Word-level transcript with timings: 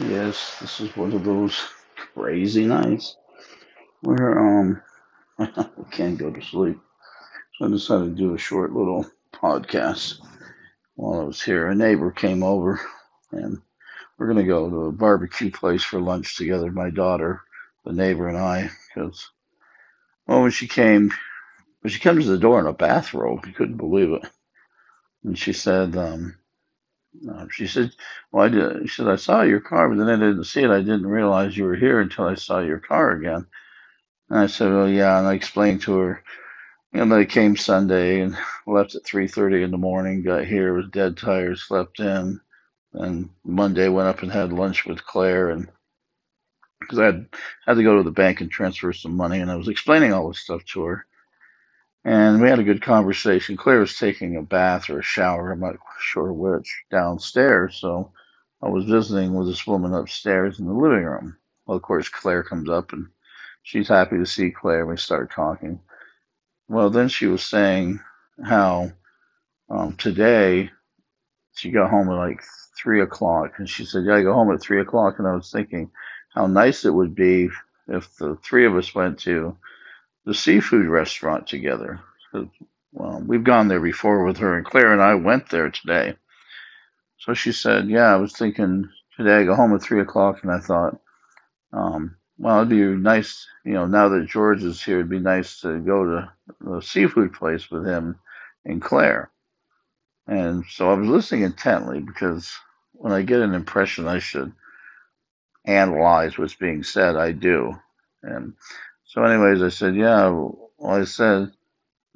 Yes, 0.00 0.58
this 0.60 0.80
is 0.80 0.96
one 0.96 1.12
of 1.12 1.24
those 1.24 1.56
crazy 2.14 2.66
nights 2.66 3.16
where 4.00 4.38
um 4.38 4.82
I 5.38 5.68
can't 5.92 6.18
go 6.18 6.30
to 6.30 6.42
sleep. 6.42 6.78
So 7.58 7.66
I 7.66 7.68
decided 7.68 8.04
to 8.16 8.22
do 8.22 8.34
a 8.34 8.38
short 8.38 8.72
little 8.72 9.06
podcast 9.32 10.20
while 10.96 11.20
I 11.20 11.24
was 11.24 11.40
here. 11.40 11.68
A 11.68 11.74
neighbor 11.74 12.10
came 12.10 12.42
over 12.42 12.80
and 13.30 13.62
we're 14.18 14.26
gonna 14.26 14.42
go 14.44 14.68
to 14.68 14.84
a 14.86 14.92
barbecue 14.92 15.50
place 15.50 15.84
for 15.84 16.00
lunch 16.00 16.36
together. 16.36 16.72
My 16.72 16.90
daughter, 16.90 17.42
the 17.84 17.92
neighbor, 17.92 18.28
and 18.28 18.38
I, 18.38 18.70
because 18.94 19.30
well, 20.26 20.42
when 20.42 20.50
she 20.50 20.66
came, 20.66 21.12
when 21.82 21.90
she 21.92 22.00
comes 22.00 22.24
to 22.24 22.30
the 22.30 22.38
door 22.38 22.58
in 22.58 22.66
a 22.66 22.72
bathrobe, 22.72 23.46
you 23.46 23.52
couldn't 23.52 23.76
believe 23.76 24.10
it. 24.10 24.22
And 25.22 25.38
she 25.38 25.52
said, 25.52 25.96
um, 25.96 26.36
uh, 27.30 27.46
she 27.50 27.66
said, 27.66 27.92
well, 28.32 28.44
I 28.46 28.48
did. 28.48 28.90
She 28.90 28.96
said, 28.96 29.08
I 29.08 29.16
saw 29.16 29.42
your 29.42 29.60
car, 29.60 29.88
but 29.88 29.98
then 29.98 30.08
I 30.10 30.16
didn't 30.16 30.44
see 30.44 30.62
it. 30.62 30.70
I 30.70 30.80
didn't 30.80 31.06
realize 31.06 31.56
you 31.56 31.64
were 31.64 31.76
here 31.76 32.00
until 32.00 32.26
I 32.26 32.34
saw 32.36 32.60
your 32.60 32.80
car 32.80 33.12
again. 33.12 33.46
And 34.30 34.38
I 34.40 34.46
said, 34.46 34.72
"Well, 34.72 34.88
yeah." 34.88 35.18
And 35.18 35.28
I 35.28 35.34
explained 35.34 35.82
to 35.82 35.96
her, 35.98 36.24
you 36.92 37.04
know, 37.04 37.16
they 37.16 37.26
came 37.26 37.56
Sunday 37.56 38.20
and 38.20 38.36
left 38.66 38.94
at 38.96 39.04
3:30 39.04 39.62
in 39.64 39.70
the 39.72 39.78
morning. 39.78 40.22
Got 40.22 40.46
here, 40.46 40.74
was 40.74 40.88
dead 40.90 41.16
tired, 41.16 41.58
slept 41.58 42.00
in, 42.00 42.40
and 42.94 43.30
Monday 43.44 43.88
went 43.88 44.08
up 44.08 44.22
and 44.22 44.32
had 44.32 44.52
lunch 44.52 44.86
with 44.86 45.04
Claire, 45.06 45.50
and 45.50 45.68
because 46.80 46.98
I 47.00 47.06
had 47.06 47.28
had 47.66 47.74
to 47.76 47.84
go 47.84 47.98
to 47.98 48.04
the 48.04 48.10
bank 48.12 48.40
and 48.40 48.50
transfer 48.50 48.92
some 48.92 49.16
money, 49.16 49.40
and 49.40 49.50
I 49.50 49.56
was 49.56 49.68
explaining 49.68 50.12
all 50.12 50.28
this 50.28 50.40
stuff 50.40 50.64
to 50.66 50.84
her, 50.84 51.06
and 52.04 52.40
we 52.42 52.48
had 52.48 52.58
a 52.58 52.64
good 52.64 52.82
conversation. 52.82 53.56
Claire 53.56 53.80
was 53.80 53.96
taking 53.98 54.36
a 54.36 54.42
bath 54.42 54.90
or 54.90 54.98
a 55.00 55.02
shower, 55.02 55.52
I'm 55.52 55.60
not 55.60 55.76
sure 56.00 56.32
which, 56.32 56.84
downstairs, 56.90 57.76
so 57.76 58.12
I 58.62 58.68
was 58.68 58.84
visiting 58.84 59.34
with 59.34 59.48
this 59.48 59.66
woman 59.66 59.94
upstairs 59.94 60.58
in 60.60 60.66
the 60.66 60.72
living 60.74 61.04
room. 61.04 61.36
Well, 61.66 61.76
of 61.76 61.82
course, 61.82 62.08
Claire 62.08 62.42
comes 62.42 62.68
up 62.68 62.92
and 62.92 63.08
she's 63.62 63.88
happy 63.88 64.18
to 64.18 64.26
see 64.26 64.50
Claire. 64.50 64.80
and 64.82 64.90
We 64.90 64.96
start 64.96 65.32
talking. 65.32 65.80
Well, 66.68 66.90
then 66.90 67.08
she 67.08 67.26
was 67.26 67.44
saying 67.44 68.00
how 68.44 68.92
um, 69.70 69.96
today 69.96 70.70
she 71.54 71.70
got 71.70 71.90
home 71.90 72.08
at 72.10 72.14
like 72.16 72.42
three 72.76 73.02
o'clock, 73.02 73.54
and 73.58 73.68
she 73.68 73.84
said, 73.84 74.04
"Yeah, 74.06 74.16
I 74.16 74.22
go 74.22 74.34
home 74.34 74.52
at 74.52 74.60
three 74.60 74.80
o'clock." 74.80 75.18
And 75.18 75.28
I 75.28 75.34
was 75.34 75.50
thinking 75.50 75.90
how 76.34 76.46
nice 76.46 76.84
it 76.84 76.94
would 76.94 77.14
be 77.14 77.50
if 77.88 78.16
the 78.16 78.36
three 78.42 78.66
of 78.66 78.76
us 78.76 78.94
went 78.94 79.18
to 79.20 79.56
the 80.24 80.34
seafood 80.34 80.86
restaurant 80.86 81.46
together. 81.46 82.00
Well, 82.92 83.22
we've 83.26 83.44
gone 83.44 83.68
there 83.68 83.80
before 83.80 84.24
with 84.24 84.38
her, 84.38 84.56
and 84.56 84.66
Claire 84.66 84.92
and 84.92 85.02
I 85.02 85.14
went 85.14 85.50
there 85.50 85.70
today. 85.70 86.16
So 87.18 87.34
she 87.34 87.52
said, 87.52 87.88
"Yeah, 87.88 88.12
I 88.12 88.16
was 88.16 88.32
thinking 88.32 88.88
today 89.16 89.38
I 89.38 89.44
go 89.44 89.54
home 89.54 89.74
at 89.74 89.82
three 89.82 90.00
o'clock," 90.00 90.42
and 90.42 90.52
I 90.52 90.58
thought, 90.60 91.00
um, 91.72 92.16
well, 92.38 92.58
it'd 92.58 92.68
be 92.68 92.82
nice, 92.82 93.46
you 93.64 93.72
know, 93.72 93.86
now 93.86 94.08
that 94.08 94.26
George 94.28 94.62
is 94.62 94.82
here, 94.82 94.96
it'd 94.98 95.08
be 95.08 95.20
nice 95.20 95.60
to 95.60 95.78
go 95.80 96.04
to 96.04 96.32
the 96.60 96.80
seafood 96.80 97.32
place 97.32 97.70
with 97.70 97.86
him 97.86 98.18
and 98.64 98.82
Claire. 98.82 99.30
And 100.26 100.64
so 100.68 100.90
I 100.90 100.94
was 100.94 101.08
listening 101.08 101.42
intently 101.42 102.00
because 102.00 102.50
when 102.92 103.12
I 103.12 103.22
get 103.22 103.40
an 103.40 103.54
impression 103.54 104.08
I 104.08 104.18
should 104.20 104.52
analyze 105.64 106.38
what's 106.38 106.54
being 106.54 106.82
said, 106.82 107.16
I 107.16 107.32
do. 107.32 107.78
And 108.22 108.54
so, 109.14 109.22
anyways, 109.22 109.62
I 109.62 109.68
said, 109.68 109.94
yeah, 109.94 110.28
well, 110.28 110.72
I 110.82 111.04
said, 111.04 111.52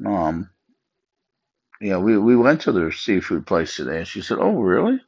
um, 0.04 0.50
yeah, 1.80 1.98
we, 1.98 2.18
we 2.18 2.36
went 2.36 2.62
to 2.62 2.72
the 2.72 2.92
seafood 2.92 3.46
place 3.46 3.76
today. 3.76 3.98
And 3.98 4.08
she 4.08 4.20
said, 4.20 4.38
oh, 4.40 4.54
really? 4.60 5.00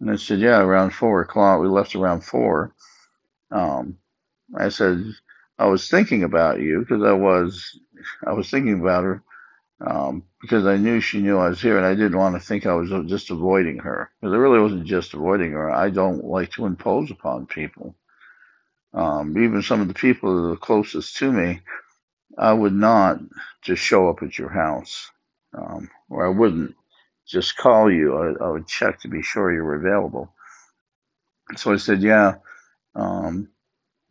And 0.00 0.10
I 0.10 0.16
said, 0.16 0.40
yeah, 0.40 0.60
around 0.60 0.90
four 0.90 1.20
o'clock. 1.20 1.60
We 1.60 1.68
left 1.68 1.94
around 1.94 2.24
four. 2.24 2.74
Um, 3.52 3.98
I 4.56 4.70
said, 4.70 5.04
I 5.60 5.66
was 5.66 5.88
thinking 5.88 6.24
about 6.24 6.60
you 6.60 6.80
because 6.80 7.04
I 7.04 7.12
was, 7.12 7.78
I 8.26 8.32
was 8.32 8.50
thinking 8.50 8.80
about 8.80 9.04
her 9.04 9.22
um, 9.80 10.24
because 10.40 10.66
I 10.66 10.76
knew 10.76 11.00
she 11.00 11.20
knew 11.20 11.38
I 11.38 11.50
was 11.50 11.62
here, 11.62 11.76
and 11.76 11.86
I 11.86 11.94
didn't 11.94 12.18
want 12.18 12.34
to 12.34 12.40
think 12.40 12.66
I 12.66 12.74
was 12.74 12.90
just 13.08 13.30
avoiding 13.30 13.78
her. 13.78 14.10
Because 14.20 14.34
I 14.34 14.38
really 14.38 14.60
wasn't 14.60 14.86
just 14.86 15.14
avoiding 15.14 15.52
her. 15.52 15.70
I 15.70 15.90
don't 15.90 16.24
like 16.24 16.50
to 16.52 16.66
impose 16.66 17.10
upon 17.12 17.46
people. 17.46 17.94
Um, 18.94 19.36
even 19.42 19.62
some 19.62 19.80
of 19.80 19.88
the 19.88 19.94
people 19.94 20.34
that 20.34 20.52
are 20.52 20.56
closest 20.56 21.16
to 21.18 21.32
me, 21.32 21.60
I 22.38 22.52
would 22.52 22.74
not 22.74 23.20
just 23.62 23.82
show 23.82 24.08
up 24.10 24.22
at 24.22 24.38
your 24.38 24.50
house, 24.50 25.10
um, 25.56 25.90
or 26.10 26.26
I 26.26 26.30
wouldn't 26.30 26.74
just 27.26 27.56
call 27.56 27.90
you. 27.92 28.16
I, 28.16 28.44
I 28.44 28.50
would 28.50 28.66
check 28.68 29.00
to 29.00 29.08
be 29.08 29.22
sure 29.22 29.52
you 29.52 29.62
were 29.64 29.76
available. 29.76 30.32
So 31.56 31.72
I 31.72 31.76
said, 31.76 32.02
yeah. 32.02 32.36
Um, 32.94 33.48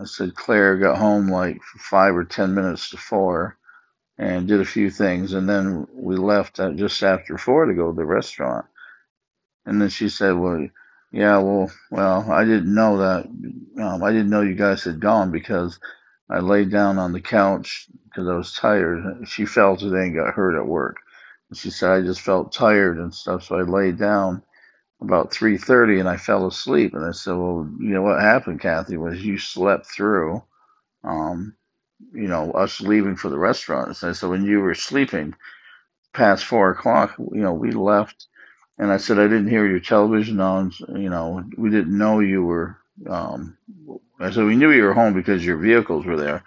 I 0.02 0.06
said 0.06 0.36
Claire 0.36 0.78
got 0.78 1.00
home 1.00 1.30
like 1.30 1.62
five 1.80 2.16
or 2.16 2.26
ten 2.26 2.56
minutes 2.56 2.92
to 2.92 2.98
four 2.98 3.58
and 4.18 4.48
did 4.48 4.62
a 4.62 4.66
few 4.66 4.92
things, 4.92 5.34
and 5.34 5.50
then 5.50 5.88
we 5.94 6.18
left 6.18 6.58
just 6.78 7.04
after 7.04 7.38
four 7.38 7.66
to 7.66 7.76
go 7.76 7.92
to 7.92 7.98
the 7.98 8.06
restaurant. 8.06 8.66
And 9.66 9.82
then 9.82 9.90
she 9.90 10.10
said, 10.10 10.34
"Well, 10.34 10.70
yeah, 11.18 11.40
well, 11.40 11.72
well, 11.92 12.32
I 12.32 12.46
didn't 12.46 12.74
know 12.76 13.00
that. 13.00 13.26
Um, 13.84 14.04
I 14.04 14.12
didn't 14.14 14.32
know 14.32 14.42
you 14.44 14.56
guys 14.56 14.84
had 14.86 15.02
gone 15.02 15.32
because 15.32 15.80
I 16.30 16.40
laid 16.40 16.72
down 16.72 17.00
on 17.00 17.14
the 17.14 17.22
couch 17.22 17.88
because 18.06 18.28
I 18.30 18.36
was 18.36 18.54
tired. 18.54 19.28
She 19.28 19.46
fell 19.46 19.78
today 19.78 20.08
and 20.08 20.16
got 20.16 20.36
hurt 20.36 20.58
at 20.60 20.68
work. 20.68 20.98
And 21.50 21.58
she 21.60 21.72
said 21.72 21.92
I 21.92 22.02
just 22.04 22.22
felt 22.22 22.54
tired 22.54 23.00
and 23.00 23.16
stuff, 23.16 23.46
so 23.46 23.58
I 23.58 23.64
laid 23.64 24.00
down 24.00 24.44
about 25.02 25.32
3:30 25.34 26.00
and 26.00 26.10
I 26.10 26.18
fell 26.18 26.48
asleep. 26.48 26.94
And 26.96 27.06
I 27.06 27.12
said, 27.12 27.34
"Well, 27.36 27.70
you 27.80 27.90
know 27.92 28.04
what 28.04 28.22
happened, 28.22 28.62
Kathy, 28.62 28.98
was 28.98 29.24
you 29.26 29.38
slept 29.40 29.88
through." 29.88 30.44
Um, 31.04 31.56
you 32.14 32.28
know, 32.30 32.52
us 32.54 32.82
leaving 32.82 33.18
for 33.18 33.30
the 33.30 33.40
restaurant. 33.40 33.96
So, 33.98 34.14
so 34.14 34.30
when 34.30 34.46
you 34.46 34.62
were 34.62 34.76
sleeping 34.76 35.36
past 36.14 36.46
four 36.46 36.72
o'clock, 36.72 37.16
you 37.20 37.42
know, 37.42 37.54
we 37.54 37.72
left. 37.72 38.28
And 38.78 38.92
I 38.92 38.98
said, 38.98 39.20
I 39.20 39.24
didn't 39.24 39.50
hear 39.50 39.68
your 39.68 39.80
television 39.80 40.40
on. 40.40 40.72
You 40.90 41.10
know, 41.10 41.44
we 41.58 41.70
didn't 41.70 41.98
know 41.98 42.20
you 42.20 42.44
were. 42.44 42.78
Um, 43.10 43.58
I 44.20 44.32
said, 44.32 44.46
we 44.46 44.56
knew 44.56 44.72
you 44.72 44.84
were 44.84 44.94
home 44.94 45.14
because 45.14 45.46
your 45.46 45.58
vehicles 45.58 46.06
were 46.06 46.18
there, 46.18 46.44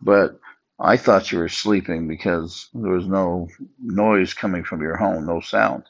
but 0.00 0.40
I 0.78 0.96
thought 0.96 1.32
you 1.32 1.38
were 1.38 1.48
sleeping 1.48 2.08
because 2.08 2.68
there 2.74 2.92
was 2.92 3.06
no 3.06 3.48
noise 3.80 4.34
coming 4.34 4.64
from 4.64 4.82
your 4.82 4.96
home, 4.96 5.26
no 5.26 5.40
sound. 5.40 5.84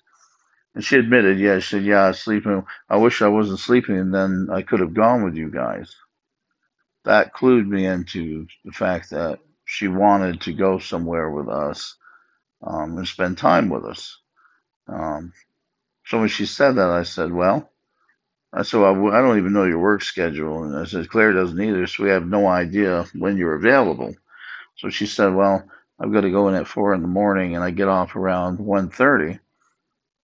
And 0.75 0.85
she 0.85 0.97
admitted, 0.97 1.39
yeah, 1.39 1.59
she 1.59 1.77
said, 1.77 1.85
yeah, 1.85 2.05
I 2.05 2.09
was 2.09 2.21
sleeping. 2.21 2.65
I 2.89 2.97
wish 2.97 3.23
I 3.23 3.29
wasn't 3.29 3.61
sleeping, 3.61 3.99
and 3.99 4.15
then 4.15 4.49
I 4.53 4.63
could 4.63 4.81
have 4.81 4.95
gone 4.95 5.25
with 5.25 5.35
you 5.35 5.51
guys 5.51 5.95
that 7.05 7.35
clued 7.35 7.67
me 7.67 7.87
into 7.87 8.47
the 8.65 8.73
fact 8.73 9.11
that 9.11 9.41
she 9.65 9.89
wanted 9.89 10.43
to 10.43 10.53
go 10.53 10.79
somewhere 10.79 11.31
with 11.31 11.49
us 11.49 11.97
um, 12.63 12.99
and 12.99 13.09
spend 13.09 13.39
time 13.39 13.69
with 13.69 13.85
us. 13.85 14.19
Um, 14.89 15.33
so 16.09 16.19
when 16.19 16.29
she 16.29 16.47
said 16.47 16.73
that, 16.77 16.89
I 16.89 17.03
said, 17.03 17.33
"Well," 17.33 17.71
I 18.53 18.63
said, 18.63 18.81
well, 18.81 19.13
"I 19.13 19.21
don't 19.21 19.39
even 19.39 19.53
know 19.53 19.65
your 19.65 19.79
work 19.79 20.03
schedule," 20.03 20.65
and 20.65 20.77
I 20.77 20.85
said, 20.85 21.11
"Claire 21.11 21.35
doesn't 21.35 21.61
either, 21.61 21.87
so 21.87 22.03
we 22.05 22.11
have 22.11 22.27
no 22.27 22.47
idea 22.47 23.05
when 23.15 23.37
you're 23.37 23.57
available." 23.57 24.15
So 24.77 24.89
she 24.89 25.07
said, 25.07 25.35
"Well, 25.35 25.69
I've 26.01 26.13
got 26.13 26.23
to 26.23 26.31
go 26.31 26.49
in 26.49 26.55
at 26.55 26.67
four 26.67 26.95
in 26.95 27.03
the 27.03 27.09
morning, 27.09 27.55
and 27.55 27.63
I 27.63 27.73
get 27.73 27.89
off 27.89 28.17
around 28.17 28.59
one 28.59 28.89
thirty. 28.89 29.39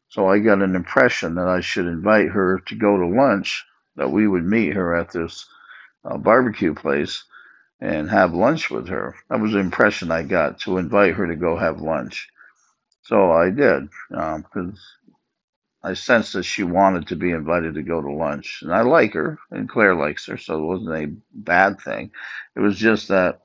So 0.08 0.28
I 0.28 0.40
got 0.40 0.62
an 0.62 0.76
impression 0.76 1.36
that 1.36 1.50
I 1.50 1.60
should 1.60 1.88
invite 1.88 2.30
her 2.30 2.60
to 2.68 2.76
go 2.76 2.98
to 2.98 3.08
lunch, 3.08 3.66
that 3.98 4.12
we 4.12 4.28
would 4.28 4.46
meet 4.46 4.74
her 4.76 4.96
at 4.96 5.12
this 5.12 5.46
uh, 6.06 6.18
barbecue 6.18 6.74
place 6.74 7.26
and 7.82 8.10
have 8.10 8.34
lunch 8.34 8.70
with 8.70 8.88
her. 8.88 9.16
That 9.30 9.42
was 9.42 9.52
the 9.52 9.60
impression 9.60 10.12
I 10.12 10.24
got 10.24 10.60
to 10.62 10.78
invite 10.78 11.16
her 11.16 11.28
to 11.28 11.36
go 11.36 11.58
have 11.58 11.82
lunch. 11.82 12.30
So 13.02 13.32
I 13.34 13.50
did 13.50 13.90
because 14.10 14.46
um, 14.64 14.78
I 15.84 15.94
sensed 15.96 16.34
that 16.34 16.44
she 16.44 16.64
wanted 16.64 17.08
to 17.08 17.16
be 17.18 17.32
invited 17.32 17.76
to 17.76 17.84
go 17.84 18.02
to 18.02 18.12
lunch, 18.12 18.60
and 18.62 18.74
I 18.74 18.82
like 18.82 19.14
her, 19.14 19.40
and 19.52 19.70
Claire 19.70 19.96
likes 19.96 20.28
her, 20.28 20.38
so 20.38 20.60
it 20.60 20.66
wasn't 20.66 20.96
a 20.96 21.16
bad 21.34 21.82
thing. 21.82 22.12
It 22.56 22.62
was 22.62 22.78
just 22.78 23.10
that 23.10 23.42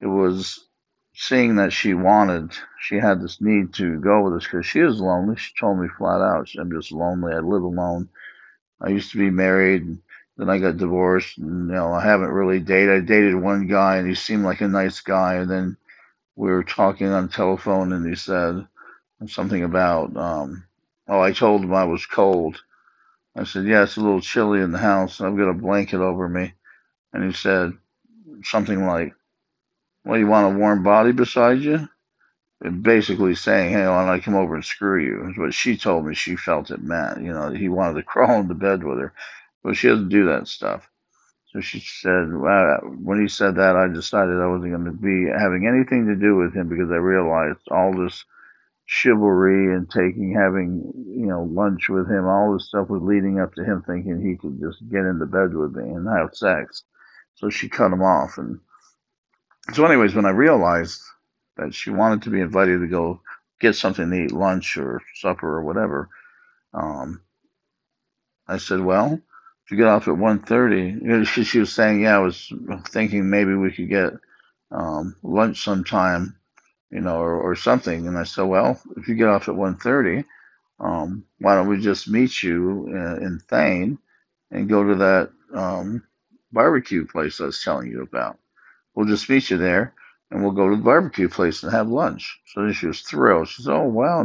it 0.00 0.06
was 0.08 0.66
seeing 1.14 1.56
that 1.56 1.72
she 1.72 1.94
wanted, 1.94 2.52
she 2.80 2.96
had 2.96 3.20
this 3.20 3.40
need 3.40 3.74
to 3.74 4.00
go 4.00 4.22
with 4.22 4.34
us 4.34 4.44
because 4.44 4.66
she 4.66 4.80
is 4.80 5.00
lonely. 5.00 5.36
She 5.36 5.52
told 5.58 5.78
me 5.78 5.88
flat 5.88 6.20
out, 6.20 6.48
"I'm 6.58 6.72
just 6.72 6.92
lonely. 6.92 7.34
I 7.34 7.38
live 7.38 7.62
alone. 7.62 8.08
I 8.80 8.90
used 8.90 9.12
to 9.12 9.18
be 9.18 9.30
married." 9.30 9.82
And 9.82 10.00
Then 10.38 10.50
I 10.50 10.58
got 10.58 10.78
divorced. 10.78 11.38
And, 11.38 11.68
you 11.68 11.74
know, 11.74 11.92
I 11.92 12.02
haven't 12.04 12.30
really 12.30 12.60
dated. 12.60 12.96
I 12.96 13.00
dated 13.00 13.36
one 13.36 13.66
guy, 13.68 13.96
and 13.98 14.08
he 14.08 14.14
seemed 14.14 14.44
like 14.44 14.60
a 14.62 14.68
nice 14.68 15.00
guy. 15.00 15.36
And 15.36 15.50
then 15.50 15.76
we 16.36 16.50
were 16.50 16.64
talking 16.64 17.08
on 17.08 17.28
telephone, 17.28 17.92
and 17.92 18.06
he 18.08 18.14
said 18.16 18.66
something 19.28 19.64
about, 19.64 20.16
um, 20.16 20.64
oh, 21.12 21.20
I 21.20 21.32
told 21.32 21.62
him 21.62 21.74
I 21.74 21.84
was 21.84 22.06
cold. 22.06 22.62
I 23.36 23.44
said, 23.44 23.66
yeah, 23.66 23.82
it's 23.82 23.98
a 23.98 24.00
little 24.00 24.22
chilly 24.22 24.60
in 24.60 24.72
the 24.72 24.78
house. 24.78 25.20
I've 25.20 25.36
got 25.36 25.50
a 25.50 25.54
blanket 25.54 26.00
over 26.00 26.26
me. 26.26 26.54
And 27.12 27.22
he 27.24 27.32
said 27.32 27.72
something 28.42 28.86
like, 28.86 29.14
well, 30.04 30.18
you 30.18 30.26
want 30.26 30.54
a 30.54 30.58
warm 30.58 30.82
body 30.82 31.12
beside 31.12 31.60
you? 31.60 31.86
And 32.62 32.82
basically 32.82 33.34
saying, 33.34 33.72
hey, 33.72 33.86
why 33.86 34.04
don't 34.04 34.14
I 34.14 34.20
come 34.20 34.36
over 34.36 34.54
and 34.54 34.64
screw 34.64 35.04
you? 35.04 35.30
Is 35.30 35.36
what 35.36 35.52
she 35.52 35.76
told 35.76 36.06
me 36.06 36.14
she 36.14 36.36
felt 36.36 36.70
it 36.70 36.82
meant. 36.82 37.22
You 37.22 37.34
know, 37.34 37.50
he 37.50 37.68
wanted 37.68 37.94
to 37.94 38.02
crawl 38.06 38.40
into 38.40 38.54
bed 38.54 38.82
with 38.82 38.98
her. 38.98 39.12
But 39.62 39.76
she 39.76 39.88
doesn't 39.88 40.08
do 40.08 40.26
that 40.26 40.48
stuff. 40.48 40.88
So 41.52 41.60
she 41.60 41.80
said, 41.80 42.34
well, 42.34 42.78
when 43.02 43.20
he 43.20 43.28
said 43.28 43.56
that, 43.56 43.76
I 43.76 43.86
decided 43.88 44.40
I 44.40 44.46
wasn't 44.46 44.72
going 44.72 44.86
to 44.86 44.92
be 44.92 45.30
having 45.30 45.66
anything 45.66 46.06
to 46.06 46.16
do 46.16 46.36
with 46.36 46.54
him 46.54 46.68
because 46.68 46.90
I 46.90 46.96
realized 46.96 47.68
all 47.70 47.94
this 47.94 48.24
chivalry 48.86 49.74
and 49.74 49.90
taking, 49.90 50.34
having, 50.34 50.92
you 51.06 51.26
know, 51.26 51.44
lunch 51.44 51.88
with 51.88 52.08
him, 52.10 52.26
all 52.26 52.52
this 52.54 52.68
stuff 52.68 52.88
was 52.90 53.02
leading 53.02 53.40
up 53.40 53.54
to 53.54 53.64
him 53.64 53.82
thinking 53.86 54.20
he 54.20 54.36
could 54.36 54.60
just 54.60 54.78
get 54.90 55.04
into 55.04 55.26
bed 55.26 55.54
with 55.54 55.74
me 55.76 55.84
and 55.90 56.08
have 56.08 56.34
sex. 56.34 56.84
So 57.36 57.50
she 57.50 57.68
cut 57.68 57.92
him 57.92 58.02
off. 58.02 58.38
And 58.38 58.60
so, 59.72 59.84
anyways, 59.86 60.14
when 60.14 60.26
I 60.26 60.30
realized 60.30 61.00
that 61.56 61.74
she 61.74 61.90
wanted 61.90 62.22
to 62.22 62.30
be 62.30 62.40
invited 62.40 62.80
to 62.80 62.88
go 62.88 63.20
get 63.60 63.76
something 63.76 64.10
to 64.10 64.16
eat, 64.16 64.32
lunch 64.32 64.76
or 64.76 65.02
supper 65.16 65.48
or 65.58 65.62
whatever, 65.64 66.08
um, 66.74 67.22
I 68.46 68.58
said, 68.58 68.80
well, 68.80 69.14
if 69.14 69.70
you 69.70 69.76
get 69.76 69.88
off 69.88 70.08
at 70.08 70.16
one 70.16 70.40
thirty, 70.40 71.24
she, 71.24 71.44
she 71.44 71.58
was 71.60 71.72
saying, 71.72 72.02
yeah, 72.02 72.16
I 72.16 72.20
was 72.20 72.52
thinking 72.88 73.30
maybe 73.30 73.54
we 73.54 73.72
could 73.72 73.88
get 73.88 74.12
um, 74.70 75.16
lunch 75.22 75.62
sometime, 75.64 76.36
you 76.92 77.00
know, 77.00 77.16
or, 77.20 77.40
or 77.40 77.56
something. 77.56 78.06
And 78.06 78.18
I 78.18 78.24
said, 78.24 78.44
well, 78.44 78.80
if 78.96 79.08
you 79.08 79.16
get 79.16 79.28
off 79.28 79.48
at 79.48 79.56
1.30, 79.56 80.24
um, 80.78 81.24
why 81.40 81.56
don't 81.56 81.68
we 81.68 81.80
just 81.80 82.08
meet 82.08 82.42
you 82.42 82.88
in, 82.88 83.22
in 83.22 83.40
Thane 83.40 83.98
and 84.50 84.68
go 84.68 84.84
to 84.84 84.94
that 84.96 85.30
um, 85.54 86.04
barbecue 86.52 87.06
place 87.06 87.40
I 87.40 87.46
was 87.46 87.62
telling 87.62 87.90
you 87.90 88.02
about? 88.02 88.38
We'll 88.94 89.06
just 89.06 89.30
meet 89.30 89.50
you 89.50 89.58
there 89.58 89.94
and 90.30 90.42
we'll 90.42 90.52
go 90.52 90.68
to 90.68 90.76
the 90.76 90.82
barbecue 90.82 91.28
place 91.28 91.62
and 91.62 91.72
have 91.72 91.88
lunch. 91.88 92.40
So 92.54 92.70
she 92.72 92.86
was 92.86 93.00
thrilled. 93.02 93.48
She 93.48 93.62
said, 93.62 93.72
"Oh 93.74 93.84
wow, 93.88 94.24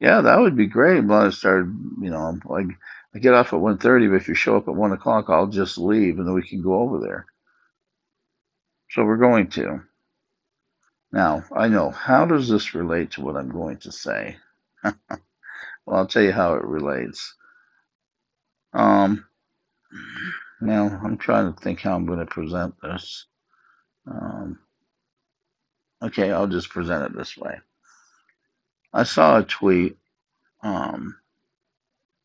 yeah, 0.00 0.20
that 0.22 0.40
would 0.40 0.56
be 0.56 0.66
great." 0.66 1.06
But 1.06 1.26
I 1.26 1.30
started, 1.30 1.74
you 2.00 2.10
know, 2.10 2.38
like 2.46 2.66
I 3.14 3.18
get 3.18 3.34
off 3.34 3.52
at 3.52 3.60
1.30, 3.60 4.10
but 4.10 4.16
if 4.16 4.28
you 4.28 4.34
show 4.34 4.56
up 4.56 4.68
at 4.68 4.74
one 4.74 4.92
o'clock, 4.92 5.26
I'll 5.28 5.46
just 5.46 5.78
leave 5.78 6.18
and 6.18 6.26
then 6.26 6.34
we 6.34 6.46
can 6.46 6.62
go 6.62 6.74
over 6.80 6.98
there. 7.00 7.26
So 8.90 9.04
we're 9.04 9.18
going 9.18 9.48
to. 9.50 9.82
Now 11.12 11.44
I 11.54 11.68
know 11.68 11.90
how 11.90 12.26
does 12.26 12.48
this 12.48 12.74
relate 12.74 13.12
to 13.12 13.22
what 13.22 13.36
I'm 13.36 13.50
going 13.50 13.78
to 13.78 13.92
say? 13.92 14.36
well, 14.84 14.94
I'll 15.88 16.06
tell 16.06 16.22
you 16.22 16.32
how 16.32 16.54
it 16.54 16.64
relates. 16.64 17.34
Um, 18.72 19.26
now 20.60 21.00
I'm 21.04 21.18
trying 21.18 21.52
to 21.52 21.60
think 21.60 21.80
how 21.80 21.94
I'm 21.96 22.06
going 22.06 22.20
to 22.20 22.26
present 22.26 22.74
this. 22.82 23.26
Um, 24.10 24.58
okay, 26.02 26.30
I'll 26.32 26.46
just 26.48 26.70
present 26.70 27.04
it 27.04 27.16
this 27.16 27.36
way. 27.36 27.58
I 28.92 29.04
saw 29.04 29.38
a 29.38 29.44
tweet 29.44 29.96
um, 30.62 31.16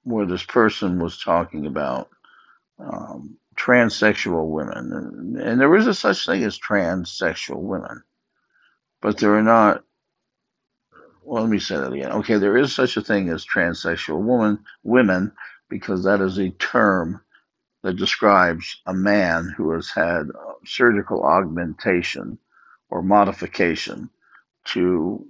where 0.04 0.26
this 0.26 0.44
person 0.44 1.00
was 1.00 1.20
talking 1.22 1.66
about 1.66 2.10
um, 2.80 3.38
transsexual 3.58 4.50
women, 4.50 4.92
and, 4.94 5.38
and 5.38 5.62
there 5.62 5.76
is 5.76 5.88
a 5.88 5.94
such 5.94 6.26
thing 6.26 6.44
as 6.44 6.60
transsexual 6.60 7.58
women, 7.62 8.04
but 9.02 9.18
there 9.18 9.36
are 9.36 9.44
not. 9.44 9.84
Well, 11.24 11.44
let 11.44 11.52
me 11.52 11.60
say 11.60 11.76
that 11.76 11.94
again. 11.94 12.12
Okay, 12.14 12.38
there 12.38 12.58
is 12.58 12.74
such 12.74 12.98
a 12.98 13.02
thing 13.02 13.30
as 13.30 13.46
transsexual 13.46 14.22
woman 14.22 14.60
women 14.84 15.34
because 15.70 16.04
that 16.04 16.22
is 16.22 16.38
a 16.38 16.50
term 16.52 17.22
that 17.84 17.98
describes 17.98 18.82
a 18.86 18.94
man 18.94 19.54
who 19.56 19.72
has 19.72 19.90
had 19.90 20.28
surgical 20.66 21.24
augmentation 21.24 22.38
or 22.90 23.02
modification 23.02 24.10
to 24.66 25.26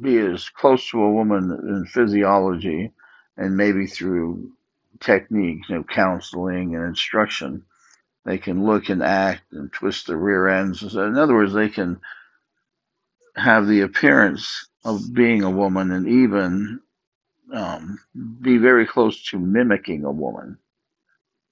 be 0.00 0.18
as 0.18 0.48
close 0.48 0.88
to 0.90 1.02
a 1.02 1.12
woman 1.12 1.50
in 1.68 1.86
physiology 1.86 2.92
and 3.36 3.56
maybe 3.56 3.86
through 3.86 4.52
techniques, 5.00 5.68
you 5.68 5.76
know, 5.76 5.84
counseling 5.84 6.74
and 6.74 6.84
instruction, 6.84 7.64
they 8.24 8.38
can 8.38 8.64
look 8.64 8.88
and 8.88 9.02
act 9.02 9.42
and 9.52 9.72
twist 9.72 10.06
their 10.06 10.16
rear 10.16 10.48
ends. 10.48 10.82
In 10.94 11.18
other 11.18 11.34
words, 11.34 11.52
they 11.52 11.68
can 11.68 12.00
have 13.36 13.66
the 13.66 13.80
appearance 13.80 14.68
of 14.84 15.12
being 15.14 15.42
a 15.42 15.50
woman 15.50 15.90
and 15.92 16.08
even 16.08 16.80
um, 17.52 17.98
be 18.40 18.58
very 18.58 18.86
close 18.86 19.22
to 19.30 19.38
mimicking 19.38 20.04
a 20.04 20.10
woman. 20.10 20.58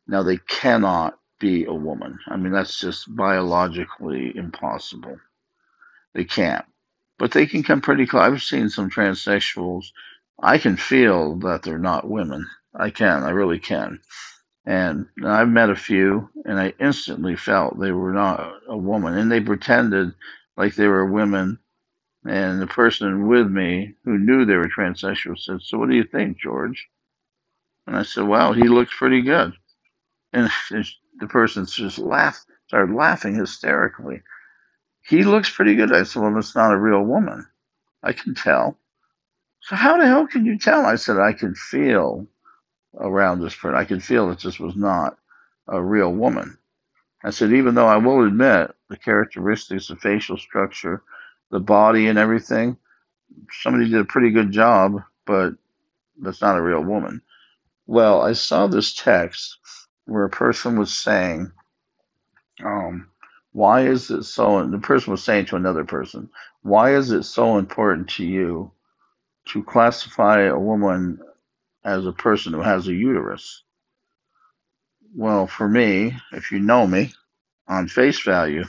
Now, 0.06 0.22
they 0.22 0.38
cannot 0.38 1.18
be 1.38 1.64
a 1.64 1.74
woman. 1.74 2.18
I 2.28 2.36
mean, 2.36 2.52
that's 2.52 2.78
just 2.80 3.14
biologically 3.14 4.36
impossible. 4.36 5.18
They 6.14 6.24
can't. 6.24 6.64
But 7.18 7.32
they 7.32 7.46
can 7.46 7.62
come 7.62 7.80
pretty 7.80 8.06
close. 8.06 8.22
I've 8.22 8.42
seen 8.42 8.68
some 8.68 8.90
transsexuals. 8.90 9.86
I 10.42 10.58
can 10.58 10.76
feel 10.76 11.36
that 11.40 11.62
they're 11.62 11.78
not 11.78 12.08
women. 12.08 12.48
I 12.74 12.90
can. 12.90 13.22
I 13.22 13.30
really 13.30 13.58
can. 13.58 14.00
And 14.66 15.06
I've 15.24 15.48
met 15.48 15.70
a 15.70 15.76
few, 15.76 16.30
and 16.44 16.58
I 16.58 16.74
instantly 16.80 17.36
felt 17.36 17.78
they 17.78 17.92
were 17.92 18.12
not 18.12 18.54
a 18.68 18.76
woman. 18.76 19.16
And 19.16 19.30
they 19.30 19.40
pretended 19.40 20.12
like 20.56 20.74
they 20.74 20.86
were 20.86 21.06
women. 21.06 21.58
And 22.26 22.61
the 22.61 22.67
person 22.67 23.28
with 23.28 23.49
me 23.49 23.94
who 24.05 24.19
knew 24.19 24.44
they 24.44 24.56
were 24.56 24.69
transsexual 24.69 25.38
said, 25.38 25.62
So 25.62 25.78
what 25.78 25.88
do 25.88 25.96
you 25.96 26.05
think, 26.05 26.38
George? 26.38 26.88
And 27.87 27.96
I 27.96 28.02
said, 28.02 28.25
Wow, 28.25 28.52
he 28.52 28.64
looks 28.64 28.94
pretty 28.96 29.22
good. 29.22 29.55
And 30.32 30.50
the 30.70 31.26
person 31.28 31.67
just 31.67 31.99
laughed, 31.99 32.46
started 32.69 32.94
laughing 32.94 33.34
hysterically. 33.34 34.22
He 35.02 35.25
looks 35.25 35.50
pretty 35.50 35.76
good. 35.76 35.93
I 35.94 36.02
said, 36.02 36.22
Well, 36.22 36.37
it's 36.38 36.55
not 36.56 36.72
a 36.72 36.78
real 36.78 37.02
woman. 37.02 37.46
I 38.02 38.12
can 38.12 38.34
tell. 38.34 38.76
So 39.62 39.76
how 39.76 39.99
the 39.99 40.06
hell 40.06 40.26
can 40.26 40.44
you 40.46 40.58
tell? 40.58 40.87
I 40.87 40.96
said, 40.96 41.19
I 41.19 41.32
can 41.32 41.55
feel 41.55 42.26
around 42.99 43.40
this 43.40 43.55
person. 43.55 43.76
I 43.78 43.84
could 43.84 44.02
feel 44.02 44.28
that 44.28 44.40
this 44.40 44.58
was 44.58 44.76
not 44.76 45.19
a 45.69 45.82
real 45.82 46.12
woman. 46.12 46.58
I 47.23 47.31
said, 47.31 47.52
even 47.52 47.75
though 47.75 47.87
I 47.87 47.99
will 47.99 48.26
admit 48.26 48.75
the 48.88 48.96
characteristics, 48.96 49.90
of 49.90 50.00
facial 50.00 50.38
structure, 50.38 51.02
the 51.50 51.61
body, 51.61 52.08
and 52.08 52.19
everything, 52.19 52.76
somebody 53.50 53.88
did 53.91 54.00
a 54.00 54.05
pretty 54.05 54.31
good 54.31 54.52
job, 54.52 55.02
but 55.26 55.55
that's 56.20 56.41
not 56.41 56.56
a 56.56 56.62
real 56.62 56.82
woman. 56.82 57.23
Well, 57.87 58.23
I 58.23 58.35
saw 58.35 58.67
this 58.67 58.94
text 58.94 59.58
where 60.06 60.25
a 60.25 60.31
person 60.31 60.79
was 60.79 60.97
saying, 60.97 61.52
um, 62.64 63.08
why 63.52 63.87
is 63.87 64.11
it 64.11 64.25
so? 64.25 64.67
The 64.67 64.79
person 64.79 65.11
was 65.11 65.25
saying 65.25 65.47
to 65.47 65.56
another 65.56 65.85
person, 65.85 66.31
why 66.62 66.94
is 66.94 67.11
it 67.11 67.25
so 67.25 67.58
important 67.58 68.11
to 68.11 68.25
you 68.25 68.73
to 69.47 69.64
classify 69.64 70.43
a 70.43 70.58
woman 70.58 71.20
as 71.85 72.06
a 72.06 72.12
person 72.12 72.52
who 72.52 72.61
has 72.61 72.87
a 72.87 72.94
uterus? 72.94 73.62
Well, 75.14 75.47
for 75.47 75.69
me, 75.69 76.17
if 76.32 76.52
you 76.52 76.61
know 76.61 76.87
me, 76.87 77.12
on 77.66 77.88
face 77.88 78.21
value, 78.23 78.64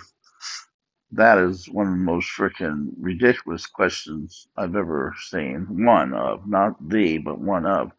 that 1.13 1.37
is 1.37 1.69
one 1.69 1.87
of 1.87 1.93
the 1.93 1.99
most 1.99 2.29
freaking 2.29 2.91
ridiculous 2.99 3.65
questions 3.65 4.47
I've 4.55 4.75
ever 4.75 5.13
seen. 5.29 5.85
One 5.85 6.13
of, 6.13 6.47
not 6.47 6.75
the, 6.89 7.17
but 7.17 7.39
one 7.39 7.65
of 7.65 7.91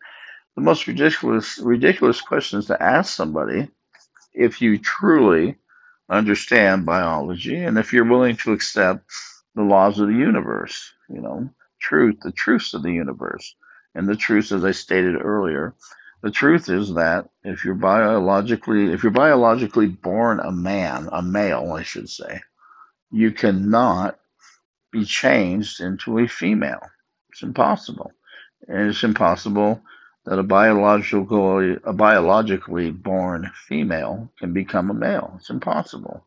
the 0.54 0.62
most 0.62 0.87
ridiculous 0.87 1.59
ridiculous 1.59 2.21
questions 2.21 2.66
to 2.66 2.83
ask 2.83 3.14
somebody 3.14 3.69
if 4.35 4.61
you 4.62 4.78
truly 4.78 5.57
understand 6.09 6.87
biology 6.87 7.57
and 7.57 7.78
if 7.78 7.92
you're 7.92 8.09
willing 8.09 8.37
to 8.37 8.52
accept 8.52 9.04
the 9.54 9.62
laws 9.62 9.99
of 9.99 10.09
the 10.09 10.14
universe, 10.14 10.92
you 11.09 11.21
know, 11.21 11.49
truth, 11.81 12.16
the 12.23 12.33
truths 12.33 12.75
of 12.75 12.83
the 12.83 12.92
universe. 12.92 13.54
And 13.95 14.09
the 14.09 14.16
truth, 14.16 14.52
as 14.52 14.64
I 14.64 14.71
stated 14.71 15.16
earlier, 15.21 15.75
the 16.23 16.31
truth 16.31 16.71
is 16.71 16.95
that 16.95 17.28
if 17.45 17.64
you're 17.64 17.75
biologically, 17.75 18.92
if 18.92 19.02
you're 19.02 19.12
biologically 19.12 19.88
born 19.88 20.40
a 20.40 20.52
man, 20.52 21.09
a 21.12 21.23
male, 21.23 21.73
I 21.73 21.83
should 21.83 22.09
say, 22.09 22.40
you 23.12 23.31
cannot 23.31 24.19
be 24.90 25.04
changed 25.04 25.81
into 25.81 26.19
a 26.19 26.28
female. 26.28 26.81
It's 27.31 27.42
impossible. 27.42 28.12
And 28.69 28.90
it's 28.90 29.04
impossible 29.04 29.83
that 30.25 30.38
a 30.38 30.42
biological 30.42 31.76
a 31.85 31.92
biologically 31.92 32.90
born 32.90 33.50
female 33.69 34.31
can 34.38 34.52
become 34.52 34.90
a 34.90 34.95
male. 34.95 35.35
It's 35.37 35.50
impossible. 35.50 36.25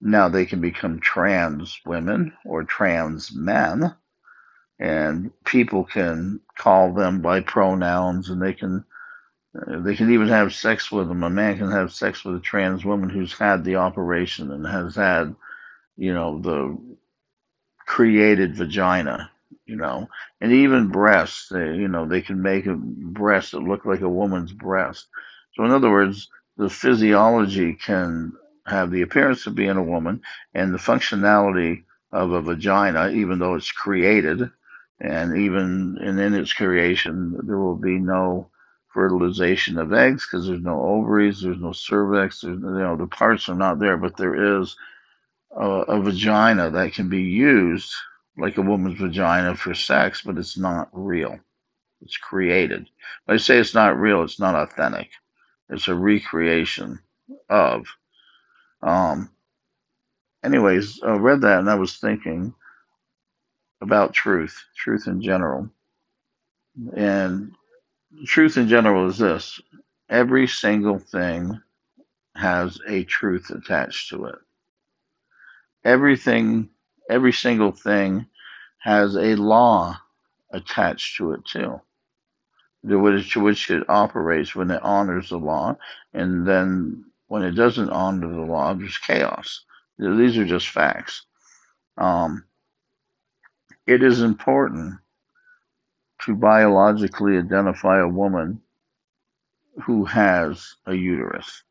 Now 0.00 0.28
they 0.28 0.46
can 0.46 0.60
become 0.60 1.00
trans 1.00 1.78
women 1.84 2.32
or 2.46 2.64
trans 2.64 3.34
men, 3.34 3.94
and 4.78 5.30
people 5.44 5.84
can 5.84 6.40
call 6.56 6.94
them 6.94 7.20
by 7.20 7.40
pronouns, 7.40 8.30
and 8.30 8.40
they 8.40 8.54
can 8.54 8.84
uh, 9.54 9.80
they 9.80 9.96
can 9.96 10.12
even 10.12 10.28
have 10.28 10.54
sex 10.54 10.90
with 10.90 11.08
them. 11.08 11.22
A 11.22 11.30
man 11.30 11.58
can 11.58 11.70
have 11.70 11.92
sex 11.92 12.24
with 12.24 12.36
a 12.36 12.40
trans 12.40 12.84
woman 12.84 13.10
who's 13.10 13.34
had 13.36 13.64
the 13.64 13.76
operation 13.76 14.50
and 14.52 14.66
has 14.66 14.96
had, 14.96 15.34
you 16.00 16.14
know, 16.14 16.40
the 16.40 16.78
created 17.86 18.56
vagina 18.56 19.30
you 19.66 19.76
know, 19.76 20.08
and 20.40 20.52
even 20.52 20.88
breasts, 20.88 21.48
they, 21.48 21.74
you 21.76 21.88
know, 21.88 22.06
they 22.06 22.22
can 22.22 22.42
make 22.42 22.66
a 22.66 22.74
breast 22.74 23.52
that 23.52 23.60
look 23.62 23.84
like 23.86 24.00
a 24.02 24.08
woman's 24.08 24.52
breast. 24.52 25.06
So 25.54 25.64
in 25.64 25.70
other 25.70 25.90
words, 25.90 26.28
the 26.58 26.68
physiology 26.68 27.74
can 27.74 28.32
have 28.66 28.90
the 28.90 29.02
appearance 29.02 29.46
of 29.46 29.54
being 29.54 29.76
a 29.76 29.82
woman 29.82 30.22
and 30.54 30.74
the 30.74 30.78
functionality 30.78 31.84
of 32.12 32.32
a 32.32 32.42
vagina, 32.42 33.10
even 33.10 33.38
though 33.38 33.54
it's 33.54 33.72
created, 33.72 34.50
and 35.00 35.36
even 35.38 35.98
and 36.00 36.20
in 36.20 36.34
its 36.34 36.52
creation, 36.52 37.38
there 37.44 37.58
will 37.58 37.76
be 37.76 37.98
no 37.98 38.50
fertilization 38.92 39.78
of 39.78 39.92
eggs 39.92 40.26
because 40.26 40.48
there's 40.48 40.62
no 40.62 40.82
ovaries, 40.82 41.42
there's 41.42 41.60
no 41.60 41.72
cervix, 41.72 42.42
there's, 42.42 42.60
you 42.60 42.70
know, 42.70 42.96
the 42.96 43.08
parts 43.08 43.48
are 43.48 43.56
not 43.56 43.78
there, 43.80 43.98
but 43.98 44.16
there 44.16 44.60
is 44.60 44.76
a, 45.56 45.64
a 45.64 46.00
vagina 46.02 46.70
that 46.70 46.94
can 46.94 47.08
be 47.08 47.22
used 47.22 47.92
like 48.38 48.56
a 48.56 48.62
woman's 48.62 48.98
vagina 49.00 49.54
for 49.56 49.74
sex, 49.74 50.22
but 50.22 50.38
it's 50.38 50.58
not 50.58 50.88
real. 50.92 51.38
It's 52.02 52.16
created. 52.16 52.88
When 53.24 53.34
I 53.34 53.38
say 53.38 53.58
it's 53.58 53.74
not 53.74 53.98
real, 53.98 54.22
it's 54.22 54.40
not 54.40 54.54
authentic. 54.54 55.10
It's 55.68 55.88
a 55.88 55.94
recreation 55.94 57.00
of. 57.48 57.86
Um, 58.82 59.30
anyways, 60.44 61.00
I 61.02 61.12
read 61.12 61.42
that 61.42 61.60
and 61.60 61.70
I 61.70 61.74
was 61.76 61.98
thinking 61.98 62.54
about 63.82 64.14
truth, 64.14 64.64
truth 64.76 65.06
in 65.06 65.22
general. 65.22 65.70
And 66.96 67.52
truth 68.26 68.56
in 68.56 68.68
general 68.68 69.08
is 69.08 69.18
this 69.18 69.60
every 70.08 70.46
single 70.46 70.98
thing 70.98 71.60
has 72.36 72.78
a 72.88 73.04
truth 73.04 73.50
attached 73.50 74.10
to 74.10 74.26
it. 74.26 74.36
Everything, 75.84 76.68
every 77.08 77.32
single 77.32 77.72
thing 77.72 78.26
has 78.78 79.16
a 79.16 79.34
law 79.36 79.96
attached 80.52 81.16
to 81.16 81.32
it 81.32 81.44
too. 81.44 81.80
The 82.82 82.98
which, 82.98 83.36
which 83.36 83.70
it 83.70 83.88
operates 83.88 84.54
when 84.54 84.70
it 84.70 84.82
honors 84.82 85.28
the 85.30 85.38
law, 85.38 85.76
and 86.14 86.46
then 86.46 87.04
when 87.28 87.42
it 87.42 87.52
doesn't 87.52 87.90
honor 87.90 88.28
the 88.28 88.40
law, 88.40 88.72
there's 88.74 88.98
chaos. 88.98 89.64
These 89.98 90.38
are 90.38 90.46
just 90.46 90.68
facts. 90.68 91.26
Um, 91.98 92.44
it 93.86 94.02
is 94.02 94.22
important 94.22 94.98
to 96.22 96.34
biologically 96.34 97.36
identify 97.38 98.00
a 98.00 98.08
woman 98.08 98.60
who 99.82 100.04
has 100.04 100.74
a 100.86 100.94
uterus. 100.94 101.62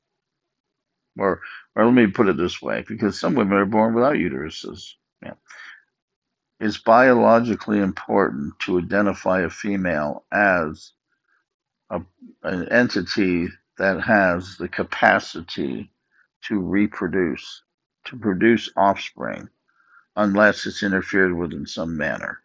Or, 1.18 1.42
or 1.80 1.86
let 1.86 1.94
me 1.94 2.08
put 2.08 2.28
it 2.30 2.38
this 2.38 2.62
way, 2.62 2.84
because 2.88 3.20
some 3.20 3.36
women 3.36 3.58
are 3.58 3.66
born 3.66 3.96
without 3.96 4.16
uteruses. 4.16 4.94
Yeah. 5.24 5.36
It's 6.60 6.78
biologically 6.78 7.80
important 7.80 8.60
to 8.62 8.80
identify 8.80 9.42
a 9.42 9.50
female 9.50 10.26
as 10.32 10.92
a, 11.90 12.02
an 12.44 12.70
entity 12.70 13.48
that 13.78 14.02
has 14.02 14.58
the 14.58 14.68
capacity 14.68 15.92
to 16.48 16.60
reproduce, 16.60 17.64
to 18.06 18.18
produce 18.18 18.70
offspring, 18.76 19.50
unless 20.18 20.66
it's 20.66 20.84
interfered 20.84 21.34
with 21.34 21.54
in 21.54 21.66
some 21.66 21.98
manner. 21.98 22.40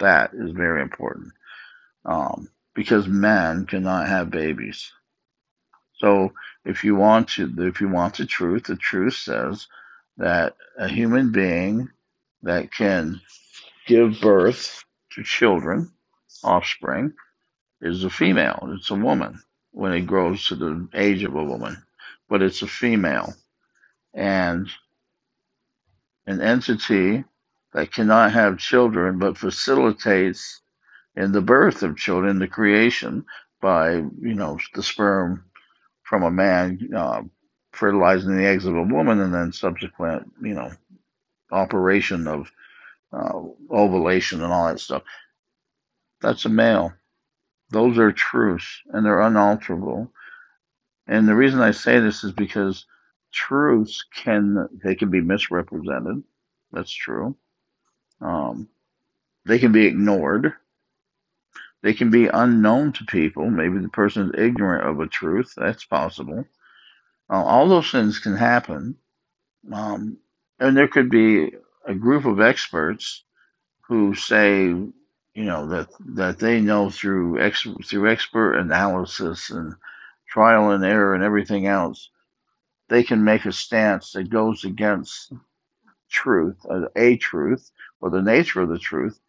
That 0.00 0.32
is 0.34 0.52
very 0.52 0.82
important 0.82 1.32
um, 2.04 2.48
because 2.74 3.08
men 3.08 3.66
cannot 3.66 4.08
have 4.08 4.30
babies. 4.30 4.92
So 5.98 6.32
if 6.68 6.84
you 6.84 6.94
want 6.94 7.30
to, 7.30 7.50
if 7.66 7.80
you 7.80 7.88
want 7.88 8.18
the 8.18 8.26
truth, 8.26 8.64
the 8.64 8.76
truth 8.76 9.14
says 9.14 9.68
that 10.18 10.54
a 10.78 10.86
human 10.86 11.32
being 11.32 11.88
that 12.42 12.70
can 12.70 13.20
give 13.86 14.20
birth 14.20 14.84
to 15.12 15.22
children, 15.22 15.90
offspring, 16.44 17.14
is 17.80 18.04
a 18.04 18.10
female. 18.10 18.68
It's 18.76 18.90
a 18.90 18.94
woman 18.94 19.40
when 19.72 19.92
it 19.94 20.02
grows 20.02 20.46
to 20.48 20.56
the 20.56 20.88
age 20.92 21.24
of 21.24 21.34
a 21.34 21.42
woman, 21.42 21.82
but 22.28 22.42
it's 22.42 22.60
a 22.60 22.66
female. 22.66 23.32
And 24.12 24.68
an 26.26 26.42
entity 26.42 27.24
that 27.72 27.92
cannot 27.92 28.32
have 28.32 28.58
children 28.58 29.18
but 29.18 29.38
facilitates 29.38 30.60
in 31.16 31.32
the 31.32 31.40
birth 31.40 31.82
of 31.82 31.96
children, 31.96 32.38
the 32.38 32.46
creation 32.46 33.24
by, 33.62 33.92
you 33.94 34.34
know, 34.34 34.58
the 34.74 34.82
sperm 34.82 35.44
from 36.08 36.22
a 36.22 36.30
man 36.30 36.90
uh, 36.96 37.22
fertilizing 37.72 38.36
the 38.36 38.46
eggs 38.46 38.64
of 38.64 38.74
a 38.74 38.82
woman 38.82 39.20
and 39.20 39.34
then 39.34 39.52
subsequent, 39.52 40.30
you 40.42 40.54
know, 40.54 40.70
operation 41.52 42.26
of 42.26 42.50
uh, 43.12 43.40
ovulation 43.70 44.42
and 44.42 44.52
all 44.52 44.68
that 44.68 44.80
stuff. 44.80 45.02
That's 46.20 46.46
a 46.46 46.48
male. 46.48 46.92
Those 47.70 47.98
are 47.98 48.12
truths 48.12 48.80
and 48.92 49.04
they're 49.04 49.20
unalterable. 49.20 50.10
And 51.06 51.28
the 51.28 51.34
reason 51.34 51.60
I 51.60 51.72
say 51.72 52.00
this 52.00 52.24
is 52.24 52.32
because 52.32 52.86
truths 53.32 54.04
can 54.14 54.68
they 54.82 54.94
can 54.94 55.10
be 55.10 55.20
misrepresented. 55.20 56.22
That's 56.72 56.92
true. 56.92 57.36
Um, 58.20 58.68
they 59.44 59.58
can 59.58 59.72
be 59.72 59.86
ignored. 59.86 60.54
They 61.82 61.94
can 61.94 62.10
be 62.10 62.26
unknown 62.28 62.92
to 62.94 63.04
people. 63.04 63.50
Maybe 63.50 63.78
the 63.78 63.88
person 63.88 64.32
is 64.34 64.40
ignorant 64.40 64.88
of 64.88 65.00
a 65.00 65.06
truth. 65.08 65.54
That's 65.56 65.84
possible. 65.84 66.44
Uh, 67.30 67.44
all 67.44 67.68
those 67.68 67.90
things 67.90 68.18
can 68.18 68.36
happen. 68.36 68.96
Um, 69.72 70.18
and 70.60 70.76
there 70.76 70.88
could 70.88 71.10
be 71.10 71.52
a 71.86 71.94
group 71.94 72.24
of 72.24 72.40
experts 72.40 73.24
who 73.88 74.14
say, 74.14 74.66
you 74.66 74.92
know, 75.44 75.68
that 75.68 75.88
that 76.16 76.38
they 76.38 76.60
know 76.60 76.90
through 76.90 77.40
ex, 77.40 77.66
through 77.86 78.10
expert 78.10 78.54
analysis 78.58 79.50
and 79.50 79.74
trial 80.28 80.70
and 80.70 80.84
error 80.84 81.14
and 81.14 81.24
everything 81.24 81.66
else, 81.66 82.10
they 82.88 83.02
can 83.04 83.24
make 83.24 83.46
a 83.46 83.52
stance 83.52 84.12
that 84.12 84.30
goes 84.30 84.64
against 84.64 85.32
truth, 86.10 86.58
a, 86.70 86.88
a 86.96 87.16
truth, 87.16 87.70
or 88.00 88.10
the 88.10 88.22
nature 88.22 88.62
of 88.62 88.68
the 88.70 88.78
truth, 88.78 89.20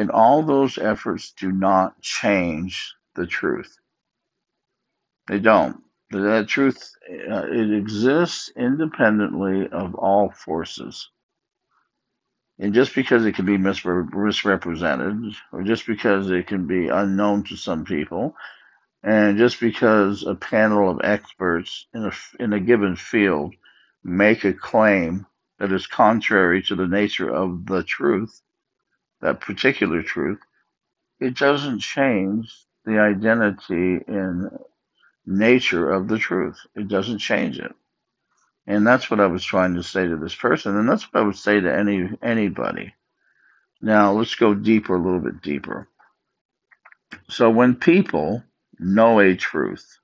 and 0.00 0.10
all 0.10 0.42
those 0.42 0.78
efforts 0.78 1.34
do 1.38 1.52
not 1.52 2.00
change 2.00 2.94
the 3.16 3.26
truth. 3.26 3.76
They 5.28 5.38
don't. 5.38 5.82
That 6.10 6.48
truth, 6.48 6.92
uh, 7.10 7.46
it 7.50 7.72
exists 7.72 8.50
independently 8.56 9.68
of 9.68 9.94
all 9.94 10.30
forces. 10.30 11.10
And 12.58 12.74
just 12.74 12.94
because 12.94 13.26
it 13.26 13.34
can 13.34 13.46
be 13.46 13.58
misre- 13.58 14.12
misrepresented, 14.12 15.34
or 15.52 15.62
just 15.64 15.86
because 15.86 16.30
it 16.30 16.46
can 16.46 16.66
be 16.66 16.88
unknown 16.88 17.44
to 17.44 17.56
some 17.56 17.84
people, 17.84 18.34
and 19.04 19.38
just 19.38 19.60
because 19.60 20.24
a 20.24 20.34
panel 20.34 20.90
of 20.90 21.00
experts 21.04 21.86
in 21.94 22.06
a, 22.06 22.12
in 22.42 22.52
a 22.54 22.60
given 22.60 22.96
field 22.96 23.54
make 24.04 24.44
a 24.44 24.54
claim 24.54 25.26
that 25.58 25.72
is 25.72 25.86
contrary 25.86 26.62
to 26.62 26.76
the 26.76 26.88
nature 26.88 27.30
of 27.30 27.66
the 27.66 27.82
truth, 27.84 28.42
that 29.20 29.40
particular 29.40 30.02
truth, 30.02 30.38
it 31.20 31.36
doesn't 31.36 31.80
change 31.80 32.52
the 32.84 32.98
identity 32.98 34.00
and 34.06 34.58
nature 35.26 35.90
of 35.90 36.08
the 36.08 36.18
truth. 36.18 36.58
It 36.74 36.88
doesn't 36.88 37.18
change 37.18 37.58
it. 37.58 37.74
And 38.66 38.86
that's 38.86 39.10
what 39.10 39.20
I 39.20 39.26
was 39.26 39.44
trying 39.44 39.74
to 39.74 39.82
say 39.82 40.06
to 40.06 40.16
this 40.16 40.34
person, 40.34 40.76
and 40.76 40.88
that's 40.88 41.04
what 41.12 41.22
I 41.22 41.26
would 41.26 41.36
say 41.36 41.60
to 41.60 41.74
any 41.74 42.10
anybody. 42.22 42.94
Now 43.80 44.12
let's 44.12 44.34
go 44.34 44.54
deeper, 44.54 44.94
a 44.94 45.02
little 45.02 45.20
bit 45.20 45.42
deeper. 45.42 45.88
So 47.28 47.50
when 47.50 47.74
people 47.74 48.42
know 48.78 49.20
a 49.20 49.34
truth 49.36 49.98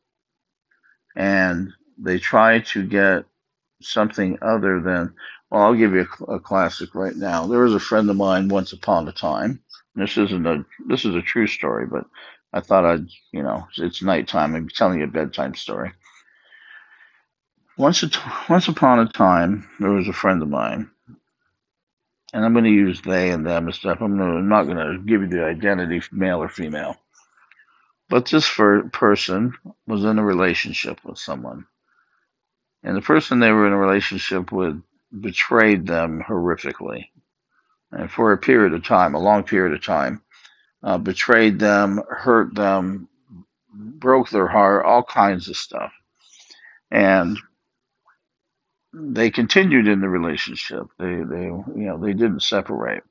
and 1.15 1.73
they 1.99 2.19
try 2.19 2.61
to 2.61 2.83
get 2.87 3.25
something 3.81 4.39
other 4.43 4.81
than 4.81 5.15
well, 5.51 5.63
I'll 5.63 5.75
give 5.75 5.93
you 5.93 6.07
a, 6.29 6.33
a, 6.35 6.41
classic 6.41 6.95
right 6.95 7.15
now. 7.15 7.47
There 7.47 7.61
was 7.61 7.75
a 7.75 7.81
friend 7.81 8.11
of 8.11 8.17
mine 8.17 8.49
once 8.49 8.73
upon 8.73 9.07
a 9.07 9.13
time. 9.13 9.63
This 9.95 10.17
isn't 10.17 10.47
a 10.47 10.65
this 10.87 11.05
is 11.05 11.15
a 11.15 11.23
true 11.23 11.47
story, 11.47 11.87
but 11.87 12.05
I 12.53 12.61
thought 12.61 12.85
I'd 12.85 13.09
you 13.33 13.43
know 13.43 13.67
it's 13.77 14.03
nighttime. 14.03 14.55
I'm 14.55 14.69
telling 14.69 14.99
you 14.99 15.05
a 15.05 15.09
bedtime 15.09 15.55
story. 15.55 15.93
Once 17.79 18.03
a 18.03 18.09
t- 18.09 18.19
once 18.49 18.69
upon 18.69 19.01
a 19.01 19.09
time, 19.09 19.69
there 19.79 19.91
was 19.91 20.09
a 20.09 20.13
friend 20.13 20.43
of 20.43 20.49
mine, 20.49 20.91
and 22.33 22.45
I'm 22.45 22.53
going 22.53 22.65
to 22.65 22.71
use 22.71 23.03
they 23.03 23.31
and 23.31 23.47
them 23.47 23.67
and 23.67 23.75
stuff. 23.75 23.99
I'm, 24.01 24.19
gonna, 24.19 24.37
I'm 24.37 24.49
not 24.49 24.65
going 24.65 24.79
to 24.79 25.03
give 25.05 25.21
you 25.21 25.29
the 25.29 25.45
identity, 25.45 26.03
male 26.11 26.43
or 26.43 26.49
female. 26.49 26.97
But 28.09 28.27
this 28.27 28.49
person 28.49 29.55
was 29.87 30.05
in 30.05 30.19
a 30.19 30.25
relationship 30.25 31.05
with 31.05 31.19
someone, 31.19 31.67
and 32.87 32.97
the 32.97 33.03
person 33.03 33.41
they 33.41 33.53
were 33.53 33.67
in 33.67 33.73
a 33.75 33.79
relationship 33.79 34.53
with 34.53 34.81
betrayed 35.21 35.87
them 35.87 36.23
horrifically, 36.27 37.07
and 37.93 38.11
for 38.11 38.33
a 38.33 38.39
period 38.39 38.73
of 38.75 38.85
time, 38.85 39.15
a 39.15 39.21
long 39.21 39.43
period 39.45 39.75
of 39.75 39.85
time, 39.85 40.23
uh, 40.85 40.97
betrayed 40.97 41.59
them, 41.59 42.01
hurt 42.09 42.55
them, 42.55 43.09
broke 43.75 44.31
their 44.31 44.47
heart, 44.47 44.87
all 44.87 45.03
kinds 45.03 45.49
of 45.49 45.57
stuff, 45.57 45.93
and 46.91 47.39
they 48.95 49.31
continued 49.31 49.89
in 49.89 50.01
the 50.01 50.09
relationship. 50.09 50.87
They, 50.99 51.17
they, 51.17 51.45
you 51.45 51.65
know, 51.75 51.99
they 51.99 52.13
didn't 52.13 52.43
separate. 52.43 53.03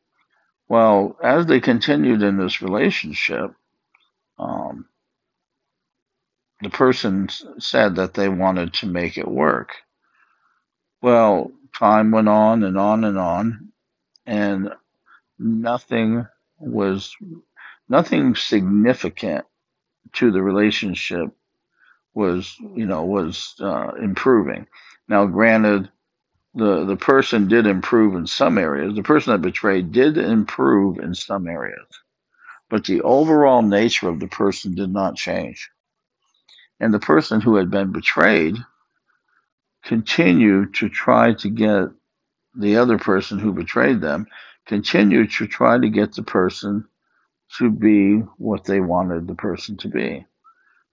Well, 0.69 1.17
as 1.21 1.45
they 1.45 1.59
continued 1.59 2.23
in 2.23 2.37
this 2.37 2.61
relationship, 2.61 3.51
um, 4.39 4.87
the 6.61 6.69
person 6.69 7.29
said 7.59 7.95
that 7.97 8.13
they 8.15 8.29
wanted 8.29 8.73
to 8.75 8.87
make 8.87 9.17
it 9.17 9.27
work. 9.27 9.71
Well, 11.01 11.51
time 11.77 12.11
went 12.11 12.29
on 12.29 12.63
and 12.63 12.77
on 12.77 13.03
and 13.03 13.17
on, 13.17 13.69
and 14.25 14.73
nothing 15.39 16.27
was 16.59 17.15
nothing 17.89 18.35
significant 18.35 19.45
to 20.13 20.31
the 20.31 20.41
relationship 20.41 21.29
was, 22.13 22.55
you 22.75 22.85
know, 22.85 23.05
was 23.05 23.55
uh, 23.61 23.93
improving. 24.01 24.67
Now, 25.09 25.25
granted, 25.27 25.89
the 26.55 26.85
the 26.85 26.97
person 26.97 27.47
did 27.47 27.67
improve 27.67 28.15
in 28.15 28.27
some 28.27 28.57
areas. 28.57 28.95
The 28.95 29.03
person 29.03 29.33
that 29.33 29.41
betrayed 29.41 29.91
did 29.93 30.17
improve 30.17 30.99
in 30.99 31.15
some 31.15 31.47
areas, 31.47 31.87
but 32.69 32.85
the 32.85 33.01
overall 33.01 33.61
nature 33.61 34.09
of 34.09 34.19
the 34.19 34.27
person 34.27 34.75
did 34.75 34.91
not 34.91 35.15
change. 35.17 35.71
And 36.79 36.93
the 36.93 36.99
person 36.99 37.41
who 37.41 37.55
had 37.55 37.71
been 37.71 37.91
betrayed 37.91 38.57
continued 39.83 40.73
to 40.75 40.89
try 40.89 41.33
to 41.33 41.49
get 41.49 41.89
the 42.55 42.77
other 42.77 42.97
person 42.97 43.39
who 43.39 43.53
betrayed 43.53 44.01
them, 44.01 44.27
continued 44.65 45.31
to 45.31 45.47
try 45.47 45.77
to 45.77 45.89
get 45.89 46.13
the 46.13 46.23
person 46.23 46.85
to 47.57 47.69
be 47.69 48.17
what 48.37 48.65
they 48.65 48.79
wanted 48.79 49.27
the 49.27 49.35
person 49.35 49.77
to 49.77 49.87
be, 49.87 50.25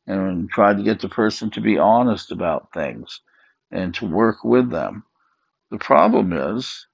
and 0.07 0.51
tried 0.51 0.77
to 0.77 0.83
get 0.83 1.01
the 1.01 1.09
person 1.09 1.51
to 1.51 1.61
be 1.61 1.79
honest 1.79 2.31
about 2.31 2.73
things 2.73 3.21
and 3.71 3.95
to 3.95 4.07
work 4.07 4.45
with 4.45 4.71
them. 4.71 5.05
The 5.71 5.79
problem 5.79 6.33
is, 6.33 6.87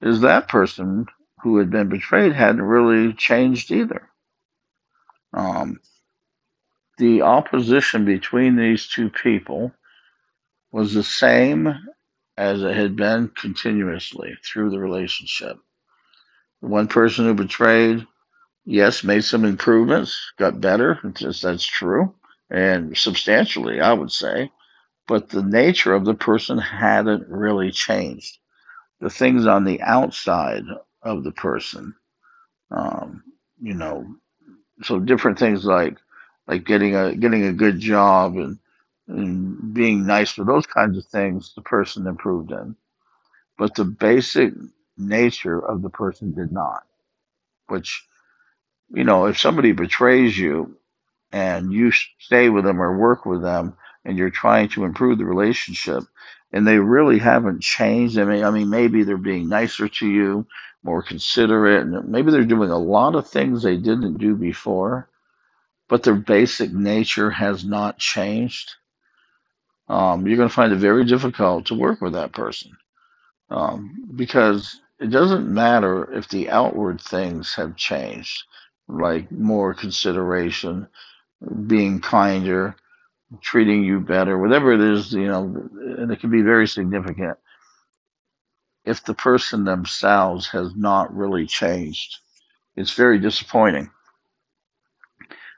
is 0.00 0.20
that 0.20 0.48
person 0.48 1.06
who 1.42 1.58
had 1.58 1.70
been 1.70 1.88
betrayed 1.88 2.32
hadn't 2.32 2.62
really 2.62 3.12
changed 3.14 3.72
either. 3.72 4.08
Um, 5.32 5.80
the 7.02 7.22
opposition 7.22 8.04
between 8.04 8.54
these 8.54 8.86
two 8.86 9.10
people 9.10 9.72
was 10.70 10.94
the 10.94 11.02
same 11.02 11.74
as 12.38 12.62
it 12.62 12.76
had 12.76 12.94
been 12.94 13.28
continuously 13.28 14.36
through 14.44 14.70
the 14.70 14.78
relationship. 14.78 15.58
The 16.62 16.68
one 16.68 16.86
person 16.86 17.24
who 17.24 17.34
betrayed, 17.34 18.06
yes, 18.64 19.02
made 19.02 19.24
some 19.24 19.44
improvements, 19.44 20.32
got 20.38 20.60
better. 20.60 21.00
That's 21.02 21.66
true, 21.66 22.14
and 22.50 22.96
substantially, 22.96 23.80
I 23.80 23.92
would 23.94 24.12
say. 24.12 24.52
But 25.08 25.28
the 25.28 25.42
nature 25.42 25.94
of 25.94 26.04
the 26.04 26.14
person 26.14 26.58
hadn't 26.58 27.28
really 27.28 27.72
changed. 27.72 28.38
The 29.00 29.10
things 29.10 29.48
on 29.48 29.64
the 29.64 29.82
outside 29.82 30.62
of 31.02 31.24
the 31.24 31.32
person, 31.32 31.96
um, 32.70 33.24
you 33.60 33.74
know, 33.74 34.06
so 34.82 35.00
different 35.00 35.38
things 35.38 35.64
like 35.64 35.98
like 36.46 36.64
getting 36.64 36.96
a 36.96 37.14
getting 37.14 37.44
a 37.44 37.52
good 37.52 37.78
job 37.80 38.36
and 38.36 38.58
and 39.08 39.74
being 39.74 40.06
nice 40.06 40.32
for 40.32 40.44
those 40.44 40.66
kinds 40.66 40.96
of 40.98 41.04
things, 41.06 41.54
the 41.54 41.62
person 41.62 42.06
improved 42.06 42.52
in. 42.52 42.76
But 43.58 43.74
the 43.74 43.84
basic 43.84 44.54
nature 44.98 45.58
of 45.58 45.82
the 45.82 45.90
person 45.90 46.34
did 46.34 46.52
not. 46.52 46.84
Which, 47.68 48.06
you 48.90 49.04
know, 49.04 49.26
if 49.26 49.38
somebody 49.38 49.72
betrays 49.72 50.38
you 50.38 50.76
and 51.32 51.72
you 51.72 51.92
stay 52.20 52.48
with 52.48 52.64
them 52.64 52.80
or 52.82 52.96
work 52.98 53.26
with 53.26 53.42
them 53.42 53.76
and 54.04 54.18
you're 54.18 54.30
trying 54.30 54.68
to 54.70 54.84
improve 54.84 55.18
the 55.18 55.24
relationship 55.24 56.04
and 56.52 56.66
they 56.66 56.78
really 56.78 57.18
haven't 57.18 57.62
changed. 57.62 58.18
I 58.18 58.24
mean, 58.24 58.44
I 58.44 58.50
mean, 58.50 58.70
maybe 58.70 59.04
they're 59.04 59.16
being 59.18 59.48
nicer 59.48 59.88
to 59.88 60.08
you, 60.08 60.46
more 60.82 61.02
considerate, 61.02 61.86
and 61.86 62.08
maybe 62.08 62.30
they're 62.30 62.44
doing 62.44 62.70
a 62.70 62.78
lot 62.78 63.14
of 63.14 63.28
things 63.28 63.62
they 63.62 63.76
didn't 63.76 64.18
do 64.18 64.36
before, 64.36 65.08
but 65.92 66.04
their 66.04 66.16
basic 66.16 66.72
nature 66.72 67.30
has 67.30 67.64
not 67.64 67.98
changed 68.00 68.72
um, 69.88 70.26
you're 70.26 70.36
going 70.38 70.48
to 70.48 70.54
find 70.54 70.72
it 70.72 70.78
very 70.78 71.04
difficult 71.04 71.66
to 71.66 71.74
work 71.76 72.00
with 72.00 72.14
that 72.14 72.32
person 72.32 72.72
um, 73.50 74.04
because 74.16 74.80
it 75.00 75.08
doesn't 75.10 75.52
matter 75.52 76.12
if 76.12 76.28
the 76.28 76.50
outward 76.50 77.00
things 77.00 77.54
have 77.54 77.76
changed, 77.76 78.44
like 78.88 79.30
more 79.30 79.74
consideration, 79.74 80.88
being 81.66 82.00
kinder, 82.00 82.76
treating 83.42 83.84
you 83.84 84.00
better, 84.00 84.38
whatever 84.38 84.72
it 84.72 84.80
is, 84.80 85.12
you 85.12 85.26
know, 85.28 85.44
and 85.98 86.12
it 86.12 86.20
can 86.20 86.30
be 86.30 86.42
very 86.42 86.68
significant. 86.68 87.38
If 88.84 89.04
the 89.04 89.14
person 89.14 89.64
themselves 89.64 90.48
has 90.48 90.74
not 90.76 91.14
really 91.16 91.46
changed, 91.46 92.18
it's 92.76 92.92
very 92.94 93.18
disappointing. 93.18 93.90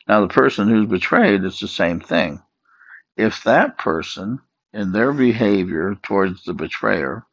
Now, 0.09 0.21
the 0.21 0.29
person 0.29 0.69
who's 0.69 0.89
betrayed, 0.89 1.45
it's 1.45 1.61
the 1.61 1.69
same 1.69 2.01
thing 2.01 2.41
if 3.17 3.45
that 3.45 3.79
person 3.79 4.41
in 4.73 4.93
their 4.93 5.13
behavior 5.13 5.97
towards 6.03 6.45
the 6.45 6.55
betrayer 6.55 7.25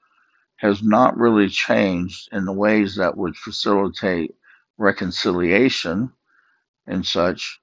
has 0.57 0.83
not 0.83 1.17
really 1.17 1.49
changed 1.49 2.29
in 2.31 2.45
the 2.45 2.53
ways 2.53 2.95
that 2.95 3.17
would 3.17 3.35
facilitate 3.35 4.35
reconciliation 4.77 6.11
and 6.87 7.05
such, 7.05 7.59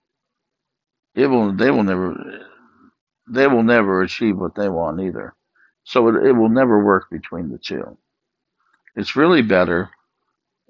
it 1.15 1.27
will 1.29 1.53
they 1.53 1.71
will 1.71 1.85
never 1.85 2.47
they 3.29 3.47
will 3.47 3.63
never 3.63 4.03
achieve 4.03 4.39
what 4.39 4.55
they 4.55 4.69
want 4.69 5.01
either. 5.01 5.35
So 5.85 6.09
it, 6.09 6.27
it 6.27 6.33
will 6.33 6.49
never 6.49 6.85
work 6.85 7.11
between 7.11 7.51
the 7.51 7.59
two. 7.59 7.97
It's 8.97 9.17
really 9.17 9.43
better 9.43 9.91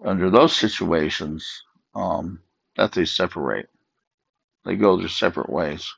under 0.05 0.31
those 0.31 0.57
situations 0.57 1.63
um, 1.95 2.41
that 2.77 2.93
they 2.93 3.05
separate. 3.05 3.69
They 4.65 4.77
go 4.77 4.97
their 4.97 5.09
separate 5.09 5.51
ways 5.51 5.93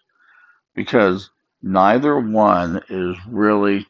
because 0.74 1.30
neither 1.62 2.18
one 2.18 2.82
is 2.88 3.16
really 3.26 3.86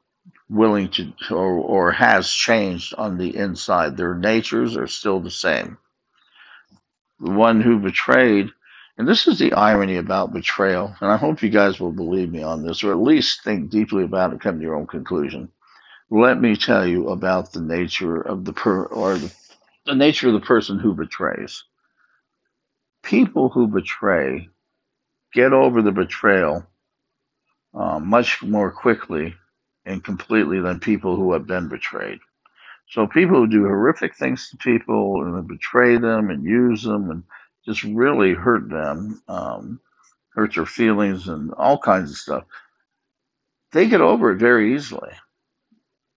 willing 0.49 0.89
to 0.91 1.13
or, 1.31 1.59
or 1.59 1.93
has 1.93 2.31
changed 2.31 2.95
on 2.97 3.19
the 3.19 3.37
inside. 3.37 3.97
Their 3.97 4.15
natures 4.15 4.77
are 4.77 4.87
still 4.87 5.21
the 5.21 5.31
same. 5.31 5.79
The 7.21 7.31
one 7.31 7.61
who 7.61 7.79
betrayed, 7.79 8.51
and 8.97 9.07
this 9.07 9.29
is 9.29 9.39
the 9.39 9.53
irony 9.53 9.97
about 9.97 10.33
betrayal, 10.33 10.95
and 11.01 11.11
I 11.11 11.17
hope 11.17 11.43
you 11.43 11.51
guys 11.51 11.79
will 11.79 11.93
believe 11.93 12.33
me 12.33 12.43
on 12.43 12.63
this, 12.63 12.83
or 12.83 12.93
at 12.93 12.99
least 12.99 13.45
think 13.45 13.71
deeply 13.71 14.05
about 14.05 14.33
it, 14.33 14.41
come 14.41 14.57
to 14.57 14.63
your 14.63 14.75
own 14.77 14.87
conclusion. 14.87 15.51
Let 16.11 16.41
me 16.41 16.57
tell 16.57 16.87
you 16.87 17.11
about 17.11 17.53
the 17.53 17.61
nature 17.61 18.21
of 18.21 18.45
the 18.45 18.53
per 18.53 18.85
or 18.87 19.17
the, 19.19 19.33
the 19.87 19.95
nature 19.95 20.29
of 20.29 20.35
the 20.35 20.41
person 20.41 20.79
who 20.79 20.95
betrays. 20.95 21.63
People 23.03 23.49
who 23.49 23.69
betray 23.69 24.49
get 25.33 25.53
over 25.53 25.83
the 25.83 25.93
betrayal 25.93 26.67
uh, 27.75 27.99
much 27.99 28.43
more 28.43 28.71
quickly 28.71 29.35
and 29.85 30.03
completely 30.05 30.61
than 30.61 30.81
people 30.81 31.17
who 31.17 31.33
have 31.33 31.47
been 31.47 31.69
betrayed. 31.69 32.19
So 32.89 33.07
people 33.07 33.37
who 33.37 33.47
do 33.47 33.63
horrific 33.65 34.17
things 34.17 34.51
to 34.51 34.57
people 34.57 35.23
and 35.23 35.47
betray 35.47 35.97
them 35.97 36.31
and 36.31 36.45
use 36.45 36.83
them 36.83 37.11
and 37.11 37.23
just 37.65 37.85
really 37.85 38.35
hurt 38.35 38.69
them, 38.69 39.23
um, 39.29 39.81
hurt 40.35 40.55
their 40.55 40.67
feelings 40.67 41.29
and 41.29 41.53
all 41.55 41.79
kinds 41.79 42.11
of 42.11 42.17
stuff, 42.17 42.45
they 43.73 43.89
get 43.89 44.01
over 44.01 44.33
it 44.33 44.39
very 44.39 44.75
easily. 44.75 45.13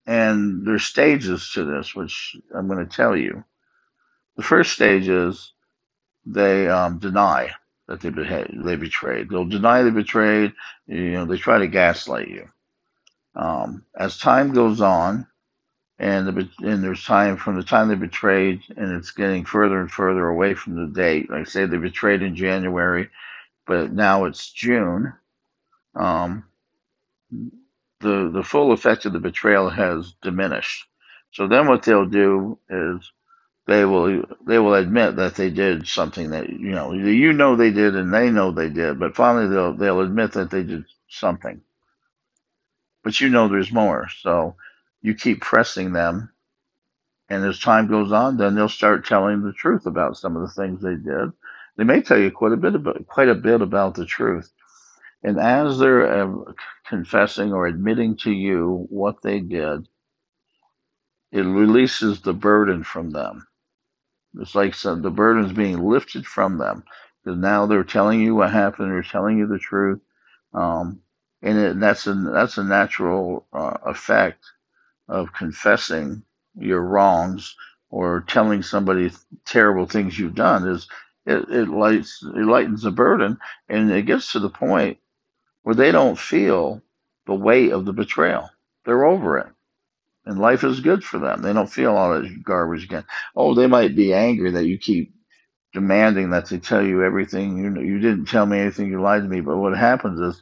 And 0.05 0.65
there's 0.65 0.83
stages 0.83 1.51
to 1.53 1.63
this, 1.63 1.95
which 1.95 2.35
I'm 2.53 2.67
going 2.67 2.85
to 2.85 2.95
tell 2.95 3.15
you. 3.15 3.43
The 4.35 4.43
first 4.43 4.73
stage 4.73 5.07
is 5.07 5.53
they 6.25 6.67
um, 6.67 6.97
deny 6.97 7.51
that 7.87 8.01
they 8.01 8.09
they 8.09 8.75
betrayed. 8.75 9.29
They'll 9.29 9.45
deny 9.45 9.83
they 9.83 9.91
betrayed. 9.91 10.53
You 10.87 11.11
know, 11.11 11.25
they 11.25 11.37
try 11.37 11.59
to 11.59 11.67
gaslight 11.67 12.29
you. 12.29 12.49
Um, 13.35 13.85
as 13.97 14.17
time 14.17 14.53
goes 14.53 14.81
on, 14.81 15.27
and 15.99 16.27
the, 16.27 16.49
and 16.67 16.83
there's 16.83 17.03
time 17.05 17.37
from 17.37 17.55
the 17.55 17.63
time 17.63 17.89
they 17.89 17.95
betrayed, 17.95 18.61
and 18.77 18.91
it's 18.97 19.11
getting 19.11 19.45
further 19.45 19.79
and 19.79 19.91
further 19.91 20.27
away 20.27 20.53
from 20.53 20.75
the 20.75 20.93
date. 20.93 21.29
Like 21.29 21.47
say 21.47 21.65
they 21.65 21.77
betrayed 21.77 22.21
in 22.21 22.35
January, 22.35 23.09
but 23.67 23.91
now 23.93 24.25
it's 24.25 24.51
June. 24.51 25.13
Um, 25.95 26.45
the 28.01 28.31
the 28.33 28.43
full 28.43 28.71
effect 28.73 29.05
of 29.05 29.13
the 29.13 29.19
betrayal 29.19 29.69
has 29.69 30.13
diminished. 30.21 30.85
So 31.31 31.47
then 31.47 31.67
what 31.67 31.83
they'll 31.83 32.05
do 32.05 32.59
is 32.69 33.11
they 33.67 33.85
will 33.85 34.23
they 34.45 34.59
will 34.59 34.73
admit 34.75 35.15
that 35.17 35.35
they 35.35 35.49
did 35.49 35.87
something 35.87 36.31
that 36.31 36.49
you 36.49 36.71
know 36.71 36.93
you 36.93 37.31
know 37.33 37.55
they 37.55 37.71
did 37.71 37.95
and 37.95 38.13
they 38.13 38.29
know 38.29 38.51
they 38.51 38.69
did, 38.69 38.99
but 38.99 39.15
finally 39.15 39.47
they'll 39.47 39.73
they'll 39.73 40.01
admit 40.01 40.33
that 40.33 40.51
they 40.51 40.63
did 40.63 40.85
something. 41.09 41.61
But 43.03 43.21
you 43.21 43.29
know 43.29 43.47
there's 43.47 43.71
more, 43.71 44.09
so 44.21 44.55
you 45.01 45.15
keep 45.15 45.41
pressing 45.41 45.93
them, 45.93 46.31
and 47.29 47.45
as 47.45 47.59
time 47.59 47.87
goes 47.87 48.11
on, 48.11 48.37
then 48.37 48.55
they'll 48.55 48.69
start 48.69 49.07
telling 49.07 49.43
the 49.43 49.53
truth 49.53 49.85
about 49.85 50.17
some 50.17 50.35
of 50.37 50.43
the 50.43 50.53
things 50.53 50.81
they 50.81 50.95
did. 50.95 51.31
They 51.77 51.85
may 51.85 52.01
tell 52.01 52.19
you 52.19 52.31
quite 52.31 52.53
a 52.53 52.57
bit 52.57 52.75
about 52.75 53.07
quite 53.07 53.29
a 53.29 53.35
bit 53.35 53.61
about 53.61 53.95
the 53.95 54.05
truth, 54.05 54.51
and 55.23 55.39
as 55.39 55.79
they're 55.79 56.23
uh, 56.25 56.35
confessing 56.87 57.53
or 57.53 57.67
admitting 57.67 58.17
to 58.17 58.31
you 58.31 58.87
what 58.89 59.21
they 59.23 59.39
did, 59.39 59.87
it 61.31 61.41
releases 61.41 62.21
the 62.21 62.33
burden 62.33 62.83
from 62.83 63.11
them 63.11 63.45
it's 64.39 64.55
like 64.55 64.73
some, 64.75 65.01
the 65.01 65.11
is 65.45 65.53
being 65.53 65.83
lifted 65.83 66.25
from 66.25 66.57
them 66.57 66.83
because 67.23 67.39
now 67.39 67.65
they're 67.65 67.83
telling 67.83 68.21
you 68.21 68.35
what 68.35 68.51
happened. 68.51 68.91
They're 68.91 69.03
telling 69.03 69.37
you 69.37 69.47
the 69.47 69.59
truth, 69.59 69.99
um, 70.53 71.01
and 71.41 71.57
it, 71.57 71.79
that's 71.79 72.07
a 72.07 72.13
that's 72.13 72.57
a 72.57 72.63
natural 72.63 73.45
uh, 73.53 73.77
effect 73.85 74.43
of 75.07 75.33
confessing 75.33 76.23
your 76.57 76.81
wrongs 76.81 77.55
or 77.89 78.25
telling 78.27 78.63
somebody 78.63 79.11
terrible 79.45 79.85
things 79.85 80.17
you've 80.17 80.35
done. 80.35 80.67
Is 80.67 80.87
it, 81.25 81.49
it 81.49 81.69
lights 81.69 82.23
it 82.23 82.45
lightens 82.45 82.83
the 82.83 82.91
burden, 82.91 83.37
and 83.69 83.91
it 83.91 84.05
gets 84.05 84.31
to 84.33 84.39
the 84.39 84.49
point 84.49 84.97
where 85.63 85.75
they 85.75 85.91
don't 85.91 86.19
feel 86.19 86.81
the 87.27 87.35
weight 87.35 87.71
of 87.71 87.85
the 87.85 87.93
betrayal. 87.93 88.49
They're 88.85 89.05
over 89.05 89.37
it, 89.39 89.47
and 90.25 90.39
life 90.39 90.63
is 90.63 90.79
good 90.81 91.03
for 91.03 91.19
them. 91.19 91.41
They 91.41 91.53
don't 91.53 91.71
feel 91.71 91.95
all 91.95 92.13
that 92.13 92.43
garbage 92.43 92.85
again. 92.85 93.05
Oh, 93.35 93.53
they 93.53 93.67
might 93.67 93.95
be 93.95 94.13
angry 94.13 94.51
that 94.51 94.65
you 94.65 94.77
keep 94.77 95.13
demanding 95.73 96.31
that 96.31 96.49
they 96.49 96.59
tell 96.59 96.85
you 96.85 97.03
everything. 97.03 97.57
You 97.57 97.81
you 97.81 97.99
didn't 97.99 98.25
tell 98.27 98.45
me 98.45 98.59
anything. 98.59 98.89
You 98.89 99.01
lied 99.01 99.23
to 99.23 99.29
me. 99.29 99.41
But 99.41 99.57
what 99.57 99.77
happens 99.77 100.19
is, 100.19 100.41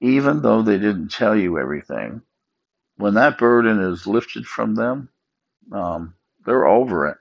even 0.00 0.42
though 0.42 0.62
they 0.62 0.78
didn't 0.78 1.08
tell 1.10 1.36
you 1.36 1.58
everything, 1.58 2.22
when 2.96 3.14
that 3.14 3.38
burden 3.38 3.80
is 3.80 4.06
lifted 4.06 4.46
from 4.46 4.74
them, 4.74 5.08
um, 5.72 6.14
they're 6.46 6.66
over 6.66 7.08
it 7.08 7.18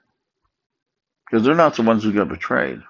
because 1.26 1.46
they're 1.46 1.56
not 1.56 1.76
the 1.76 1.84
ones 1.84 2.04
who 2.04 2.14
got 2.14 2.30
betrayed. 2.30 2.82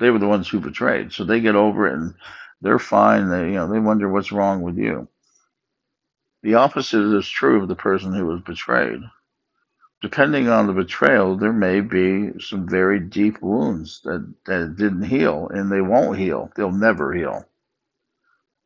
They 0.00 0.10
were 0.10 0.18
the 0.18 0.28
ones 0.28 0.48
who 0.48 0.60
betrayed, 0.60 1.12
so 1.12 1.24
they 1.24 1.40
get 1.40 1.56
over 1.56 1.86
it 1.88 1.94
and 1.94 2.14
they're 2.62 2.78
fine. 2.78 3.30
They 3.30 3.48
you 3.48 3.54
know 3.54 3.68
they 3.72 3.80
wonder 3.80 4.08
what's 4.08 4.32
wrong 4.32 4.62
with 4.62 4.78
you. 4.78 5.08
The 6.46 6.54
opposite 6.54 7.12
is 7.12 7.28
true 7.28 7.60
of 7.60 7.66
the 7.66 7.74
person 7.74 8.14
who 8.14 8.26
was 8.26 8.40
betrayed. 8.40 9.00
Depending 10.00 10.48
on 10.48 10.68
the 10.68 10.72
betrayal, 10.72 11.36
there 11.36 11.52
may 11.52 11.80
be 11.80 12.38
some 12.38 12.68
very 12.68 13.00
deep 13.00 13.42
wounds 13.42 14.00
that, 14.04 14.32
that 14.44 14.76
didn't 14.76 15.02
heal, 15.02 15.48
and 15.52 15.72
they 15.72 15.80
won't 15.80 16.20
heal. 16.20 16.52
They'll 16.54 16.70
never 16.70 17.12
heal. 17.12 17.48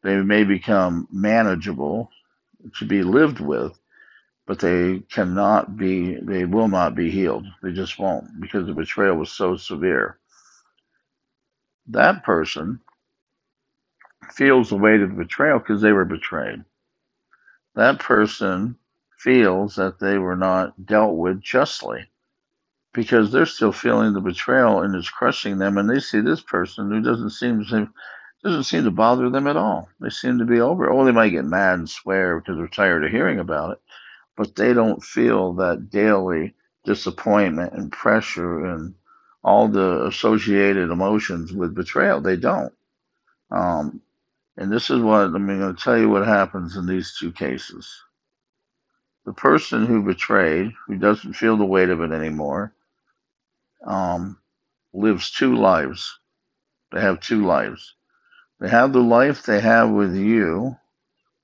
They 0.02 0.20
may 0.20 0.44
become 0.44 1.08
manageable 1.10 2.10
to 2.78 2.84
be 2.84 3.02
lived 3.02 3.40
with, 3.40 3.80
but 4.46 4.58
they 4.58 4.98
cannot 5.10 5.78
be, 5.78 6.16
they 6.16 6.44
will 6.44 6.68
not 6.68 6.94
be 6.94 7.10
healed. 7.10 7.46
They 7.62 7.72
just 7.72 7.98
won't 7.98 8.42
because 8.42 8.66
the 8.66 8.74
betrayal 8.74 9.16
was 9.16 9.32
so 9.32 9.56
severe. 9.56 10.18
That 11.86 12.24
person 12.24 12.82
feels 14.34 14.68
the 14.68 14.76
weight 14.76 15.00
of 15.00 15.08
the 15.08 15.16
betrayal 15.24 15.60
because 15.60 15.80
they 15.80 15.92
were 15.92 16.04
betrayed. 16.04 16.62
That 17.74 18.00
person 18.00 18.76
feels 19.18 19.76
that 19.76 19.98
they 20.00 20.18
were 20.18 20.36
not 20.36 20.86
dealt 20.86 21.16
with 21.16 21.40
justly 21.40 22.06
because 22.94 23.32
they're 23.32 23.46
still 23.46 23.72
feeling 23.72 24.12
the 24.14 24.20
betrayal 24.20 24.82
and 24.82 24.94
it's 24.94 25.10
crushing 25.10 25.58
them 25.58 25.78
and 25.78 25.88
they 25.88 26.00
see 26.00 26.20
this 26.20 26.40
person 26.40 26.90
who 26.90 27.00
doesn't 27.02 27.30
seem 27.30 27.64
to 27.66 27.88
doesn't 28.42 28.64
seem 28.64 28.84
to 28.84 28.90
bother 28.90 29.30
them 29.30 29.46
at 29.46 29.56
all. 29.56 29.88
They 30.00 30.10
seem 30.10 30.38
to 30.38 30.46
be 30.46 30.60
over 30.60 30.86
it. 30.86 30.94
Oh, 30.94 31.04
they 31.04 31.12
might 31.12 31.30
get 31.30 31.44
mad 31.44 31.78
and 31.78 31.90
swear 31.90 32.40
because 32.40 32.56
they're 32.56 32.68
tired 32.68 33.04
of 33.04 33.10
hearing 33.10 33.38
about 33.38 33.72
it 33.72 33.78
but 34.36 34.56
they 34.56 34.72
don't 34.72 35.04
feel 35.04 35.52
that 35.54 35.90
daily 35.90 36.54
disappointment 36.84 37.74
and 37.74 37.92
pressure 37.92 38.64
and 38.64 38.94
all 39.44 39.68
the 39.68 40.06
associated 40.06 40.90
emotions 40.90 41.52
with 41.52 41.74
betrayal. 41.74 42.22
They 42.22 42.36
don't. 42.36 42.72
Um, 43.50 44.00
and 44.60 44.70
this 44.70 44.90
is 44.90 45.00
what 45.00 45.22
I'm 45.22 45.46
going 45.46 45.74
to 45.74 45.82
tell 45.82 45.98
you 45.98 46.10
what 46.10 46.26
happens 46.26 46.76
in 46.76 46.86
these 46.86 47.16
two 47.18 47.32
cases. 47.32 47.90
The 49.24 49.32
person 49.32 49.86
who 49.86 50.02
betrayed, 50.04 50.72
who 50.86 50.96
doesn't 50.98 51.34
feel 51.34 51.56
the 51.56 51.64
weight 51.64 51.88
of 51.88 52.02
it 52.02 52.12
anymore, 52.12 52.74
um, 53.86 54.38
lives 54.92 55.30
two 55.30 55.56
lives. 55.56 56.18
They 56.92 57.00
have 57.00 57.20
two 57.20 57.46
lives. 57.46 57.94
They 58.60 58.68
have 58.68 58.92
the 58.92 59.00
life 59.00 59.44
they 59.44 59.60
have 59.60 59.90
with 59.90 60.14
you, 60.14 60.76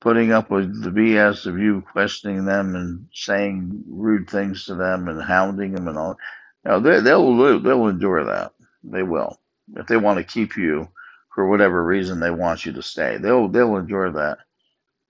putting 0.00 0.33
up 0.33 0.50
with 0.50 0.83
the 0.83 0.90
BS 0.90 1.46
of 1.46 1.59
you 1.59 1.83
questioning 1.92 2.44
them 2.44 2.76
and 2.76 3.09
saying 3.14 3.85
rude 3.88 4.29
things 4.29 4.66
to 4.66 4.74
them 4.74 5.09
and 5.09 5.22
hounding 5.22 5.72
them 5.72 5.88
and 5.88 5.98
all. 5.98 6.18
Know, 6.64 6.81
they, 6.81 7.00
they'll 7.00 7.61
they'll 7.61 7.88
endure 7.88 8.24
that. 8.26 8.52
They 8.85 9.02
will 9.02 9.40
if 9.74 9.87
they 9.87 9.96
want 9.96 10.18
to 10.18 10.24
keep 10.24 10.57
you 10.57 10.88
for 11.37 11.46
whatever 11.46 11.85
reason 11.85 12.18
they 12.18 12.31
want 12.31 12.64
you 12.64 12.72
to 12.72 12.83
stay. 12.83 13.18
They'll 13.18 13.46
they'll 13.46 13.77
endure 13.77 14.11
that. 14.11 14.38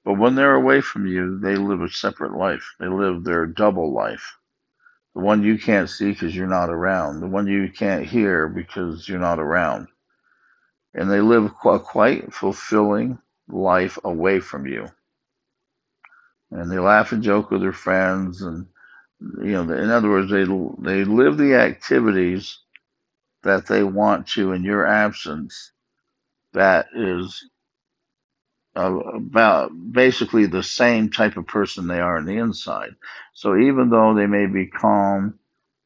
But 0.04 0.14
when 0.14 0.34
they're 0.34 0.56
away 0.56 0.80
from 0.80 1.06
you, 1.06 1.38
they 1.38 1.54
live 1.54 1.80
a 1.80 1.88
separate 1.88 2.36
life. 2.36 2.74
They 2.80 2.88
live 2.88 3.22
their 3.22 3.46
double 3.46 3.94
life. 3.94 4.36
The 5.14 5.20
one 5.20 5.44
you 5.44 5.56
can't 5.56 5.88
see 5.88 6.10
because 6.10 6.34
you're 6.34 6.48
not 6.48 6.68
around. 6.68 7.20
The 7.20 7.28
one 7.28 7.46
you 7.46 7.70
can't 7.70 8.04
hear 8.04 8.48
because 8.48 9.08
you're 9.08 9.20
not 9.20 9.38
around. 9.38 9.86
And 10.94 11.08
they 11.08 11.20
live 11.20 11.44
a 11.64 11.78
quite 11.78 12.34
fulfilling 12.34 13.18
life 13.48 13.96
away 14.02 14.40
from 14.40 14.66
you. 14.66 14.88
And 16.50 16.70
they 16.70 16.78
laugh 16.80 17.12
and 17.12 17.22
joke 17.22 17.52
with 17.52 17.60
their 17.60 17.72
friends, 17.72 18.42
and 18.42 18.66
you 19.20 19.52
know, 19.52 19.62
in 19.72 19.90
other 19.90 20.10
words, 20.10 20.30
they 20.30 20.44
they 20.82 21.04
live 21.04 21.38
the 21.38 21.54
activities 21.54 22.58
that 23.44 23.68
they 23.68 23.84
want 23.84 24.26
to 24.28 24.52
in 24.52 24.64
your 24.64 24.86
absence. 24.86 25.70
That 26.54 26.86
is 26.94 27.48
uh, 28.76 28.94
about 28.94 29.70
basically 29.92 30.46
the 30.46 30.62
same 30.62 31.10
type 31.10 31.36
of 31.36 31.46
person 31.46 31.86
they 31.86 32.00
are 32.00 32.18
on 32.18 32.26
the 32.26 32.36
inside. 32.36 32.94
So 33.34 33.56
even 33.56 33.90
though 33.90 34.14
they 34.14 34.26
may 34.26 34.46
be 34.46 34.66
calm 34.66 35.38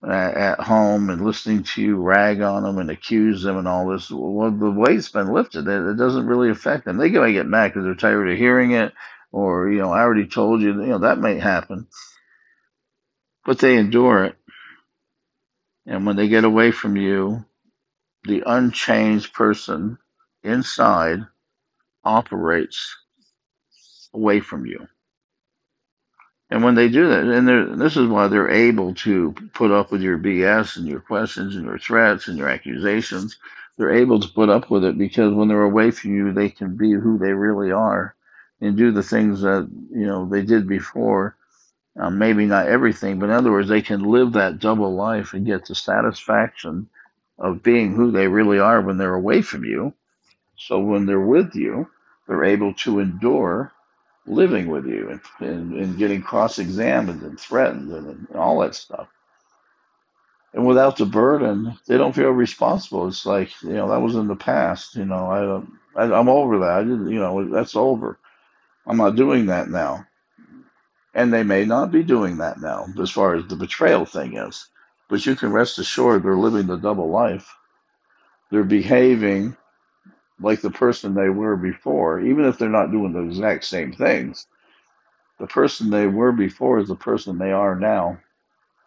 at 0.02 0.58
home 0.60 1.10
and 1.10 1.24
listening 1.24 1.62
to 1.62 1.82
you 1.82 1.96
rag 1.96 2.40
on 2.40 2.62
them 2.62 2.78
and 2.78 2.90
accuse 2.90 3.42
them 3.42 3.58
and 3.58 3.68
all 3.68 3.88
this, 3.88 4.10
well, 4.10 4.50
the 4.50 4.70
weight's 4.70 5.10
been 5.10 5.32
lifted. 5.32 5.68
It, 5.68 5.96
doesn't 5.96 6.26
really 6.26 6.50
affect 6.50 6.84
them. 6.84 6.96
They 6.96 7.10
might 7.10 7.32
get 7.32 7.46
mad 7.46 7.68
because 7.68 7.84
they're 7.84 7.94
tired 7.94 8.30
of 8.30 8.38
hearing 8.38 8.72
it, 8.72 8.92
or 9.30 9.70
you 9.70 9.78
know, 9.78 9.92
I 9.92 10.00
already 10.00 10.26
told 10.26 10.62
you. 10.62 10.68
You 10.70 10.86
know, 10.88 10.98
that 11.00 11.18
may 11.18 11.38
happen, 11.38 11.86
but 13.44 13.58
they 13.58 13.76
endure 13.76 14.24
it. 14.24 14.36
And 15.86 16.06
when 16.06 16.16
they 16.16 16.28
get 16.28 16.44
away 16.44 16.70
from 16.70 16.96
you, 16.96 17.44
the 18.24 18.42
unchanged 18.46 19.32
person 19.32 19.98
inside 20.42 21.20
operates 22.04 22.96
away 24.14 24.40
from 24.40 24.66
you. 24.66 24.88
And 26.50 26.64
when 26.64 26.74
they 26.74 26.88
do 26.88 27.08
that, 27.08 27.24
and 27.24 27.80
this 27.80 27.96
is 27.96 28.08
why 28.08 28.26
they're 28.26 28.50
able 28.50 28.94
to 28.96 29.32
put 29.54 29.70
up 29.70 29.92
with 29.92 30.02
your 30.02 30.18
BS 30.18 30.76
and 30.76 30.86
your 30.86 31.00
questions 31.00 31.54
and 31.54 31.64
your 31.64 31.78
threats 31.78 32.26
and 32.26 32.36
your 32.36 32.48
accusations. 32.48 33.38
They're 33.76 33.94
able 33.94 34.20
to 34.20 34.28
put 34.28 34.48
up 34.48 34.68
with 34.68 34.84
it 34.84 34.98
because 34.98 35.32
when 35.32 35.48
they're 35.48 35.62
away 35.62 35.90
from 35.92 36.14
you, 36.14 36.32
they 36.32 36.50
can 36.50 36.76
be 36.76 36.92
who 36.92 37.18
they 37.18 37.32
really 37.32 37.70
are 37.70 38.14
and 38.60 38.76
do 38.76 38.90
the 38.90 39.02
things 39.02 39.40
that 39.42 39.70
you 39.90 40.06
know 40.06 40.26
they 40.28 40.42
did 40.42 40.68
before. 40.68 41.36
Um, 41.98 42.18
maybe 42.18 42.46
not 42.46 42.68
everything, 42.68 43.18
but 43.18 43.26
in 43.26 43.32
other 43.32 43.50
words, 43.50 43.68
they 43.68 43.82
can 43.82 44.02
live 44.02 44.32
that 44.34 44.58
double 44.60 44.94
life 44.94 45.34
and 45.34 45.46
get 45.46 45.66
the 45.66 45.74
satisfaction 45.74 46.88
of 47.38 47.62
being 47.62 47.94
who 47.94 48.10
they 48.10 48.28
really 48.28 48.58
are 48.58 48.80
when 48.80 48.98
they're 48.98 49.14
away 49.14 49.42
from 49.42 49.64
you. 49.64 49.92
So 50.60 50.78
when 50.78 51.06
they're 51.06 51.18
with 51.18 51.54
you, 51.54 51.88
they're 52.28 52.44
able 52.44 52.74
to 52.74 53.00
endure 53.00 53.72
living 54.26 54.68
with 54.68 54.86
you 54.86 55.08
and, 55.10 55.20
and, 55.50 55.72
and 55.72 55.98
getting 55.98 56.20
cross-examined 56.22 57.22
and 57.22 57.40
threatened 57.40 57.90
and, 57.92 58.28
and 58.28 58.36
all 58.36 58.60
that 58.60 58.74
stuff. 58.74 59.08
And 60.52 60.66
without 60.66 60.98
the 60.98 61.06
burden, 61.06 61.78
they 61.86 61.96
don't 61.96 62.14
feel 62.14 62.30
responsible. 62.30 63.08
It's 63.08 63.24
like 63.24 63.50
you 63.62 63.72
know 63.72 63.88
that 63.88 64.00
was 64.02 64.16
in 64.16 64.26
the 64.26 64.36
past. 64.36 64.96
You 64.96 65.04
know, 65.04 65.26
I 65.30 65.40
don't. 65.40 65.72
I, 65.96 66.18
I'm 66.18 66.28
over 66.28 66.58
that. 66.58 66.70
I 66.70 66.82
didn't. 66.82 67.08
You 67.08 67.20
know, 67.20 67.48
that's 67.48 67.76
over. 67.76 68.18
I'm 68.86 68.96
not 68.96 69.16
doing 69.16 69.46
that 69.46 69.70
now. 69.70 70.06
And 71.14 71.32
they 71.32 71.44
may 71.44 71.64
not 71.64 71.92
be 71.92 72.02
doing 72.02 72.38
that 72.38 72.60
now, 72.60 72.86
as 73.00 73.10
far 73.10 73.34
as 73.34 73.46
the 73.46 73.56
betrayal 73.56 74.04
thing 74.04 74.36
is. 74.36 74.68
But 75.08 75.24
you 75.24 75.36
can 75.36 75.52
rest 75.52 75.78
assured 75.78 76.22
they're 76.22 76.36
living 76.36 76.66
the 76.66 76.76
double 76.76 77.10
life. 77.10 77.56
They're 78.50 78.64
behaving 78.64 79.56
like 80.40 80.60
the 80.60 80.70
person 80.70 81.14
they 81.14 81.28
were 81.28 81.56
before, 81.56 82.20
even 82.20 82.44
if 82.44 82.58
they're 82.58 82.68
not 82.68 82.90
doing 82.90 83.12
the 83.12 83.22
exact 83.22 83.64
same 83.64 83.92
things. 83.92 84.46
The 85.38 85.46
person 85.46 85.90
they 85.90 86.06
were 86.06 86.32
before 86.32 86.78
is 86.78 86.88
the 86.88 86.94
person 86.94 87.38
they 87.38 87.52
are 87.52 87.74
now, 87.74 88.18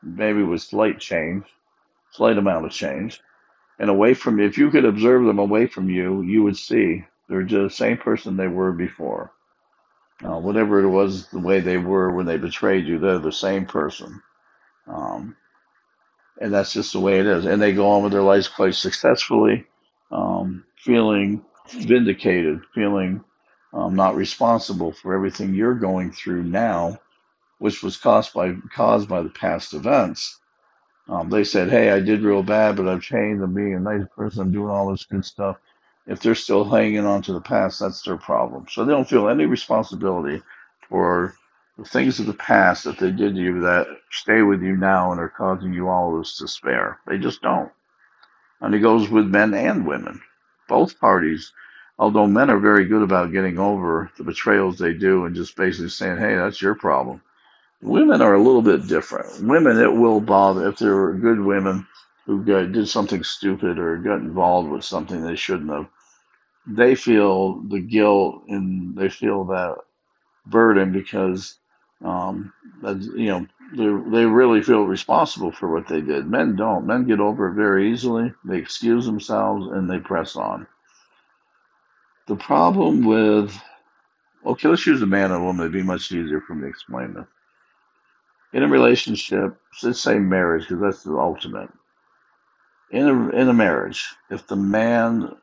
maybe 0.01 0.43
with 0.43 0.61
slight 0.61 0.99
change, 0.99 1.45
slight 2.11 2.37
amount 2.37 2.65
of 2.65 2.71
change. 2.71 3.21
And 3.79 3.89
away 3.89 4.13
from 4.13 4.39
if 4.39 4.57
you 4.57 4.69
could 4.69 4.85
observe 4.85 5.25
them 5.25 5.39
away 5.39 5.67
from 5.67 5.89
you, 5.89 6.21
you 6.21 6.43
would 6.43 6.57
see 6.57 7.05
they're 7.27 7.43
just 7.43 7.77
the 7.77 7.83
same 7.85 7.97
person 7.97 8.37
they 8.37 8.47
were 8.47 8.71
before. 8.71 9.31
Uh, 10.23 10.37
whatever 10.39 10.79
it 10.79 10.89
was, 10.89 11.27
the 11.29 11.39
way 11.39 11.59
they 11.59 11.77
were 11.77 12.11
when 12.11 12.25
they 12.25 12.37
betrayed 12.37 12.85
you, 12.85 12.99
they're 12.99 13.19
the 13.19 13.31
same 13.31 13.65
person. 13.65 14.21
Um, 14.87 15.35
and 16.39 16.53
that's 16.53 16.73
just 16.73 16.93
the 16.93 16.99
way 16.99 17.19
it 17.19 17.25
is. 17.25 17.45
And 17.45 17.61
they 17.61 17.73
go 17.73 17.89
on 17.89 18.03
with 18.03 18.11
their 18.11 18.21
lives 18.21 18.47
quite 18.47 18.75
successfully, 18.75 19.65
um, 20.11 20.65
feeling 20.83 21.43
vindicated, 21.71 22.61
feeling 22.75 23.23
um, 23.73 23.95
not 23.95 24.15
responsible 24.17 24.93
for 24.93 25.15
everything 25.15 25.55
you're 25.55 25.75
going 25.75 26.11
through 26.11 26.43
now, 26.43 26.99
which 27.59 27.83
was 27.83 27.97
caused 27.97 28.33
by 28.33 28.55
caused 28.75 29.09
by 29.09 29.21
the 29.21 29.29
past 29.29 29.73
events. 29.73 30.39
Um, 31.09 31.29
they 31.29 31.45
said, 31.45 31.69
"Hey, 31.69 31.91
I 31.91 32.01
did 32.01 32.23
real 32.23 32.43
bad, 32.43 32.77
but 32.77 32.87
I've 32.89 33.03
changed. 33.03 33.43
I'm 33.43 33.53
being 33.55 33.75
a 33.75 33.81
nice 33.81 34.07
person. 34.15 34.41
I'm 34.43 34.53
doing 34.53 34.69
all 34.71 34.91
this 34.91 35.05
good 35.05 35.25
stuff." 35.25 35.57
If 36.07 36.21
they're 36.21 36.35
still 36.35 36.65
hanging 36.65 37.05
on 37.05 37.23
to 37.23 37.33
the 37.33 37.41
past, 37.41 37.79
that's 37.79 38.03
their 38.03 38.17
problem. 38.17 38.67
So 38.69 38.85
they 38.85 38.91
don't 38.93 39.09
feel 39.09 39.29
any 39.29 39.45
responsibility 39.45 40.41
for 40.89 41.35
the 41.77 41.85
things 41.85 42.19
of 42.19 42.27
the 42.27 42.33
past 42.33 42.85
that 42.85 42.99
they 42.99 43.11
did 43.11 43.35
to 43.35 43.41
you 43.41 43.61
that 43.61 43.87
stay 44.11 44.41
with 44.43 44.63
you 44.63 44.77
now 44.77 45.11
and 45.11 45.21
are 45.21 45.29
causing 45.29 45.73
you 45.73 45.89
all 45.89 46.17
this 46.17 46.37
despair. 46.37 46.99
They 47.07 47.17
just 47.19 47.41
don't. 47.41 47.71
And 48.61 48.75
it 48.75 48.79
goes 48.79 49.09
with 49.09 49.27
men 49.27 49.53
and 49.53 49.87
women, 49.87 50.21
both 50.67 50.99
parties. 50.99 51.53
Although 51.99 52.27
men 52.27 52.49
are 52.49 52.59
very 52.59 52.85
good 52.85 53.03
about 53.03 53.31
getting 53.33 53.59
over 53.59 54.11
the 54.17 54.23
betrayals 54.23 54.77
they 54.79 54.93
do 54.93 55.25
and 55.25 55.35
just 55.35 55.55
basically 55.57 55.89
saying, 55.89 56.17
hey, 56.17 56.35
that's 56.35 56.61
your 56.61 56.75
problem. 56.75 57.21
Women 57.81 58.21
are 58.21 58.35
a 58.35 58.43
little 58.43 58.61
bit 58.63 58.87
different. 58.87 59.43
Women, 59.43 59.79
it 59.79 59.93
will 59.93 60.21
bother 60.21 60.69
if 60.69 60.79
there 60.79 60.97
are 60.97 61.13
good 61.13 61.39
women 61.41 61.87
who 62.25 62.43
did 62.45 62.89
something 62.89 63.23
stupid 63.23 63.79
or 63.79 63.97
got 63.97 64.17
involved 64.21 64.69
with 64.69 64.85
something 64.85 65.23
they 65.23 65.35
shouldn't 65.35 65.71
have. 65.71 65.87
They 66.67 66.95
feel 66.95 67.61
the 67.61 67.79
guilt 67.81 68.43
and 68.49 68.95
they 68.97 69.09
feel 69.09 69.45
that 69.45 69.77
burden 70.47 70.93
because 70.93 71.57
um, 72.03 72.53
you 72.83 73.27
know 73.27 73.47
they 73.77 74.25
really 74.25 74.61
feel 74.61 74.83
responsible 74.83 75.51
for 75.51 75.71
what 75.71 75.87
they 75.87 76.01
did. 76.01 76.27
Men 76.29 76.55
don't. 76.55 76.87
Men 76.87 77.07
get 77.07 77.19
over 77.19 77.49
it 77.49 77.55
very 77.55 77.91
easily. 77.91 78.33
They 78.45 78.57
excuse 78.57 79.05
themselves 79.05 79.67
and 79.71 79.89
they 79.89 79.99
press 79.99 80.35
on. 80.35 80.67
The 82.27 82.35
problem 82.35 83.05
with 83.05 83.55
okay, 84.45 84.67
let's 84.69 84.87
use 84.87 85.01
a 85.01 85.07
man 85.07 85.31
and 85.31 85.41
a 85.41 85.43
woman. 85.43 85.61
It'd 85.61 85.73
be 85.73 85.83
much 85.83 86.11
easier 86.11 86.41
for 86.41 86.55
me 86.55 86.63
to 86.63 86.67
explain 86.69 87.13
this. 87.13 87.25
In 88.53 88.63
a 88.63 88.67
relationship, 88.67 89.57
let's 89.83 90.01
say 90.01 90.19
marriage, 90.19 90.67
because 90.67 90.81
that's 90.81 91.03
the 91.03 91.17
ultimate. 91.17 91.69
In 92.91 93.07
a 93.07 93.29
in 93.29 93.49
a 93.49 93.53
marriage, 93.53 94.05
if 94.29 94.47
the 94.47 94.55
man 94.55 95.35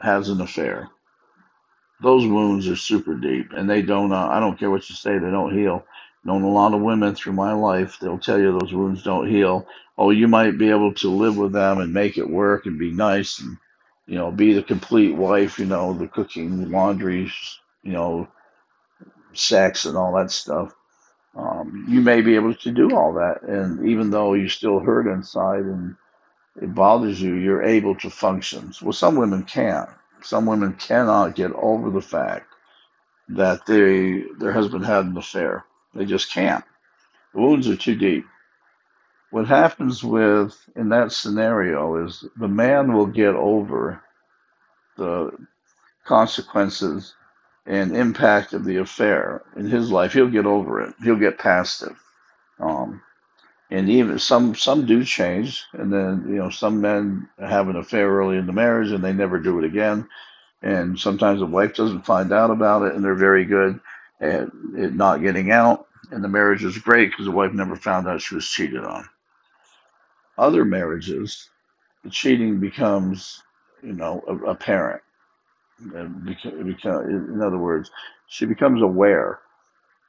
has 0.00 0.28
an 0.28 0.40
affair, 0.40 0.90
those 2.02 2.26
wounds 2.26 2.68
are 2.68 2.76
super 2.76 3.14
deep 3.14 3.52
and 3.52 3.68
they 3.68 3.82
don't 3.82 4.12
uh, 4.12 4.28
i 4.28 4.40
don't 4.40 4.58
care 4.58 4.70
what 4.70 4.88
you 4.88 4.94
say 4.96 5.18
they 5.18 5.30
don't 5.30 5.56
heal 5.56 5.84
known 6.24 6.42
a 6.42 6.50
lot 6.50 6.74
of 6.74 6.82
women 6.82 7.14
through 7.14 7.34
my 7.34 7.52
life 7.54 7.98
they'll 8.00 8.18
tell 8.18 8.38
you 8.40 8.58
those 8.58 8.72
wounds 8.74 9.02
don't 9.02 9.28
heal. 9.30 9.66
Oh 9.98 10.10
you 10.10 10.28
might 10.28 10.58
be 10.58 10.70
able 10.70 10.94
to 10.96 11.10
live 11.10 11.36
with 11.36 11.52
them 11.52 11.80
and 11.80 11.94
make 11.94 12.18
it 12.18 12.28
work 12.30 12.66
and 12.66 12.78
be 12.78 12.92
nice 12.92 13.40
and 13.40 13.56
you 14.06 14.16
know 14.16 14.30
be 14.30 14.54
the 14.54 14.62
complete 14.62 15.14
wife 15.16 15.58
you 15.58 15.66
know 15.66 15.94
the 15.94 16.08
cooking 16.08 16.70
laundry 16.70 17.30
you 17.82 17.92
know 17.92 18.28
sex 19.34 19.84
and 19.86 19.96
all 19.96 20.14
that 20.14 20.30
stuff. 20.30 20.74
Um, 21.36 21.86
you 21.88 22.00
may 22.00 22.22
be 22.22 22.36
able 22.36 22.54
to 22.54 22.72
do 22.72 22.96
all 22.96 23.14
that. 23.14 23.42
And 23.42 23.88
even 23.88 24.10
though 24.10 24.34
you 24.34 24.48
still 24.48 24.80
hurt 24.80 25.06
inside 25.08 25.64
and 25.64 25.96
it 26.60 26.74
bothers 26.74 27.20
you 27.22 27.34
you're 27.34 27.64
able 27.64 27.96
to 27.96 28.10
function. 28.10 28.72
Well 28.82 28.92
some 28.92 29.16
women 29.16 29.44
can't. 29.44 29.90
Some 30.22 30.46
women 30.46 30.74
cannot 30.74 31.36
get 31.36 31.52
over 31.52 31.90
the 31.90 32.02
fact 32.02 32.48
that 33.30 33.66
they 33.66 34.24
their 34.38 34.52
husband 34.52 34.86
had 34.86 35.06
an 35.06 35.16
affair. 35.16 35.64
They 35.94 36.04
just 36.04 36.32
can't. 36.32 36.64
The 37.34 37.40
wounds 37.40 37.68
are 37.68 37.76
too 37.76 37.96
deep. 37.96 38.26
What 39.30 39.46
happens 39.46 40.02
with 40.04 40.56
in 40.76 40.90
that 40.90 41.12
scenario 41.12 42.04
is 42.06 42.24
the 42.36 42.48
man 42.48 42.92
will 42.92 43.06
get 43.06 43.34
over 43.34 44.02
the 44.96 45.30
consequences 46.06 47.14
and 47.66 47.96
impact 47.96 48.52
of 48.52 48.64
the 48.64 48.76
affair 48.76 49.42
in 49.56 49.66
his 49.66 49.90
life. 49.92 50.12
He'll 50.12 50.28
get 50.30 50.46
over 50.46 50.80
it. 50.82 50.94
He'll 51.04 51.16
get 51.16 51.38
past 51.38 51.82
it. 51.82 51.92
Um, 52.58 53.02
and 53.70 53.88
even 53.88 54.18
some 54.18 54.54
some 54.56 54.86
do 54.86 55.04
change, 55.04 55.64
and 55.72 55.92
then 55.92 56.26
you 56.28 56.36
know 56.36 56.50
some 56.50 56.80
men 56.80 57.28
have 57.38 57.68
an 57.68 57.76
affair 57.76 58.08
early 58.10 58.36
in 58.36 58.46
the 58.46 58.52
marriage 58.52 58.90
and 58.92 59.02
they 59.04 59.12
never 59.12 59.38
do 59.38 59.58
it 59.60 59.64
again. 59.64 60.08
And 60.62 60.98
sometimes 60.98 61.40
the 61.40 61.46
wife 61.46 61.74
doesn't 61.74 62.06
find 62.06 62.32
out 62.32 62.50
about 62.50 62.82
it, 62.82 62.94
and 62.94 63.04
they're 63.04 63.14
very 63.14 63.44
good 63.44 63.80
at 64.20 64.48
it 64.76 64.94
not 64.94 65.22
getting 65.22 65.52
out. 65.52 65.86
And 66.12 66.24
the 66.24 66.28
marriage 66.28 66.64
is 66.64 66.78
great 66.78 67.10
because 67.10 67.26
the 67.26 67.32
wife 67.32 67.52
never 67.52 67.76
found 67.76 68.08
out 68.08 68.22
she 68.22 68.34
was 68.36 68.48
cheated 68.48 68.84
on. 68.84 69.08
Other 70.38 70.64
marriages, 70.64 71.50
the 72.04 72.10
cheating 72.10 72.60
becomes, 72.60 73.42
you 73.82 73.92
know, 73.94 74.20
apparent. 74.46 75.02
In 75.80 77.42
other 77.44 77.58
words, 77.58 77.90
she 78.28 78.46
becomes 78.46 78.82
aware 78.82 79.40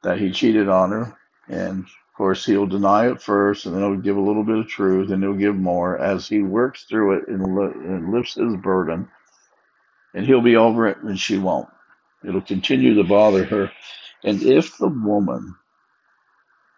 that 0.02 0.18
he 0.18 0.32
cheated 0.32 0.68
on 0.68 0.90
her, 0.92 1.18
and 1.48 1.84
of 1.84 2.16
course, 2.16 2.46
he'll 2.46 2.66
deny 2.66 3.10
it 3.10 3.22
first, 3.22 3.66
and 3.66 3.74
then 3.74 3.82
he'll 3.82 3.96
give 4.00 4.16
a 4.16 4.20
little 4.22 4.44
bit 4.44 4.58
of 4.58 4.68
truth, 4.68 5.10
and 5.10 5.22
he'll 5.22 5.34
give 5.34 5.56
more 5.56 5.98
as 5.98 6.28
he 6.28 6.42
works 6.42 6.84
through 6.84 7.18
it 7.18 7.28
and, 7.28 7.42
and 7.42 8.12
lifts 8.12 8.34
his 8.34 8.56
burden. 8.56 9.08
And 10.14 10.26
he'll 10.26 10.42
be 10.42 10.56
over 10.56 10.88
it, 10.88 10.98
and 10.98 11.18
she 11.18 11.38
won't. 11.38 11.68
It'll 12.26 12.40
continue 12.40 12.94
to 12.94 13.04
bother 13.04 13.44
her. 13.44 13.72
And 14.24 14.42
if 14.42 14.78
the 14.78 14.88
woman 14.88 15.56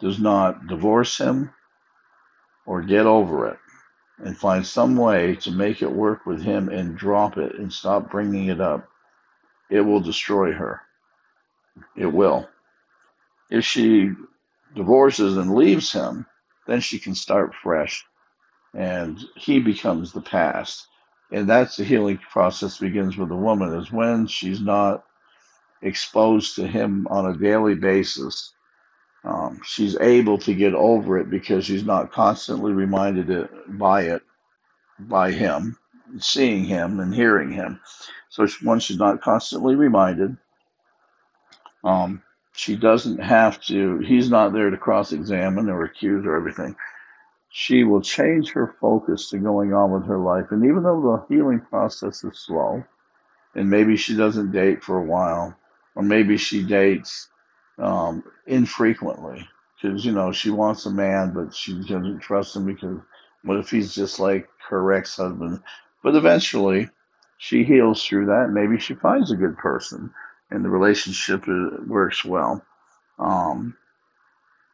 does 0.01 0.19
not 0.19 0.67
divorce 0.67 1.19
him 1.19 1.51
or 2.67 2.83
get 2.83 3.07
over 3.07 3.49
it 3.49 3.59
and 4.19 4.37
find 4.37 4.67
some 4.67 4.97
way 4.97 5.37
to 5.37 5.51
make 5.51 5.83
it 5.83 5.91
work 5.93 6.27
with 6.27 6.43
him 6.43 6.69
and 6.69 6.97
drop 6.97 7.37
it 7.37 7.57
and 7.59 7.73
stop 7.73 8.11
bringing 8.11 8.47
it 8.47 8.61
up, 8.61 8.89
it 9.71 9.81
will 9.81 10.01
destroy 10.01 10.53
her. 10.53 10.81
It 11.97 12.07
will. 12.07 12.49
If 13.51 13.65
she 13.65 14.13
divorces 14.75 15.37
and 15.37 15.55
leaves 15.55 15.93
him, 15.93 16.27
then 16.67 16.81
she 16.81 16.99
can 16.99 17.15
start 17.15 17.55
fresh 17.63 18.05
and 18.75 19.21
he 19.37 19.61
becomes 19.61 20.13
the 20.13 20.21
past. 20.21 20.87
And 21.33 21.49
that's 21.49 21.77
the 21.77 21.85
healing 21.85 22.19
process 22.19 22.79
begins 22.79 23.17
with 23.17 23.29
the 23.29 23.37
woman 23.37 23.75
is 23.75 23.93
when 23.93 24.27
she's 24.27 24.61
not 24.61 25.05
exposed 25.83 26.57
to 26.57 26.67
him 26.67 27.07
on 27.09 27.27
a 27.27 27.37
daily 27.37 27.75
basis. 27.75 28.53
Um, 29.25 29.61
she's 29.65 29.97
able 29.99 30.39
to 30.39 30.55
get 30.55 30.75
over 30.75 31.19
it 31.19 31.31
because 31.31 31.65
she's 31.65 31.85
not 31.85 32.13
constantly 32.13 32.73
reminded 32.73 33.31
it, 33.31 33.51
by 33.79 34.03
it, 34.03 34.23
by 34.99 35.33
him, 35.33 35.77
seeing 36.19 36.65
him 36.65 37.01
and 37.01 37.15
hearing 37.15 37.51
him. 37.51 37.81
So 38.29 38.47
once 38.63 38.85
she's 38.85 38.99
not 38.99 39.23
constantly 39.23 39.75
reminded, 39.77 40.37
um, 41.83 42.23
she 42.53 42.77
doesn't 42.77 43.19
have 43.19 43.61
to, 43.65 43.99
he's 43.99 44.31
not 44.31 44.53
there 44.53 44.71
to 44.71 44.77
cross 44.77 45.13
examine 45.13 45.69
or 45.69 45.85
accuse 45.85 46.25
or 46.27 46.37
everything. 46.37 46.77
She 47.51 47.85
will 47.85 48.01
change 48.01 48.51
her 48.53 48.75
focus 48.81 49.31
to 49.31 49.39
going 49.39 49.73
on 49.73 49.93
with 49.93 50.07
her 50.07 50.19
life. 50.19 50.47
And 50.51 50.65
even 50.65 50.83
though 50.83 51.01
the 51.29 51.35
healing 51.35 51.61
process 51.61 52.25
is 52.25 52.39
slow, 52.39 52.85
and 53.55 53.71
maybe 53.71 53.97
she 53.97 54.17
doesn't 54.17 54.53
date 54.53 54.83
for 54.83 54.99
a 54.99 55.05
while, 55.05 55.57
or 55.95 56.03
maybe 56.03 56.37
she 56.37 56.63
dates 56.63 57.29
um, 57.79 58.23
infrequently 58.47 59.47
because, 59.81 60.05
you 60.05 60.13
know, 60.13 60.33
she 60.33 60.51
wants 60.51 60.87
a 60.87 60.91
man, 60.91 61.33
but 61.33 61.55
she 61.55 61.75
doesn't 61.75 62.21
trust 62.21 62.57
him 62.57 62.67
because 62.67 62.99
what 63.43 63.59
if 63.59 63.71
he's 63.71 63.95
just 63.95 64.19
like 64.19 64.49
her 64.69 64.93
ex 64.93 65.17
husband? 65.17 65.63
But 66.03 66.15
eventually, 66.15 66.89
she 67.39 67.65
heals 67.65 68.05
through 68.05 68.27
that. 68.27 68.51
Maybe 68.51 68.79
she 68.79 68.95
finds 68.95 69.31
a 69.31 69.37
good 69.37 69.57
person 69.57 70.13
and 70.51 70.65
the 70.65 70.71
relationship 70.71 71.47
works 71.87 72.25
well. 72.25 72.65
Um, 73.19 73.77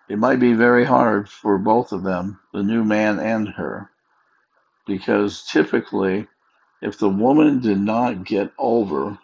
it 0.09 0.19
might 0.19 0.41
be 0.41 0.53
very 0.55 0.85
hard 0.85 1.29
for 1.29 1.59
both 1.59 1.93
of 1.93 2.03
them, 2.03 2.41
the 2.53 2.63
new 2.63 2.85
man 2.85 3.19
and 3.21 3.49
her, 3.49 3.91
because 4.87 5.45
typically, 5.45 6.27
if 6.83 6.99
the 6.99 7.09
woman 7.09 7.61
did 7.61 7.79
not 7.79 8.25
get 8.25 8.53
over 8.59 9.19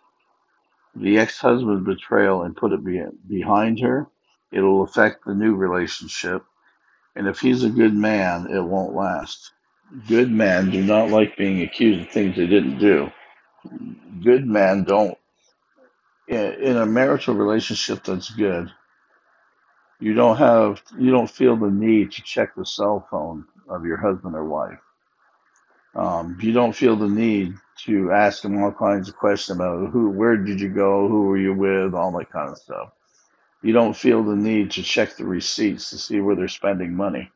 the 0.97 1.19
ex 1.19 1.39
husband's 1.39 1.87
betrayal 1.87 2.43
and 2.43 2.57
put 2.57 2.73
it 2.73 2.85
be- 2.85 3.05
behind 3.29 3.81
her, 3.81 4.09
it'll 4.53 4.83
affect 4.83 5.25
the 5.27 5.35
new 5.35 5.57
relationship. 5.57 6.45
And 7.17 7.29
if 7.29 7.41
he's 7.41 7.65
a 7.65 7.71
good 7.71 7.95
man, 7.95 8.49
it 8.51 8.63
won't 8.63 8.95
last. 8.95 9.53
Good 10.09 10.31
men 10.31 10.71
do 10.71 10.83
not 10.83 11.11
like 11.11 11.37
being 11.37 11.63
accused 11.63 12.03
of 12.03 12.11
things 12.13 12.37
they 12.37 12.47
didn't 12.47 12.79
do. 12.79 13.11
Good 14.23 14.47
men 14.47 14.85
don't 14.85 15.17
in 16.29 16.77
a 16.77 16.87
marital 16.87 17.35
relationship 17.35 18.05
that's 18.05 18.31
good, 18.31 18.73
you 20.01 20.15
don't 20.15 20.37
have 20.37 20.83
you 20.99 21.11
don't 21.11 21.31
feel 21.31 21.57
the 21.57 21.71
need 21.71 22.13
to 22.13 22.23
check 22.23 22.55
the 22.55 22.67
cell 22.67 23.07
phone 23.11 23.47
of 23.69 23.85
your 23.85 23.97
husband 23.97 24.35
or 24.35 24.45
wife. 24.45 24.79
Um, 25.95 26.39
you 26.41 26.53
don't 26.53 26.75
feel 26.75 26.97
the 26.97 27.09
need 27.09 27.55
to 27.85 28.12
ask 28.12 28.43
them 28.43 28.62
all 28.62 28.73
kinds 28.73 29.09
of 29.09 29.17
questions 29.17 29.57
about 29.57 29.91
who, 29.91 30.11
where 30.11 30.37
did 30.37 30.61
you 30.61 30.69
go, 30.69 31.09
who 31.09 31.25
were 31.25 31.39
you 31.39 31.55
with, 31.55 31.95
all 31.95 32.12
that 32.19 32.31
kind 32.31 32.51
of 32.51 32.59
stuff. 32.59 32.93
You 33.62 33.73
don't 33.73 33.97
feel 33.97 34.23
the 34.23 34.37
need 34.37 34.71
to 34.73 34.83
check 34.83 35.17
the 35.17 35.25
receipts 35.25 35.91
to 35.91 35.99
see 35.99 36.21
where 36.21 36.37
they're 36.37 36.49
spending 36.49 36.95
money. 36.95 37.31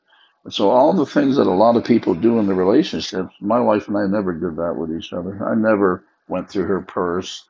And 0.44 0.52
so 0.52 0.70
all 0.70 0.92
the 0.92 1.06
things 1.06 1.36
that 1.36 1.46
a 1.46 1.50
lot 1.50 1.76
of 1.76 1.84
people 1.84 2.14
do 2.14 2.38
in 2.38 2.46
the 2.46 2.54
relationships, 2.54 3.34
my 3.40 3.60
wife 3.60 3.88
and 3.88 3.96
I 3.98 4.06
never 4.06 4.32
did 4.32 4.56
that 4.56 4.74
with 4.76 4.96
each 4.96 5.12
other. 5.12 5.46
I 5.46 5.54
never 5.54 6.04
went 6.28 6.50
through 6.50 6.64
her 6.64 6.80
purse 6.82 7.44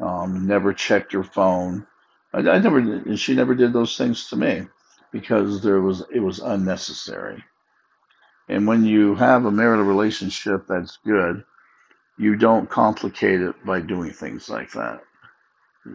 um, 0.00 0.46
never 0.46 0.72
checked 0.72 1.12
her 1.12 1.22
phone. 1.24 1.86
I, 2.32 2.38
I 2.38 2.58
never, 2.58 2.78
and 2.78 3.18
she 3.18 3.34
never 3.34 3.54
did 3.54 3.72
those 3.72 3.96
things 3.96 4.28
to 4.28 4.36
me 4.36 4.66
because 5.12 5.62
there 5.62 5.80
was 5.80 6.04
it 6.12 6.20
was 6.20 6.40
unnecessary. 6.40 7.44
And 8.48 8.66
when 8.66 8.84
you 8.84 9.14
have 9.14 9.44
a 9.46 9.50
marital 9.50 9.84
relationship 9.84 10.66
that's 10.68 10.98
good, 11.04 11.44
you 12.18 12.36
don't 12.36 12.70
complicate 12.70 13.40
it 13.40 13.64
by 13.64 13.80
doing 13.80 14.10
things 14.10 14.48
like 14.48 14.72
that. 14.72 15.02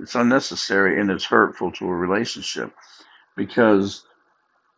It's 0.02 0.16
unnecessary 0.16 1.00
and 1.00 1.10
it's 1.10 1.26
hurtful 1.26 1.72
to 1.74 1.88
a 1.88 1.94
relationship 1.94 2.72
because 3.36 4.04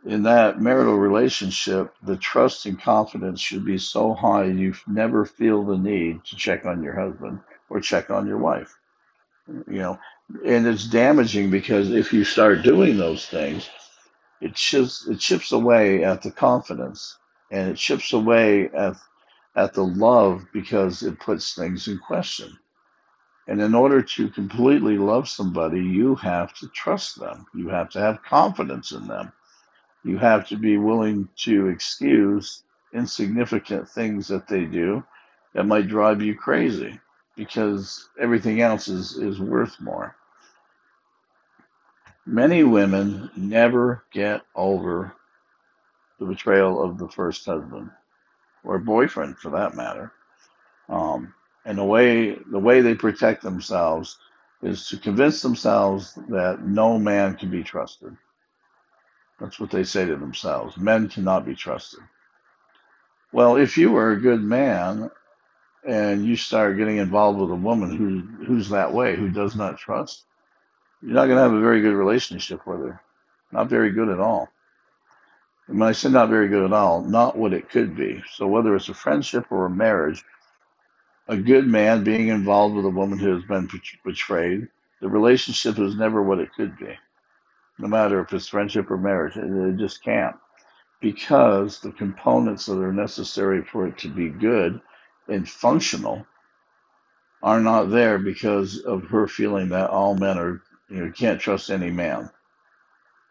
in 0.06 0.23
that 0.23 0.60
marital 0.60 0.95
relationship, 0.95 1.93
the 2.01 2.17
trust 2.17 2.65
and 2.65 2.82
confidence 2.82 3.39
should 3.39 3.65
be 3.65 3.77
so 3.77 4.13
high 4.13 4.45
you 4.45 4.73
never 4.88 5.25
feel 5.25 5.63
the 5.63 5.77
need 5.77 6.23
to 6.25 6.36
check 6.36 6.65
on 6.65 6.84
your 6.84 6.99
husband 6.99 7.39
or 7.69 7.82
check 7.82 8.10
on 8.10 8.27
your 8.27 8.38
wife. 8.38 8.75
You 9.47 9.80
know, 9.80 9.99
and 10.45 10.65
it's 10.65 10.86
damaging 10.86 11.51
because 11.51 11.91
if 11.91 12.13
you 12.13 12.23
start 12.23 12.63
doing 12.63 12.97
those 12.97 13.25
things, 13.25 13.69
it 14.39 14.56
chips 14.56 15.08
it 15.08 15.19
chips 15.19 15.51
away 15.51 16.04
at 16.04 16.21
the 16.21 16.32
confidence 16.32 17.17
and 17.51 17.69
it 17.71 17.77
chips 17.77 18.13
away 18.13 18.69
at 18.69 18.95
at 19.56 19.74
the 19.74 19.84
love 19.86 20.46
because 20.54 21.04
it 21.04 21.20
puts 21.20 21.54
things 21.56 21.88
in 21.88 22.00
question. 22.00 22.58
And 23.48 23.62
in 23.62 23.76
order 23.76 24.02
to 24.02 24.30
completely 24.30 24.98
love 24.98 25.30
somebody, 25.30 25.82
you 25.82 26.16
have 26.16 26.54
to 26.56 26.68
trust 26.70 27.20
them. 27.20 27.46
You 27.56 27.70
have 27.70 27.90
to 27.92 28.00
have 28.00 28.24
confidence 28.24 28.92
in 28.92 29.08
them 29.08 29.30
you 30.04 30.18
have 30.18 30.48
to 30.48 30.58
be 30.58 30.78
willing 30.78 31.28
to 31.38 31.68
excuse 31.68 32.64
insignificant 32.94 33.88
things 33.88 34.28
that 34.28 34.48
they 34.48 34.66
do 34.66 35.04
that 35.54 35.66
might 35.66 35.88
drive 35.88 36.22
you 36.22 36.36
crazy 36.36 37.00
because 37.36 38.10
everything 38.20 38.62
else 38.62 38.88
is, 38.88 39.18
is 39.18 39.40
worth 39.40 39.80
more. 39.80 40.16
Many 42.26 42.64
women 42.64 43.30
never 43.36 44.04
get 44.12 44.42
over 44.56 45.14
the 46.20 46.26
betrayal 46.26 46.84
of 46.84 46.98
the 46.98 47.10
first 47.10 47.46
husband 47.46 47.90
or 48.63 48.80
boyfriend 48.80 49.38
for 49.38 49.50
that 49.52 49.76
matter. 49.76 50.12
Um, 50.89 51.34
and 51.65 51.78
the 51.78 51.84
way 51.84 52.36
the 52.52 52.60
way 52.60 52.82
they 52.82 52.95
protect 52.95 53.43
themselves 53.43 54.17
is 54.62 54.88
to 54.89 54.97
convince 54.97 55.41
themselves 55.41 56.13
that 56.30 56.63
no 56.63 57.00
man 57.00 57.36
can 57.36 57.50
be 57.50 57.63
trusted. 57.63 58.15
That's 59.39 59.60
what 59.60 59.71
they 59.71 59.84
say 59.84 60.06
to 60.06 60.15
themselves. 60.17 60.78
Men 60.78 61.10
cannot 61.10 61.45
be 61.45 61.56
trusted. 61.56 62.02
Well, 63.32 63.56
if 63.56 63.78
you 63.78 63.95
are 63.97 64.12
a 64.12 64.19
good 64.21 64.41
man 64.43 65.10
and 65.88 66.26
you 66.26 66.36
start 66.36 66.78
getting 66.78 66.97
involved 66.97 67.39
with 67.39 67.52
a 67.52 67.56
woman 67.56 67.95
who 67.95 68.45
who's 68.45 68.69
that 68.69 68.93
way, 68.93 69.15
who 69.15 69.30
does 69.30 69.56
not 69.56 69.78
trust, 69.78 70.26
you're 71.02 71.13
not 71.13 71.26
going 71.26 71.38
to 71.38 71.43
have 71.43 71.54
a 71.54 71.62
very 71.62 71.82
good 71.82 71.95
relationship 71.95 72.67
with 72.67 72.82
her. 72.82 73.02
Not 73.52 73.69
very 73.69 73.91
good 73.91 74.10
at 74.10 74.19
all. 74.19 74.50
And 75.67 75.80
when 75.80 75.89
I 75.89 75.93
say 75.93 76.10
not 76.10 76.30
very 76.30 76.50
good 76.50 76.65
at 76.65 76.74
all, 76.74 77.04
not 77.04 77.38
what 77.38 77.54
it 77.54 77.69
could 77.69 77.95
be. 77.97 78.24
So 78.36 78.47
whether 78.47 78.76
it's 78.76 78.89
a 78.89 78.93
friendship 78.95 79.47
or 79.52 79.65
a 79.67 79.71
marriage, 79.71 80.24
a 81.28 81.38
good 81.38 81.67
man 81.67 82.04
being 82.04 82.30
involved 82.30 82.76
with 82.76 82.86
a 82.86 82.89
woman 82.89 83.19
who 83.19 83.34
has 83.36 83.43
been 83.45 83.69
betrayed, 84.06 84.67
the 85.02 85.10
relationship 85.10 85.80
is 85.80 85.95
never 85.97 86.24
what 86.24 86.39
it 86.39 86.54
could 86.56 86.78
be. 86.80 86.93
No 87.80 87.88
matter 87.89 88.21
if 88.21 88.34
it's 88.34 88.50
friendship 88.50 88.91
or 88.91 88.97
marriage, 88.97 89.38
it, 89.38 89.45
it 89.45 89.78
just 89.78 90.04
can't 90.04 90.36
because 91.02 91.80
the 91.80 91.91
components 91.91 92.65
that 92.65 92.80
are 92.80 92.93
necessary 92.93 93.63
for 93.63 93.88
it 93.88 93.97
to 94.00 94.10
be 94.10 94.30
good 94.30 94.82
and 95.28 95.47
functional 95.47 96.26
are 97.43 97.62
not 97.62 97.89
there 97.91 98.19
because 98.19 98.80
of 98.82 99.04
her 99.06 99.28
feeling 99.28 99.69
that 99.69 99.89
all 99.89 100.15
men 100.15 100.38
are 100.38 100.62
you 100.89 101.06
know 101.06 101.12
can't 101.12 101.41
trust 101.41 101.69
any 101.71 101.91
man 101.91 102.30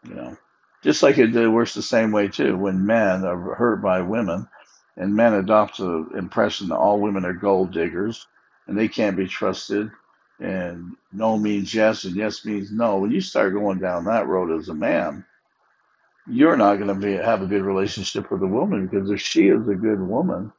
you 0.07 0.15
know 0.15 0.37
just 0.83 1.03
like 1.03 1.17
it 1.17 1.33
works 1.49 1.73
the 1.73 1.81
same 1.81 2.11
way 2.11 2.27
too 2.27 2.57
when 2.57 2.85
men 2.85 3.25
are 3.25 3.55
hurt 3.55 3.81
by 3.81 4.01
women 4.01 4.47
and 4.97 5.15
men 5.15 5.33
adopt 5.33 5.77
the 5.77 6.09
impression 6.17 6.69
that 6.69 6.77
all 6.77 6.99
women 6.99 7.25
are 7.25 7.33
gold 7.33 7.71
diggers 7.73 8.27
and 8.67 8.77
they 8.77 8.87
can't 8.87 9.17
be 9.17 9.27
trusted 9.27 9.91
and 10.39 10.93
no 11.13 11.37
means 11.37 11.73
yes 11.73 12.05
and 12.05 12.15
yes 12.15 12.45
means 12.45 12.71
no 12.71 12.99
when 12.99 13.11
you 13.11 13.21
start 13.21 13.53
going 13.53 13.79
down 13.79 14.05
that 14.05 14.27
road 14.27 14.57
as 14.59 14.69
a 14.69 14.73
man 14.73 15.23
you're 16.27 16.57
not 16.57 16.75
going 16.77 16.87
to 16.87 16.95
be 16.95 17.13
have 17.13 17.41
a 17.41 17.47
good 17.47 17.63
relationship 17.63 18.31
with 18.31 18.43
a 18.43 18.47
woman 18.47 18.87
because 18.87 19.11
if 19.11 19.21
she 19.21 19.47
is 19.49 19.67
a 19.67 19.75
good 19.75 20.01
woman, 20.01 20.53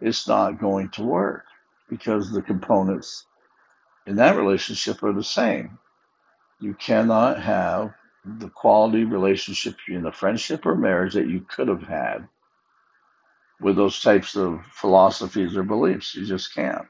it's 0.00 0.28
not 0.28 0.60
going 0.60 0.90
to 0.90 1.02
work 1.04 1.44
because 1.88 2.30
the 2.30 2.42
components 2.42 3.26
in 4.06 4.16
that 4.16 4.36
relationship 4.36 5.02
are 5.02 5.12
the 5.12 5.24
same. 5.24 5.78
You 6.60 6.74
cannot 6.74 7.42
have 7.42 7.94
the 8.24 8.48
quality 8.48 9.04
relationship 9.04 9.76
in 9.88 10.02
the 10.02 10.12
friendship 10.12 10.66
or 10.66 10.74
marriage 10.74 11.14
that 11.14 11.28
you 11.28 11.40
could 11.40 11.68
have 11.68 11.82
had 11.82 12.28
with 13.60 13.76
those 13.76 14.00
types 14.00 14.36
of 14.36 14.60
philosophies 14.72 15.56
or 15.56 15.62
beliefs. 15.62 16.14
You 16.14 16.26
just 16.26 16.54
can't. 16.54 16.86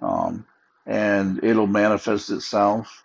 Um, 0.00 0.46
and 0.86 1.42
it'll 1.42 1.66
manifest 1.66 2.30
itself 2.30 3.04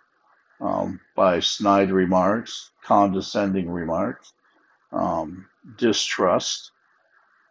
um, 0.60 1.00
by 1.16 1.40
snide 1.40 1.90
remarks, 1.90 2.70
condescending 2.84 3.70
remarks, 3.70 4.32
um, 4.92 5.46
distrust. 5.78 6.72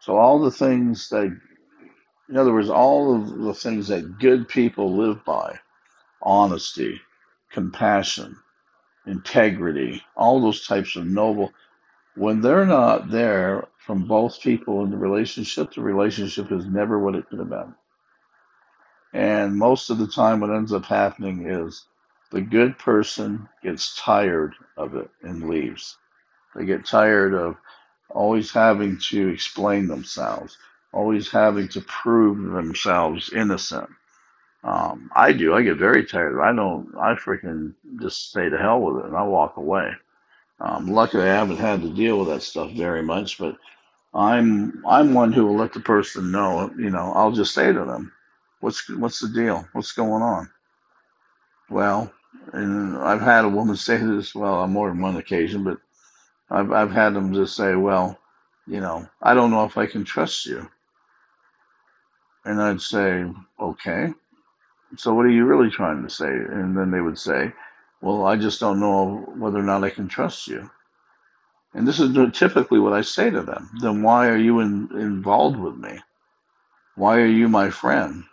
So, 0.01 0.17
all 0.17 0.39
the 0.39 0.51
things 0.51 1.09
that, 1.09 1.35
in 2.29 2.37
other 2.37 2.53
words, 2.53 2.69
all 2.69 3.15
of 3.15 3.39
the 3.39 3.53
things 3.53 3.87
that 3.87 4.19
good 4.19 4.47
people 4.47 4.95
live 4.95 5.25
by 5.25 5.59
honesty, 6.21 7.01
compassion, 7.51 8.37
integrity, 9.09 10.03
all 10.15 10.41
those 10.41 10.67
types 10.67 10.95
of 10.95 11.07
noble, 11.07 11.51
when 12.15 12.41
they're 12.41 12.65
not 12.65 13.11
there 13.11 13.67
from 13.85 14.07
both 14.07 14.41
people 14.41 14.83
in 14.83 14.91
the 14.91 14.97
relationship, 14.97 15.73
the 15.73 15.81
relationship 15.81 16.51
is 16.51 16.65
never 16.65 16.99
what 16.99 17.15
it 17.15 17.29
could 17.29 17.39
have 17.39 17.49
been. 17.49 17.75
And 19.13 19.55
most 19.55 19.89
of 19.89 19.97
the 19.97 20.07
time, 20.07 20.39
what 20.39 20.51
ends 20.51 20.73
up 20.73 20.85
happening 20.85 21.47
is 21.49 21.85
the 22.31 22.41
good 22.41 22.77
person 22.77 23.49
gets 23.63 23.95
tired 23.95 24.53
of 24.77 24.95
it 24.95 25.09
and 25.23 25.49
leaves. 25.49 25.97
They 26.55 26.65
get 26.65 26.85
tired 26.85 27.33
of 27.33 27.57
always 28.09 28.51
having 28.51 28.99
to 29.09 29.29
explain 29.29 29.87
themselves, 29.87 30.57
always 30.93 31.31
having 31.31 31.69
to 31.69 31.81
prove 31.81 32.51
themselves 32.51 33.31
innocent. 33.33 33.89
Um, 34.63 35.11
I 35.15 35.33
do. 35.33 35.55
I 35.55 35.63
get 35.63 35.77
very 35.77 36.05
tired. 36.05 36.41
I 36.41 36.53
don't. 36.55 36.93
I 36.97 37.15
freaking 37.15 37.75
just 38.01 38.31
say 38.31 38.49
to 38.49 38.57
hell 38.57 38.81
with 38.81 39.03
it 39.03 39.07
and 39.07 39.17
I 39.17 39.23
walk 39.23 39.57
away. 39.57 39.91
Um, 40.61 40.87
luckily, 40.87 41.23
I 41.23 41.35
haven't 41.35 41.57
had 41.57 41.81
to 41.83 41.89
deal 41.93 42.19
with 42.19 42.29
that 42.29 42.43
stuff 42.43 42.71
very 42.71 43.03
much, 43.03 43.37
but 43.39 43.57
I'm 44.13 44.83
I'm 44.87 45.13
one 45.13 45.33
who 45.33 45.45
will 45.47 45.57
let 45.57 45.73
the 45.73 45.81
person 45.81 46.31
know. 46.31 46.71
You 46.77 46.91
know, 46.91 47.13
I'll 47.15 47.31
just 47.33 47.53
say 47.55 47.73
to 47.73 47.85
them, 47.85 48.13
"What's 48.61 48.89
what's 48.89 49.19
the 49.21 49.29
deal? 49.29 49.67
What's 49.73 49.93
going 49.93 50.23
on?" 50.23 50.49
Well, 51.69 52.11
and 52.53 52.97
I've 52.97 53.21
had 53.21 53.45
a 53.45 53.49
woman 53.49 53.75
say 53.75 53.97
this, 53.97 54.35
well, 54.35 54.55
on 54.55 54.71
more 54.71 54.89
than 54.89 55.01
one 55.01 55.17
occasion, 55.17 55.63
but 55.63 55.79
I've 56.49 56.71
I've 56.71 56.91
had 56.91 57.13
them 57.15 57.33
just 57.33 57.55
say, 57.57 57.75
well, 57.75 58.19
you 58.67 58.81
know, 58.81 59.07
I 59.21 59.33
don't 59.35 59.51
know 59.51 59.65
if 59.65 59.77
I 59.77 59.87
can 59.87 60.05
trust 60.05 60.45
you. 60.45 60.69
And 62.45 62.61
I'd 62.61 62.81
say, 62.81 63.25
okay. 63.59 64.13
So 64.97 65.13
what 65.13 65.25
are 65.25 65.31
you 65.31 65.45
really 65.45 65.69
trying 65.69 66.03
to 66.03 66.09
say? 66.09 66.27
And 66.27 66.77
then 66.77 66.91
they 66.91 67.01
would 67.01 67.19
say, 67.19 67.53
well, 68.01 68.25
I 68.25 68.35
just 68.35 68.59
don't 68.59 68.79
know 68.79 69.17
whether 69.37 69.59
or 69.59 69.63
not 69.63 69.83
I 69.83 69.89
can 69.89 70.07
trust 70.07 70.47
you. 70.47 70.69
And 71.73 71.87
this 71.87 71.99
is 71.99 72.15
typically 72.33 72.79
what 72.79 72.93
I 72.93 73.01
say 73.01 73.29
to 73.29 73.41
them. 73.41 73.69
Then 73.81 74.01
why 74.01 74.27
are 74.27 74.37
you 74.37 74.59
in, 74.59 74.89
involved 74.93 75.57
with 75.59 75.75
me? 75.77 75.99
Why 76.95 77.17
are 77.19 77.27
you 77.27 77.47
my 77.47 77.69
friend? 77.69 78.23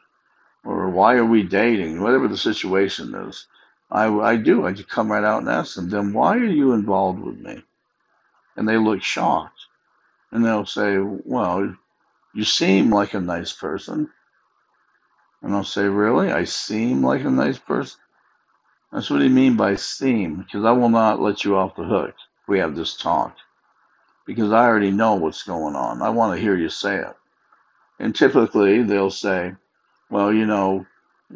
Or 0.64 0.90
why 0.90 1.16
are 1.16 1.24
we 1.24 1.42
dating? 1.42 2.02
Whatever 2.02 2.28
the 2.28 2.36
situation 2.36 3.14
is. 3.14 3.46
I, 3.90 4.06
I 4.08 4.36
do. 4.36 4.66
I 4.66 4.72
just 4.72 4.88
come 4.88 5.12
right 5.12 5.24
out 5.24 5.40
and 5.42 5.50
ask 5.50 5.76
them, 5.76 5.90
then 5.90 6.12
why 6.12 6.36
are 6.36 6.44
you 6.44 6.72
involved 6.72 7.20
with 7.20 7.38
me? 7.38 7.62
And 8.56 8.68
they 8.68 8.78
look 8.78 9.02
shocked. 9.02 9.60
And 10.32 10.44
they'll 10.44 10.66
say, 10.66 10.98
well, 10.98 11.76
you 12.34 12.44
seem 12.44 12.92
like 12.92 13.14
a 13.14 13.20
nice 13.20 13.52
person. 13.52 14.10
And 15.46 15.54
I'll 15.56 15.64
say, 15.64 15.85
really? 15.85 16.32
I 16.32 16.44
seem 16.44 17.04
like 17.04 17.24
a 17.24 17.30
nice 17.30 17.59
person? 17.59 18.00
That's 18.92 19.11
what 19.11 19.22
he 19.22 19.28
mean 19.28 19.56
by 19.56 19.76
seem, 19.76 20.37
because 20.38 20.64
I 20.64 20.72
will 20.72 20.90
not 20.90 21.20
let 21.22 21.44
you 21.44 21.56
off 21.56 21.76
the 21.76 21.85
hook 21.85 22.14
we 22.48 22.59
have 22.61 22.76
this 22.76 22.96
talk. 22.96 23.37
Because 24.26 24.52
I 24.52 24.66
already 24.66 24.90
know 24.92 25.14
what's 25.16 25.44
going 25.44 25.76
on. 25.76 26.02
I 26.02 26.11
want 26.11 26.35
to 26.37 26.42
hear 26.42 26.56
you 26.56 26.68
say 26.70 26.98
it. 26.98 27.16
And 28.00 28.14
typically 28.14 28.82
they'll 28.82 29.11
say, 29.11 29.54
well, 30.11 30.32
you 30.32 30.47
know, 30.47 30.86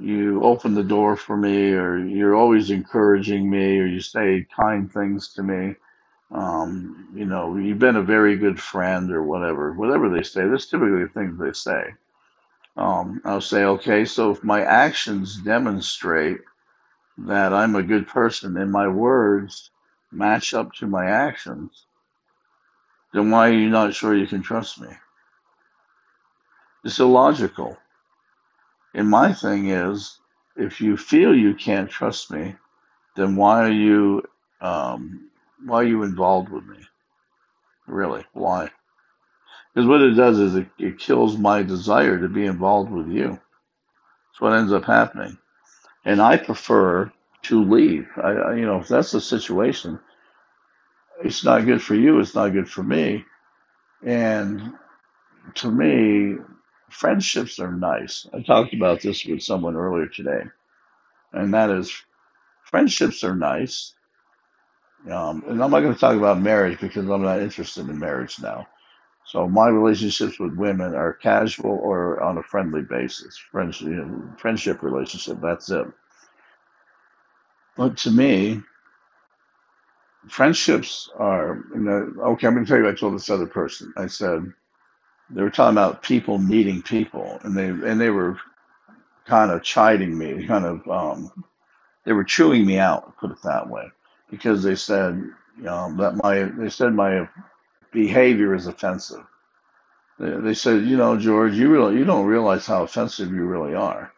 you 0.00 0.42
open 0.44 0.74
the 0.74 0.84
door 0.84 1.16
for 1.16 1.36
me, 1.36 1.72
or 1.72 1.98
you're 1.98 2.36
always 2.36 2.70
encouraging 2.70 3.50
me, 3.50 3.78
or 3.78 3.86
you 3.86 4.00
say 4.00 4.46
kind 4.56 4.92
things 4.92 5.34
to 5.34 5.42
me. 5.44 5.76
Um, 6.32 7.08
you 7.14 7.26
know, 7.26 7.56
you've 7.56 7.80
been 7.80 7.96
a 7.96 8.02
very 8.02 8.36
good 8.36 8.61
friend, 8.61 9.12
or 9.12 9.22
whatever. 9.24 9.72
Whatever 9.74 10.11
they 10.11 10.22
say, 10.24 10.46
that's 10.48 10.66
typically 10.66 11.04
the 11.04 11.11
things 11.14 11.38
they 11.38 11.52
say. 11.52 11.94
Um, 12.80 13.20
I'll 13.26 13.42
say, 13.42 13.64
okay, 13.64 14.06
so 14.06 14.30
if 14.30 14.42
my 14.42 14.62
actions 14.62 15.36
demonstrate 15.36 16.40
that 17.18 17.52
I'm 17.52 17.76
a 17.76 17.82
good 17.82 18.08
person 18.08 18.56
and 18.56 18.72
my 18.72 18.88
words 18.88 19.70
match 20.10 20.54
up 20.54 20.72
to 20.76 20.86
my 20.86 21.04
actions, 21.04 21.84
then 23.12 23.30
why 23.30 23.50
are 23.50 23.52
you 23.52 23.68
not 23.68 23.94
sure 23.94 24.16
you 24.16 24.26
can 24.26 24.40
trust 24.40 24.80
me? 24.80 24.88
It's 26.82 26.98
illogical. 26.98 27.76
And 28.94 29.10
my 29.10 29.34
thing 29.34 29.68
is, 29.68 30.18
if 30.56 30.80
you 30.80 30.96
feel 30.96 31.34
you 31.34 31.54
can't 31.54 31.90
trust 31.90 32.30
me, 32.30 32.56
then 33.14 33.36
why 33.36 33.62
are 33.62 33.72
you 33.72 34.22
um, 34.62 35.30
why 35.66 35.82
are 35.82 35.86
you 35.86 36.02
involved 36.02 36.48
with 36.48 36.64
me? 36.64 36.78
Really? 37.86 38.24
Why? 38.32 38.70
Because 39.74 39.88
what 39.88 40.02
it 40.02 40.12
does 40.12 40.38
is 40.38 40.56
it, 40.56 40.68
it 40.78 40.98
kills 40.98 41.38
my 41.38 41.62
desire 41.62 42.18
to 42.20 42.28
be 42.28 42.46
involved 42.46 42.90
with 42.92 43.08
you. 43.08 43.30
That's 43.30 43.52
what 44.40 44.54
ends 44.54 44.72
up 44.72 44.84
happening. 44.84 45.38
And 46.04 46.20
I 46.22 46.38
prefer 46.38 47.12
to 47.44 47.64
leave. 47.64 48.08
I, 48.16 48.30
I 48.32 48.54
you 48.56 48.66
know, 48.66 48.78
if 48.80 48.88
that's 48.88 49.12
the 49.12 49.20
situation, 49.20 50.00
it's 51.24 51.44
not 51.44 51.66
good 51.66 51.82
for 51.82 51.94
you. 51.94 52.20
It's 52.20 52.34
not 52.34 52.50
good 52.52 52.70
for 52.70 52.82
me. 52.82 53.24
And 54.04 54.74
to 55.56 55.70
me, 55.70 56.36
friendships 56.90 57.58
are 57.60 57.72
nice. 57.72 58.26
I 58.34 58.42
talked 58.42 58.74
about 58.74 59.02
this 59.02 59.24
with 59.26 59.42
someone 59.42 59.76
earlier 59.76 60.06
today, 60.08 60.42
and 61.32 61.54
that 61.54 61.70
is 61.70 61.92
friendships 62.64 63.24
are 63.24 63.36
nice. 63.36 63.94
Um, 65.10 65.44
and 65.48 65.62
I'm 65.62 65.70
not 65.70 65.80
going 65.80 65.94
to 65.94 66.00
talk 66.00 66.16
about 66.16 66.40
marriage 66.40 66.80
because 66.80 67.08
I'm 67.08 67.22
not 67.22 67.40
interested 67.42 67.88
in 67.88 67.98
marriage 67.98 68.40
now. 68.40 68.66
So 69.30 69.48
my 69.48 69.68
relationships 69.68 70.40
with 70.40 70.56
women 70.56 70.94
are 70.96 71.14
casual 71.14 71.78
or 71.82 72.22
on 72.22 72.38
a 72.38 72.44
friendly 72.44 72.82
basis, 72.82 73.36
friendship, 73.38 73.88
you 73.88 73.94
know, 73.96 74.24
friendship 74.38 74.82
relationship. 74.82 75.38
That's 75.42 75.70
it. 75.70 75.86
But 77.76 77.96
to 77.98 78.10
me, 78.10 78.62
friendships 80.28 81.10
are. 81.16 81.64
You 81.74 81.80
know, 81.80 82.14
okay, 82.32 82.48
I'm 82.48 82.54
going 82.54 82.66
to 82.66 82.70
tell 82.70 82.80
you. 82.80 82.88
I 82.88 82.94
told 82.94 83.14
this 83.14 83.30
other 83.30 83.46
person. 83.46 83.94
I 83.96 84.08
said 84.08 84.52
they 85.30 85.42
were 85.42 85.50
talking 85.50 85.76
about 85.76 86.02
people 86.02 86.38
needing 86.38 86.82
people, 86.82 87.40
and 87.44 87.56
they 87.56 87.68
and 87.68 88.00
they 88.00 88.10
were 88.10 88.38
kind 89.26 89.50
of 89.52 89.62
chiding 89.62 90.18
me, 90.18 90.46
kind 90.46 90.66
of 90.66 90.88
um, 90.88 91.44
they 92.04 92.12
were 92.12 92.24
chewing 92.24 92.66
me 92.66 92.78
out, 92.78 93.16
put 93.18 93.32
it 93.32 93.42
that 93.44 93.68
way, 93.70 93.86
because 94.30 94.62
they 94.62 94.76
said 94.76 95.22
um, 95.68 95.96
that 95.98 96.16
my 96.22 96.44
they 96.44 96.70
said 96.70 96.94
my 96.94 97.28
behavior 97.93 98.55
is 98.55 98.66
offensive. 98.66 99.24
They, 100.18 100.55
said, 100.55 100.84
you 100.84 100.97
know, 100.97 101.18
George, 101.18 101.55
you 101.55 101.70
really 101.70 101.99
you 101.99 102.05
don't 102.05 102.26
realize 102.26 102.66
how 102.66 102.84
offensive 102.84 103.32
you 103.32 103.45
really 103.45 103.74
are. 103.74 104.12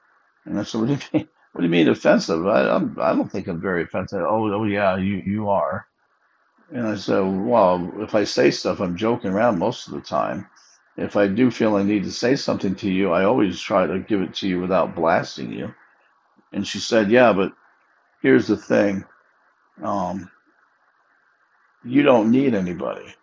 And 0.44 0.58
I 0.58 0.64
said, 0.64 0.80
what 0.80 0.88
do 0.88 0.94
you 0.94 1.00
mean? 1.14 1.28
What 1.52 1.60
do 1.62 1.66
you 1.66 1.70
mean 1.72 1.88
offensive? 1.88 2.46
I 2.46 2.68
I'm, 2.70 2.96
I 3.00 3.14
don't 3.14 3.30
think 3.30 3.48
I'm 3.48 3.60
very 3.60 3.84
offensive. 3.84 4.20
Oh, 4.22 4.52
oh 4.52 4.64
yeah, 4.64 4.96
you 4.96 5.22
you 5.26 5.50
are. 5.50 5.86
And 6.70 6.86
I 6.86 6.96
said, 6.96 7.20
well, 7.20 7.92
if 7.98 8.14
I 8.14 8.24
say 8.24 8.50
stuff, 8.50 8.80
I'm 8.80 8.96
joking 8.96 9.30
around 9.30 9.58
most 9.58 9.88
of 9.88 9.94
the 9.94 10.02
time. 10.02 10.48
If 10.96 11.16
I 11.16 11.28
do 11.28 11.50
feel 11.50 11.76
I 11.76 11.82
need 11.84 12.04
to 12.04 12.12
say 12.12 12.36
something 12.36 12.74
to 12.76 12.90
you, 12.90 13.12
I 13.12 13.24
always 13.24 13.60
try 13.60 13.86
to 13.86 14.00
give 14.00 14.22
it 14.22 14.34
to 14.36 14.48
you 14.48 14.60
without 14.60 14.94
blasting 14.96 15.52
you. 15.52 15.74
And 16.52 16.66
she 16.66 16.78
said, 16.80 17.10
yeah, 17.10 17.32
but 17.32 17.52
here's 18.22 18.48
the 18.48 18.56
thing. 18.56 19.04
Um, 19.82 20.30
you 21.84 22.02
don't 22.02 22.30
need 22.30 22.54
anybody. 22.54 23.14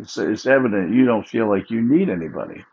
It's, 0.00 0.18
it's 0.18 0.46
evident 0.46 0.94
you 0.94 1.06
don't 1.06 1.28
feel 1.28 1.48
like 1.48 1.70
you 1.70 1.82
need 1.82 2.10
anybody. 2.10 2.64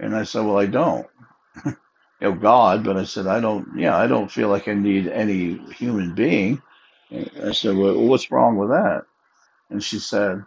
And 0.00 0.16
I 0.16 0.24
said, 0.24 0.46
well, 0.46 0.58
I 0.60 0.66
don't. 0.66 1.06
you 1.66 1.74
know, 2.22 2.34
God, 2.34 2.84
but 2.84 2.96
I 2.98 3.04
said, 3.04 3.26
I 3.28 3.40
don't, 3.40 3.78
yeah, 3.78 3.96
I 3.96 4.06
don't 4.08 4.30
feel 4.32 4.48
like 4.48 4.68
I 4.68 4.74
need 4.74 5.08
any 5.08 5.58
human 5.74 6.14
being. 6.14 6.62
And 7.10 7.30
I 7.44 7.52
said, 7.52 7.76
well, 7.76 7.98
what's 8.00 8.30
wrong 8.30 8.56
with 8.58 8.70
that? 8.70 9.04
And 9.70 9.82
she 9.82 9.98
said, 9.98 10.44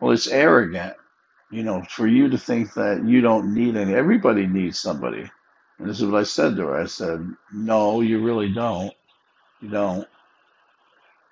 well, 0.00 0.12
it's 0.12 0.28
arrogant, 0.28 0.96
you 1.50 1.62
know, 1.64 1.82
for 1.88 2.06
you 2.06 2.30
to 2.30 2.38
think 2.38 2.74
that 2.74 3.04
you 3.06 3.20
don't 3.22 3.54
need 3.54 3.76
any, 3.76 3.94
everybody 3.94 4.46
needs 4.46 4.80
somebody. 4.80 5.30
And 5.78 5.88
this 5.90 6.00
is 6.00 6.06
what 6.06 6.20
I 6.20 6.24
said 6.24 6.56
to 6.56 6.64
her. 6.68 6.80
I 6.80 6.86
said, 6.86 7.26
no, 7.52 8.00
you 8.02 8.20
really 8.22 8.52
don't. 8.52 8.92
You 9.62 9.70
don't. 9.70 10.08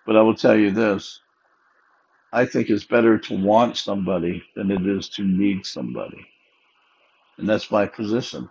But 0.07 0.17
I 0.17 0.23
will 0.23 0.37
tell 0.37 0.57
you 0.57 0.73
this. 0.73 1.21
I 2.35 2.47
think 2.47 2.69
it's 2.69 2.85
better 2.85 3.17
to 3.17 3.39
want 3.41 3.77
somebody 3.77 4.43
than 4.57 4.73
it 4.73 4.85
is 4.87 5.09
to 5.11 5.23
need 5.23 5.65
somebody. 5.65 6.27
And 7.39 7.49
that's 7.49 7.71
my 7.71 7.87
position. 7.87 8.51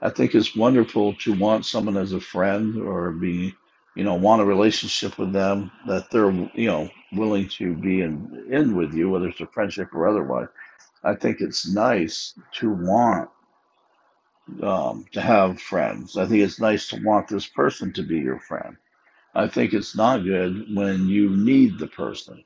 I 0.00 0.10
think 0.10 0.34
it's 0.34 0.54
wonderful 0.54 1.14
to 1.16 1.34
want 1.34 1.66
someone 1.66 1.96
as 1.96 2.12
a 2.12 2.20
friend 2.20 2.80
or 2.80 3.10
be, 3.10 3.52
you 3.96 4.04
know, 4.04 4.14
want 4.14 4.42
a 4.42 4.44
relationship 4.44 5.18
with 5.18 5.32
them 5.32 5.72
that 5.88 6.08
they're, 6.12 6.30
you 6.30 6.68
know, 6.68 6.88
willing 7.14 7.48
to 7.58 7.74
be 7.74 8.02
in, 8.02 8.46
in 8.48 8.76
with 8.76 8.94
you, 8.94 9.10
whether 9.10 9.28
it's 9.28 9.40
a 9.40 9.46
friendship 9.48 9.92
or 9.92 10.06
otherwise. 10.06 10.48
I 11.02 11.16
think 11.16 11.40
it's 11.40 11.68
nice 11.68 12.34
to 12.60 12.70
want 12.70 13.28
um, 14.62 15.06
to 15.12 15.20
have 15.20 15.60
friends. 15.60 16.16
I 16.16 16.26
think 16.26 16.42
it's 16.42 16.60
nice 16.60 16.88
to 16.90 17.02
want 17.02 17.28
this 17.28 17.46
person 17.46 17.92
to 17.94 18.04
be 18.04 18.18
your 18.18 18.38
friend. 18.38 18.76
I 19.34 19.48
think 19.48 19.74
it's 19.74 19.96
not 19.96 20.24
good 20.24 20.74
when 20.76 21.08
you 21.08 21.30
need 21.30 21.80
the 21.80 21.88
person. 21.88 22.44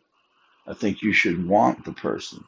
I 0.71 0.75
think 0.75 1.03
you 1.03 1.15
should 1.15 1.49
want 1.49 1.85
the 1.87 1.93
person. 1.95 2.45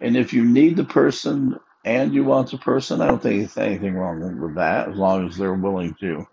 And 0.00 0.16
if 0.16 0.34
you 0.34 0.44
need 0.46 0.76
the 0.76 0.84
person 0.84 1.60
and 1.84 2.14
you 2.14 2.24
want 2.24 2.52
the 2.52 2.58
person, 2.58 3.02
I 3.02 3.08
don't 3.08 3.22
think 3.22 3.40
there's 3.42 3.58
anything 3.58 3.96
wrong 3.96 4.40
with 4.40 4.56
that 4.56 4.90
as 4.90 4.96
long 4.96 5.28
as 5.28 5.38
they're 5.38 5.54
willing 5.54 5.94
to, 6.00 6.28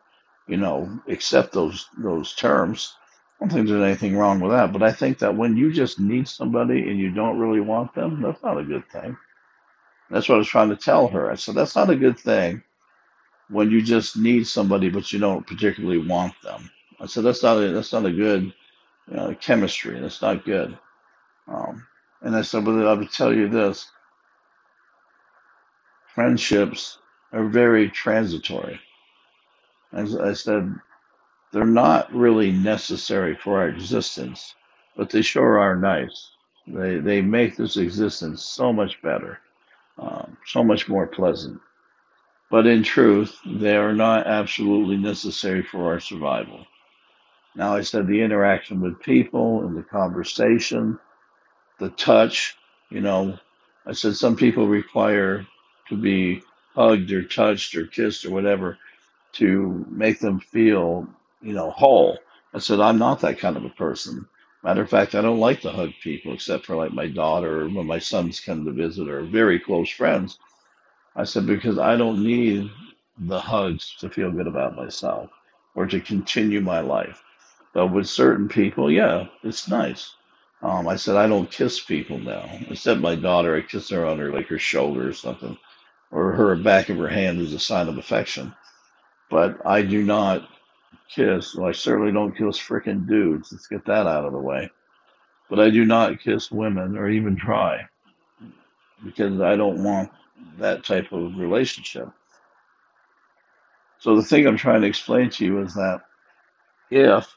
you 0.48 0.58
know, 0.58 1.02
accept 1.10 1.54
those 1.54 1.88
those 2.00 2.36
terms. 2.36 2.96
I 3.42 3.46
don't 3.46 3.54
think 3.54 3.70
there's 3.70 3.84
anything 3.84 4.18
wrong 4.18 4.42
with 4.42 4.54
that. 4.54 4.74
But 4.74 4.84
I 4.84 4.94
think 4.94 5.20
that 5.20 5.38
when 5.38 5.58
you 5.58 5.74
just 5.74 6.00
need 6.00 6.30
somebody 6.30 6.90
and 6.90 7.00
you 7.00 7.12
don't 7.12 7.40
really 7.40 7.62
want 7.62 7.96
them, 7.96 8.22
that's 8.24 8.44
not 8.44 8.60
a 8.60 8.66
good 8.66 8.90
thing. 8.92 9.18
That's 10.12 10.30
what 10.30 10.36
I 10.38 10.40
was 10.40 10.50
trying 10.50 10.70
to 10.70 10.78
tell 10.78 11.08
her. 11.10 11.32
I 11.32 11.36
said 11.36 11.56
that's 11.56 11.76
not 11.76 11.92
a 11.92 11.98
good 11.98 12.20
thing 12.20 12.64
when 13.50 13.72
you 13.72 13.82
just 13.82 14.18
need 14.18 14.48
somebody 14.48 14.90
but 14.90 15.14
you 15.14 15.20
don't 15.20 15.48
particularly 15.48 16.00
want 16.08 16.34
them. 16.44 16.72
I 17.02 17.08
said 17.08 17.26
that's 17.26 17.44
not 17.44 17.58
a, 17.58 17.72
that's 17.72 17.94
not 17.94 18.06
a 18.08 18.14
good 18.14 18.54
uh, 19.16 19.34
chemistry. 19.42 20.00
That's 20.00 20.22
not 20.22 20.46
good. 20.46 20.78
Um, 21.48 21.88
and 22.22 22.36
I 22.36 22.42
said, 22.44 22.66
but 22.66 22.88
I 22.88 22.94
would 22.94 23.12
tell 23.12 23.34
you 23.34 23.50
this: 23.50 23.90
friendships 26.16 27.00
are 27.34 27.46
very 27.48 27.90
transitory. 27.90 28.80
As 29.94 30.16
I 30.16 30.34
said, 30.34 30.76
they're 31.54 31.66
not 31.66 32.14
really 32.14 32.52
necessary 32.52 33.36
for 33.36 33.60
our 33.60 33.70
existence, 33.70 34.56
but 34.98 35.10
they 35.10 35.22
sure 35.24 35.60
are 35.60 35.76
nice. 35.78 36.32
They 36.68 36.98
they 37.00 37.22
make 37.22 37.58
this 37.58 37.78
existence 37.78 38.44
so 38.44 38.74
much 38.74 39.02
better, 39.02 39.40
um, 40.00 40.38
so 40.48 40.64
much 40.64 40.90
more 40.90 41.08
pleasant. 41.08 41.60
But 42.52 42.68
in 42.68 42.84
truth, 42.84 43.38
they 43.46 43.78
are 43.78 43.94
not 43.94 44.28
absolutely 44.28 44.98
necessary 44.98 45.64
for 45.64 45.92
our 45.92 46.00
survival. 46.00 46.66
Now, 47.56 47.76
I 47.76 47.82
said 47.82 48.08
the 48.08 48.22
interaction 48.22 48.82
with 48.82 49.02
people 49.02 49.66
and 49.66 49.78
the 49.78 49.84
conversation, 49.84 51.00
the 51.82 51.90
touch, 51.92 52.58
you 52.92 53.02
know, 53.02 53.40
I 53.88 53.94
said 53.94 54.16
some 54.16 54.38
people 54.38 54.68
require 54.68 55.48
to 55.90 55.98
be 55.98 56.44
hugged 56.76 57.12
or 57.12 57.24
touched 57.24 57.76
or 57.76 57.88
kissed 57.88 58.26
or 58.26 58.32
whatever 58.32 58.80
to 59.34 59.86
make 59.90 60.20
them 60.20 60.40
feel, 60.40 61.08
you 61.42 61.54
know, 61.54 61.72
whole. 61.72 62.20
I 62.54 62.60
said, 62.60 62.82
I'm 62.82 63.00
not 63.00 63.22
that 63.22 63.40
kind 63.40 63.58
of 63.58 63.66
a 63.66 63.72
person. 63.72 64.28
Matter 64.64 64.84
of 64.84 64.92
fact, 64.92 65.16
I 65.16 65.22
don't 65.22 65.40
like 65.40 65.62
to 65.64 65.72
hug 65.72 65.92
people 66.04 66.34
except 66.34 66.66
for 66.68 66.78
like 66.78 66.94
my 66.94 67.08
daughter 67.08 67.64
or 67.64 67.70
when 67.70 67.88
my 67.88 68.00
sons 68.00 68.40
come 68.42 68.66
to 68.66 68.74
visit 68.74 69.10
or 69.10 69.24
very 69.24 69.60
close 69.60 69.90
friends. 69.90 70.40
I 71.16 71.26
said, 71.26 71.48
because 71.48 71.80
I 71.80 71.98
don't 71.98 72.24
need 72.24 72.72
the 73.20 73.40
hugs 73.42 73.96
to 74.00 74.10
feel 74.10 74.32
good 74.32 74.48
about 74.48 74.78
myself 74.78 75.32
or 75.76 75.88
to 75.88 76.02
continue 76.02 76.62
my 76.62 76.82
life. 76.82 77.24
But 77.74 77.88
with 77.88 78.08
certain 78.10 78.50
people, 78.50 78.92
yeah, 78.92 79.28
it's 79.44 79.70
nice. 79.70 80.16
Um, 80.62 80.88
I 80.88 80.96
said, 80.98 81.16
I 81.16 81.28
don't 81.28 81.52
kiss 81.52 81.80
people 81.80 82.20
now. 82.20 82.50
Except 82.70 83.00
my 83.02 83.16
daughter, 83.16 83.56
I 83.56 83.62
kiss 83.62 83.90
her 83.90 84.06
on 84.06 84.20
her, 84.20 84.32
like 84.34 84.48
her 84.48 84.60
shoulder 84.60 85.10
or 85.10 85.14
something, 85.14 85.58
or 86.12 86.34
her 86.34 86.56
back 86.56 86.90
of 86.90 86.98
her 86.98 87.08
hand 87.08 87.42
as 87.42 87.54
a 87.54 87.60
sign 87.60 87.88
of 87.90 87.98
affection. 87.98 88.54
But 89.30 89.66
I 89.66 89.82
do 89.82 90.04
not 90.04 90.48
kiss. 91.14 91.56
Well, 91.56 91.70
I 91.70 91.74
certainly 91.74 92.12
don't 92.12 92.38
kiss 92.38 92.58
frickin' 92.60 93.08
dudes. 93.08 93.52
Let's 93.52 93.68
get 93.68 93.86
that 93.86 94.08
out 94.08 94.26
of 94.26 94.34
the 94.34 94.40
way. 94.40 94.70
But 95.50 95.60
I 95.60 95.70
do 95.70 95.86
not 95.86 96.22
kiss 96.22 96.52
women 96.52 96.98
or 96.98 97.10
even 97.10 97.36
try 97.38 97.88
because 99.04 99.42
I 99.42 99.56
don't 99.56 99.84
want 99.84 100.12
that 100.60 100.84
type 100.86 101.12
of 101.12 101.36
relationship. 101.38 102.10
So 104.00 104.16
the 104.16 104.24
thing 104.24 104.48
I'm 104.48 104.58
trying 104.58 104.82
to 104.82 104.88
explain 104.88 105.30
to 105.32 105.46
you 105.46 105.62
is 105.62 105.74
that 105.76 106.02
if 106.92 107.28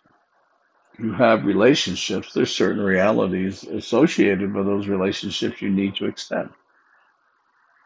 you 0.98 1.12
have 1.12 1.44
relationships, 1.44 2.32
there's 2.32 2.54
certain 2.54 2.82
realities 2.82 3.64
associated 3.64 4.54
with 4.54 4.66
those 4.66 4.88
relationships 4.88 5.60
you 5.60 5.70
need 5.70 5.96
to 5.96 6.06
extend. 6.06 6.50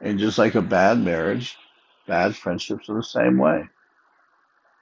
And 0.01 0.19
just 0.19 0.39
like 0.39 0.55
a 0.55 0.63
bad 0.63 0.99
marriage, 0.99 1.57
bad 2.07 2.37
friendships 2.37 2.89
are 2.89 2.95
the 2.95 3.03
same 3.03 3.39
way. 3.39 3.69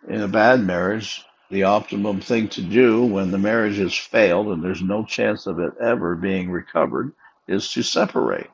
In 0.08 0.20
a 0.20 0.28
bad 0.28 0.60
marriage, 0.60 1.24
the 1.50 1.64
optimum 1.64 2.20
thing 2.20 2.48
to 2.50 2.62
do 2.62 3.04
when 3.04 3.30
the 3.30 3.38
marriage 3.38 3.78
has 3.78 3.94
failed 3.94 4.48
and 4.48 4.62
there's 4.62 4.82
no 4.82 5.04
chance 5.04 5.46
of 5.46 5.58
it 5.60 5.72
ever 5.80 6.14
being 6.16 6.50
recovered 6.50 7.12
is 7.46 7.72
to 7.72 7.82
separate. 7.82 8.50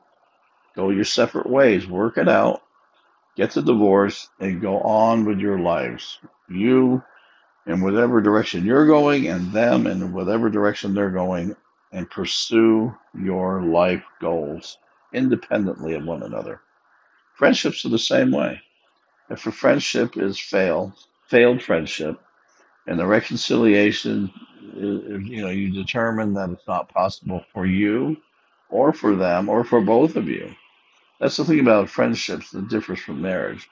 Go 0.77 0.91
your 0.91 1.05
separate 1.05 1.49
ways, 1.49 1.87
work 1.87 2.19
it 2.19 2.29
out, 2.29 2.63
get 3.37 3.53
the 3.53 3.63
divorce, 3.63 4.29
and 4.41 4.61
go 4.61 4.81
on 4.81 5.25
with 5.25 5.39
your 5.39 5.59
lives. 5.59 6.19
You 6.49 7.03
in 7.67 7.81
whatever 7.81 8.21
direction 8.21 8.65
you're 8.65 8.87
going, 8.87 9.29
and 9.29 9.53
them 9.53 9.87
in 9.87 10.13
whatever 10.13 10.51
direction 10.51 10.95
they're 10.95 11.11
going 11.11 11.57
and 11.93 12.11
pursue 12.11 12.95
your 13.15 13.63
life 13.63 14.05
goals 14.21 14.79
independently 15.13 15.95
of 15.95 16.05
one 16.05 16.23
another. 16.23 16.61
Friendships 17.35 17.85
are 17.85 17.91
the 17.91 17.99
same 17.99 18.31
way. 18.31 18.61
If 19.31 19.47
a 19.47 19.53
friendship 19.53 20.17
is 20.17 20.39
failed, 20.39 20.93
failed 21.29 21.63
friendship, 21.63 22.21
and 22.87 22.99
the 22.99 23.07
reconciliation, 23.07 24.33
uh, 24.77 25.19
you 25.19 25.43
know, 25.43 25.51
you 25.51 25.73
determine 25.73 26.35
that 26.35 26.51
it's 26.51 26.67
not 26.67 26.89
possible 26.93 27.45
for 27.53 27.67
you 27.67 28.17
or 28.69 28.93
for 28.93 29.15
them 29.15 29.49
or 29.49 29.65
for 29.65 29.81
both 29.81 30.17
of 30.17 30.29
you. 30.29 30.55
That's 31.21 31.37
the 31.37 31.45
thing 31.45 31.61
about 31.61 31.89
friendships 31.89 32.51
that 32.51 32.69
differs 32.69 33.01
from 33.01 33.23
marriage. 33.23 33.69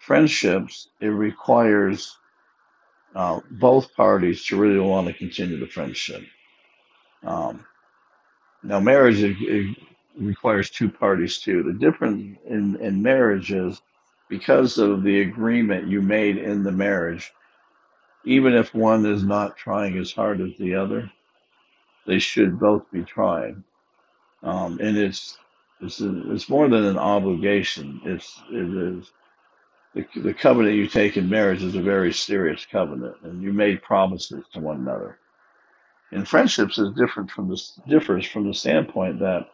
Friendships, 0.00 0.88
it 1.00 1.08
requires 1.08 2.18
uh, 3.14 3.40
both 3.50 3.94
parties 3.94 4.44
to 4.46 4.56
really 4.56 4.80
want 4.80 5.06
to 5.06 5.12
continue 5.12 5.58
the 5.58 5.66
friendship. 5.66 6.22
Um, 7.24 7.64
now, 8.62 8.80
marriage 8.80 9.22
it, 9.22 9.36
it 9.40 9.76
requires 10.18 10.70
two 10.70 10.88
parties 10.90 11.38
too. 11.38 11.62
The 11.62 11.72
difference 11.72 12.38
in, 12.46 12.76
in 12.76 13.02
marriage 13.02 13.52
is 13.52 13.80
because 14.28 14.78
of 14.78 15.02
the 15.02 15.20
agreement 15.20 15.88
you 15.88 16.00
made 16.00 16.38
in 16.38 16.62
the 16.62 16.72
marriage, 16.72 17.32
even 18.24 18.54
if 18.54 18.74
one 18.74 19.04
is 19.06 19.24
not 19.24 19.56
trying 19.56 19.98
as 19.98 20.12
hard 20.12 20.40
as 20.40 20.52
the 20.58 20.74
other, 20.74 21.10
they 22.06 22.18
should 22.18 22.58
both 22.58 22.90
be 22.92 23.02
trying. 23.02 23.62
Um, 24.42 24.78
and 24.80 24.96
it's 24.96 25.38
it's 25.80 26.00
a, 26.00 26.32
it's 26.32 26.48
more 26.48 26.68
than 26.68 26.84
an 26.84 26.98
obligation. 26.98 28.00
It's 28.04 28.40
it 28.50 28.98
is 28.98 29.12
the, 29.94 30.06
the 30.16 30.34
covenant 30.34 30.76
you 30.76 30.86
take 30.86 31.16
in 31.16 31.28
marriage 31.28 31.62
is 31.62 31.74
a 31.74 31.82
very 31.82 32.12
serious 32.12 32.66
covenant, 32.70 33.16
and 33.22 33.42
you 33.42 33.52
made 33.52 33.82
promises 33.82 34.44
to 34.52 34.60
one 34.60 34.78
another. 34.78 35.18
In 36.12 36.24
friendships, 36.24 36.78
is 36.78 36.94
different 36.94 37.30
from 37.30 37.48
this 37.48 37.78
differs 37.88 38.26
from 38.26 38.46
the 38.46 38.54
standpoint 38.54 39.20
that 39.20 39.48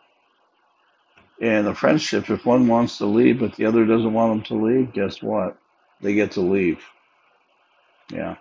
in 1.41 1.67
a 1.67 1.75
friendship, 1.75 2.31
if 2.31 2.45
one 2.45 2.67
wants 2.67 2.99
to 2.99 3.07
leave 3.07 3.41
but 3.41 3.55
the 3.55 3.67
other 3.67 3.85
doesn't 3.87 4.13
want 4.13 4.33
them 4.33 4.59
to 4.59 4.67
leave, 4.67 4.93
guess 4.93 5.23
what? 5.23 5.57
They 6.01 6.15
get 6.15 6.33
to 6.33 6.41
leave. 6.41 6.83
Yeah. 8.13 8.37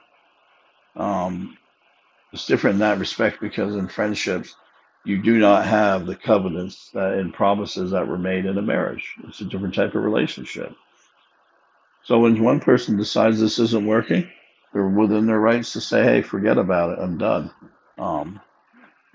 Um, 0.95 1.57
it's 2.33 2.47
different 2.47 2.75
in 2.75 2.79
that 2.79 2.99
respect 2.99 3.39
because 3.39 3.75
in 3.75 3.87
friendships, 3.87 4.55
you 5.05 5.21
do 5.21 5.37
not 5.37 5.65
have 5.65 6.05
the 6.05 6.15
covenants 6.15 6.89
that, 6.93 7.13
and 7.13 7.33
promises 7.33 7.91
that 7.91 8.07
were 8.07 8.17
made 8.17 8.45
in 8.45 8.57
a 8.57 8.61
marriage. 8.61 9.15
It's 9.27 9.41
a 9.41 9.45
different 9.45 9.75
type 9.75 9.95
of 9.95 10.03
relationship. 10.03 10.75
So 12.07 12.19
when 12.21 12.41
one 12.41 12.61
person 12.61 12.97
decides 12.97 13.41
this 13.41 13.59
isn't 13.59 13.85
working, 13.85 14.31
they're 14.73 14.87
within 14.87 15.27
their 15.27 15.41
rights 15.41 15.73
to 15.73 15.81
say, 15.81 16.03
"Hey, 16.03 16.23
forget 16.23 16.57
about 16.57 16.91
it. 16.91 17.03
I'm 17.03 17.17
done." 17.17 17.51
Um, 17.97 18.41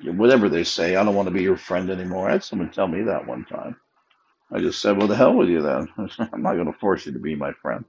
whatever 0.04 0.48
they 0.50 0.64
say, 0.64 0.96
I 0.96 1.04
don't 1.04 1.14
want 1.14 1.28
to 1.28 1.34
be 1.34 1.42
your 1.42 1.56
friend 1.56 1.90
anymore. 1.90 2.28
I 2.28 2.32
had 2.32 2.44
someone 2.44 2.70
tell 2.70 2.88
me 2.88 3.02
that 3.04 3.26
one 3.26 3.46
time. 3.46 3.76
I 4.52 4.60
just 4.60 4.82
said, 4.82 4.98
"Well, 4.98 5.08
the 5.08 5.16
hell 5.16 5.34
with 5.34 5.48
you 5.48 5.62
then. 5.62 5.88
I'm 6.32 6.42
not 6.42 6.54
going 6.54 6.72
to 6.72 6.78
force 6.78 7.06
you 7.06 7.12
to 7.12 7.18
be 7.18 7.34
my 7.34 7.52
friend." 7.54 7.86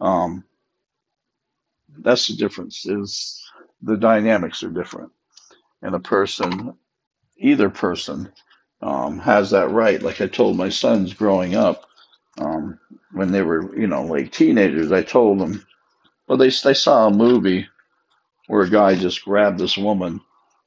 Um, 0.00 0.44
that's 1.98 2.28
the 2.28 2.36
difference. 2.36 2.86
Is 2.86 3.42
the 3.82 3.96
dynamics 3.96 4.62
are 4.62 4.70
different, 4.70 5.12
and 5.82 5.94
a 5.94 6.00
person, 6.00 6.76
either 7.38 7.70
person, 7.70 8.32
um, 8.82 9.18
has 9.20 9.50
that 9.50 9.70
right. 9.70 10.02
Like 10.02 10.20
I 10.20 10.28
told 10.28 10.56
my 10.56 10.70
sons 10.70 11.14
growing 11.14 11.56
up, 11.56 11.86
um, 12.38 12.78
when 13.12 13.32
they 13.32 13.42
were, 13.42 13.76
you 13.78 13.86
know, 13.86 14.04
like 14.04 14.32
teenagers, 14.32 14.92
I 14.92 15.02
told 15.02 15.38
them, 15.40 15.64
well, 16.28 16.38
they 16.38 16.50
they 16.50 16.74
saw 16.74 17.06
a 17.08 17.12
movie 17.14 17.68
where 18.48 18.62
a 18.62 18.70
guy 18.70 18.94
just 18.94 19.24
grabbed 19.24 19.58
this 19.58 19.78
woman 19.78 20.20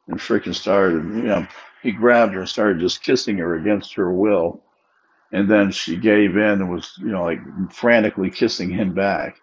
and 0.08 0.20
freaking 0.20 0.56
started, 0.56 1.04
you 1.16 1.24
know, 1.24 1.48
he 1.84 1.92
grabbed 1.92 2.34
her 2.34 2.42
and 2.42 2.50
started 2.50 2.80
just 2.80 3.04
kissing 3.04 3.38
her 3.40 3.56
against 3.56 3.96
her 3.96 4.12
will, 4.14 4.64
and 5.32 5.50
then 5.50 5.72
she 5.72 5.98
gave 5.98 6.38
in 6.38 6.62
and 6.62 6.72
was, 6.72 6.94
you 7.00 7.08
know, 7.08 7.24
like 7.24 7.40
frantically 7.72 8.32
kissing 8.32 8.70
him 8.72 8.94
back. 8.94 9.38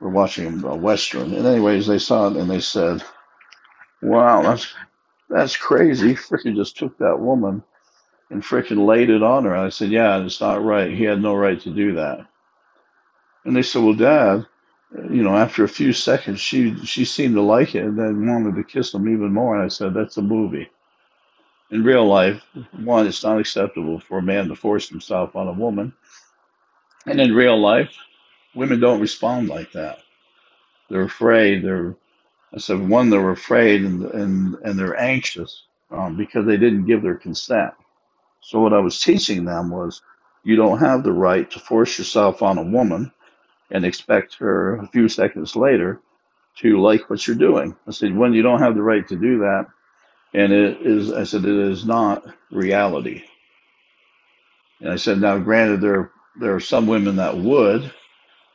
We're 0.00 0.10
watching 0.10 0.64
a 0.64 0.76
western, 0.76 1.32
and 1.34 1.46
anyways, 1.46 1.86
they 1.86 1.98
saw 1.98 2.28
it 2.28 2.36
and 2.36 2.50
they 2.50 2.60
said, 2.60 3.02
"Wow, 4.02 4.42
that's 4.42 4.74
that's 5.30 5.56
crazy." 5.56 6.14
Freaking 6.14 6.56
just 6.56 6.76
took 6.78 6.98
that 6.98 7.20
woman 7.20 7.62
and 8.30 8.42
freaking 8.42 8.86
laid 8.86 9.10
it 9.10 9.22
on 9.22 9.44
her. 9.44 9.56
I 9.56 9.70
said, 9.70 9.90
"Yeah, 9.90 10.24
it's 10.24 10.40
not 10.40 10.64
right. 10.64 10.90
He 10.92 11.04
had 11.04 11.22
no 11.22 11.34
right 11.34 11.60
to 11.62 11.70
do 11.70 11.94
that." 11.94 12.26
And 13.44 13.56
they 13.56 13.62
said, 13.62 13.82
"Well, 13.82 13.94
Dad." 13.94 14.46
you 15.10 15.22
know, 15.22 15.36
after 15.36 15.64
a 15.64 15.68
few 15.68 15.92
seconds, 15.92 16.40
she 16.40 16.74
she 16.84 17.04
seemed 17.04 17.34
to 17.34 17.42
like 17.42 17.74
it 17.74 17.84
and 17.84 17.98
then 17.98 18.26
wanted 18.26 18.56
to 18.56 18.64
kiss 18.64 18.94
him 18.94 19.08
even 19.08 19.32
more. 19.32 19.56
And 19.56 19.64
I 19.64 19.68
said, 19.68 19.94
"That's 19.94 20.16
a 20.16 20.22
movie. 20.22 20.70
In 21.70 21.84
real 21.84 22.06
life, 22.06 22.42
one, 22.72 23.06
it's 23.06 23.24
not 23.24 23.40
acceptable 23.40 24.00
for 24.00 24.18
a 24.18 24.22
man 24.22 24.48
to 24.48 24.56
force 24.56 24.88
himself 24.88 25.36
on 25.36 25.48
a 25.48 25.52
woman, 25.52 25.92
and 27.06 27.20
in 27.20 27.34
real 27.34 27.60
life, 27.60 27.94
women 28.54 28.80
don't 28.80 29.00
respond 29.00 29.48
like 29.48 29.72
that. 29.72 30.00
They're 30.90 31.02
afraid. 31.02 31.64
They're 31.64 31.96
I 32.54 32.58
said 32.58 32.88
one, 32.88 33.10
they're 33.10 33.30
afraid 33.30 33.84
and 33.84 34.04
and 34.06 34.56
and 34.64 34.78
they're 34.78 35.00
anxious 35.00 35.64
um, 35.90 36.16
because 36.16 36.46
they 36.46 36.56
didn't 36.56 36.86
give 36.86 37.02
their 37.02 37.16
consent. 37.16 37.74
So 38.42 38.60
what 38.60 38.74
I 38.74 38.80
was 38.80 39.00
teaching 39.00 39.44
them 39.44 39.70
was, 39.70 40.02
you 40.44 40.56
don't 40.56 40.78
have 40.78 41.04
the 41.04 41.12
right 41.12 41.50
to 41.52 41.58
force 41.60 41.98
yourself 41.98 42.42
on 42.42 42.58
a 42.58 42.62
woman 42.64 43.12
and 43.70 43.84
expect 43.84 44.36
her 44.38 44.76
a 44.76 44.88
few 44.88 45.08
seconds 45.08 45.56
later 45.56 46.00
to 46.58 46.80
like 46.80 47.10
what 47.10 47.26
you're 47.26 47.36
doing. 47.36 47.76
I 47.88 47.92
said, 47.92 48.16
when 48.16 48.34
you 48.34 48.42
don't 48.42 48.60
have 48.60 48.74
the 48.76 48.82
right 48.82 49.06
to 49.08 49.16
do 49.16 49.40
that, 49.40 49.66
and 50.34 50.52
it 50.52 50.82
is, 50.82 51.12
I 51.12 51.24
said, 51.24 51.44
it 51.44 51.56
is 51.70 51.86
not 51.86 52.24
reality. 52.52 53.24
And 54.80 54.92
I 54.92 54.96
said, 54.96 55.20
now 55.20 55.38
granted, 55.38 55.80
there, 55.82 56.12
there 56.40 56.54
are 56.54 56.60
some 56.60 56.86
women 56.86 57.16
that 57.16 57.36
would, 57.38 57.92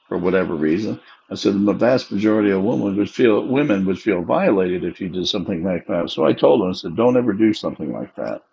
for 0.09 0.17
whatever 0.17 0.55
reason. 0.55 0.99
I 1.31 1.35
said, 1.35 1.53
the 1.65 1.73
vast 1.73 2.11
majority 2.11 2.51
of 2.51 2.63
women 2.63 2.97
would 2.97 3.09
feel, 3.11 3.45
women 3.45 3.85
would 3.85 3.99
feel 3.99 4.23
violated 4.23 4.83
if 4.83 5.01
you 5.01 5.09
did 5.09 5.27
something 5.27 5.63
like 5.63 5.87
that. 5.87 6.11
So 6.11 6.25
I 6.25 6.33
told 6.33 6.61
them, 6.61 6.69
I 6.69 6.73
said, 6.73 6.95
don't 6.97 7.17
ever 7.17 7.33
do 7.33 7.53
something 7.53 7.93
like 7.93 8.15
that. 8.17 8.43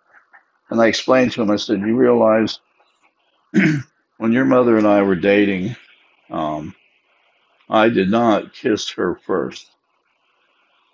And 0.69 0.81
I 0.81 0.87
explained 0.87 1.33
to 1.33 1.41
him, 1.43 1.51
I 1.51 1.57
said, 1.57 1.79
you 1.81 1.95
realize 1.97 2.59
when 4.17 4.33
your 4.33 4.45
mother 4.45 4.77
and 4.77 4.87
I 4.87 5.01
were 5.03 5.15
dating, 5.15 5.75
um, 6.29 6.75
I 7.69 7.89
did 7.89 8.09
not 8.11 8.53
kiss 8.53 8.91
her 8.91 9.15
first. 9.25 9.67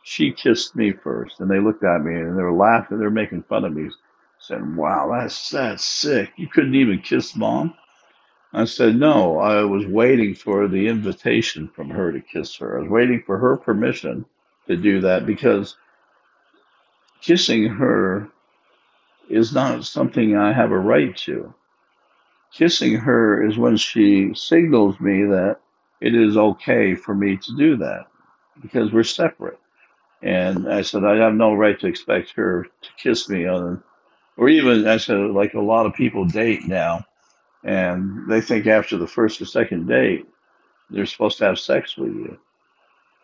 She 0.04 0.32
kissed 0.34 0.76
me 0.76 0.94
first, 0.94 1.40
and 1.40 1.50
they 1.50 1.60
looked 1.60 1.84
at 1.84 2.04
me 2.04 2.16
and 2.16 2.38
they 2.38 2.44
were 2.44 2.54
laughing. 2.54 2.98
They 3.00 3.06
were 3.06 3.12
making 3.12 3.44
fun 3.44 3.66
of 3.66 3.74
me, 3.74 3.90
saying, 4.40 4.76
"Wow, 4.76 5.12
that's 5.14 5.50
that's 5.50 5.84
sick. 5.84 6.32
You 6.38 6.48
couldn't 6.48 6.76
even 6.76 7.02
kiss 7.02 7.36
mom." 7.36 7.76
I 8.54 8.66
said, 8.66 8.96
"No, 8.98 9.40
I 9.40 9.64
was 9.64 9.86
waiting 9.88 10.36
for 10.36 10.68
the 10.68 10.88
invitation 10.88 11.70
from 11.70 11.90
her 11.92 12.12
to 12.12 12.22
kiss 12.22 12.56
her. 12.58 12.78
I 12.78 12.82
was 12.84 12.90
waiting 12.92 13.24
for 13.26 13.38
her 13.40 13.58
permission 13.58 14.26
to 14.68 14.78
do 14.78 15.02
that 15.02 15.26
because 15.26 15.78
kissing 17.22 17.68
her 17.68 18.30
is 19.30 19.54
not 19.54 19.86
something 19.86 20.36
I 20.36 20.54
have 20.54 20.72
a 20.72 20.80
right 20.80 21.16
to. 21.18 21.54
Kissing 22.54 22.96
her 22.96 23.44
is 23.48 23.58
when 23.58 23.78
she 23.78 24.34
signals 24.34 25.00
me 25.00 25.24
that 25.26 25.60
it 26.02 26.16
is 26.16 26.38
okay 26.38 26.96
for 26.96 27.14
me 27.16 27.38
to 27.38 27.58
do 27.58 27.78
that 27.78 28.06
because 28.62 28.92
we're 28.92 29.04
separate. 29.04 29.60
And 30.22 30.72
I 30.72 30.82
said, 30.82 31.04
I 31.04 31.18
have 31.18 31.34
no 31.34 31.54
right 31.54 31.80
to 31.80 31.88
expect 31.88 32.32
her 32.32 32.64
to 32.82 32.90
kiss 32.98 33.30
me 33.30 33.46
on, 33.48 33.84
or 34.38 34.50
even, 34.50 34.88
I 34.88 34.98
said, 34.98 35.18
like 35.18 35.54
a 35.54 35.60
lot 35.60 35.86
of 35.86 35.94
people 35.94 36.26
date 36.26 36.66
now, 36.66 37.06
and 37.64 38.30
they 38.30 38.42
think 38.42 38.68
after 38.68 38.98
the 38.98 39.08
first 39.08 39.42
or 39.42 39.46
second 39.46 39.88
date, 39.88 40.26
they're 40.90 41.06
supposed 41.06 41.38
to 41.40 41.46
have 41.46 41.60
sex 41.60 41.98
with 41.98 42.14
you. 42.14 42.40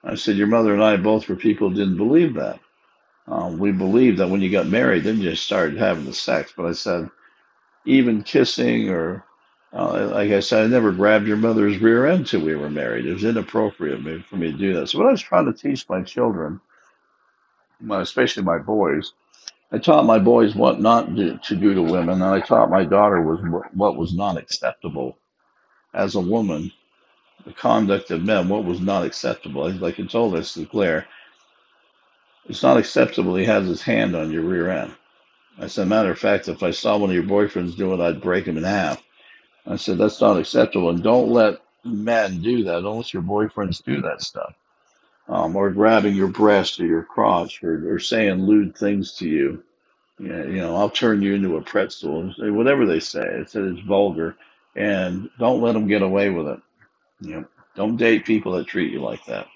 I 0.04 0.16
said, 0.16 0.36
Your 0.36 0.47
mother 0.47 0.74
and 0.74 0.84
I 0.84 0.97
both 0.97 1.30
were 1.30 1.36
people 1.36 1.70
didn't 1.70 1.97
believe 1.97 2.34
that. 2.36 2.60
Um, 3.32 3.59
we 3.59 3.73
believed 3.73 4.19
that 4.19 4.29
when 4.29 4.41
you 4.41 4.51
got 4.51 4.67
married, 4.67 5.05
then 5.05 5.21
you 5.21 5.36
started 5.36 5.79
having 5.79 6.05
the 6.05 6.13
sex. 6.13 6.53
But 6.57 6.67
I 6.67 6.73
said, 6.73 7.09
even 7.86 8.23
kissing 8.23 8.89
or 8.89 9.25
uh, 9.73 10.09
like 10.13 10.32
I 10.32 10.41
said, 10.41 10.65
I 10.65 10.67
never 10.67 10.91
grabbed 10.91 11.27
your 11.27 11.38
mother's 11.38 11.79
rear 11.79 12.07
end 12.07 12.27
till 12.27 12.41
we 12.41 12.55
were 12.55 12.69
married. 12.69 13.05
It 13.05 13.13
was 13.13 13.23
inappropriate 13.23 14.01
for 14.25 14.38
me 14.38 14.51
to 14.51 14.57
do 14.57 14.73
that. 14.75 14.88
So 14.89 14.99
what 14.99 15.07
I 15.07 15.11
was 15.11 15.21
trying 15.21 15.45
to 15.45 15.53
teach 15.53 15.88
my 15.89 16.01
children, 16.03 16.61
especially 17.91 18.43
my 18.43 18.59
boys, 18.59 19.13
I 19.71 19.79
taught 19.79 20.05
my 20.05 20.19
boys 20.19 20.55
what 20.55 20.82
not 20.82 21.15
to, 21.17 21.38
to 21.38 21.55
do 21.57 21.75
to 21.75 21.84
women, 21.84 22.21
and 22.21 22.23
I 22.25 22.41
taught 22.41 22.71
my 22.71 22.86
daughter 22.86 23.21
was 23.21 23.39
what 23.73 23.97
was 23.97 24.13
not 24.15 24.38
acceptable 24.38 25.17
as 25.93 26.15
a 26.15 26.21
woman. 26.21 26.71
The 27.45 27.53
conduct 27.53 28.11
of 28.11 28.23
men, 28.23 28.49
what 28.49 28.65
was 28.65 28.82
not 28.82 29.05
acceptable. 29.05 29.69
Like 29.71 29.99
I 29.99 30.05
told 30.05 30.36
us 30.36 30.53
to 30.55 30.65
Claire, 30.65 31.07
it's 32.50 32.64
not 32.64 32.78
acceptable. 32.78 33.36
He 33.36 33.46
has 33.46 33.68
his 33.68 33.82
hand 33.84 34.16
on 34.16 34.32
your 34.32 34.44
rear 34.44 34.70
end. 34.72 34.94
I 35.60 35.68
said, 35.68 35.88
matter 35.88 36.12
of 36.12 36.20
fact, 36.20 36.50
if 36.50 36.64
I 36.64 36.72
saw 36.72 36.98
one 36.98 37.10
of 37.12 37.16
your 37.16 37.24
boyfriends 37.24 37.78
do 37.78 37.94
it, 37.94 38.02
I'd 38.02 38.22
break 38.22 38.46
him 38.46 38.58
in 38.58 38.64
half. 38.64 39.04
I 39.68 39.78
said, 39.78 39.98
that's 40.00 40.22
not 40.22 40.38
acceptable. 40.39 40.89
And 40.92 41.04
don't 41.04 41.30
let 41.32 41.60
men 41.86 42.42
do 42.42 42.66
that. 42.66 42.82
Don't 42.84 42.98
let 42.98 43.14
your 43.14 43.24
boyfriends 43.24 43.84
do 43.84 44.02
that 44.04 44.22
stuff. 44.22 44.54
um, 45.30 45.58
or 45.58 45.72
grabbing 45.72 46.16
your 46.16 46.30
breast 46.30 46.80
or 46.82 46.88
your 46.88 47.04
crotch 47.04 47.64
or, 47.64 47.96
or 47.96 48.00
saying 48.00 48.46
lewd 48.46 48.78
things 48.78 49.16
to 49.16 49.30
you. 49.30 49.64
Yeah, 50.20 50.44
you 50.46 50.58
know, 50.58 50.78
I'll 50.78 50.89
turn 50.92 51.22
you 51.24 51.36
into 51.36 51.58
a 51.58 51.62
pretzel, 51.64 52.34
whatever 52.39 52.86
they 52.86 53.02
say. 53.02 53.22
It 53.24 53.50
said 53.52 53.64
it's 53.66 53.82
vulgar, 53.82 54.38
and 54.76 55.30
don't 55.39 55.62
let 55.62 55.74
them 55.74 55.88
get 55.88 56.04
away 56.04 56.30
with 56.30 56.48
it. 56.48 56.62
You 57.22 57.32
know, 57.36 57.46
don't 57.76 57.98
date 57.98 58.26
people 58.26 58.54
that 58.54 58.68
treat 58.68 58.92
you 58.94 59.02
like 59.02 59.26
that 59.28 59.48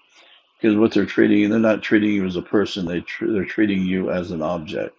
because 0.66 0.78
what 0.80 0.94
they're 0.94 1.06
treating 1.06 1.50
they're 1.52 1.60
not 1.60 1.84
treating 1.84 2.12
you 2.12 2.26
as 2.26 2.38
a 2.38 2.44
person. 2.44 2.88
They 2.88 3.02
tr- 3.02 3.32
they're 3.32 3.46
treating 3.46 3.84
you 3.86 4.12
as 4.12 4.32
an 4.32 4.42
object, 4.42 4.98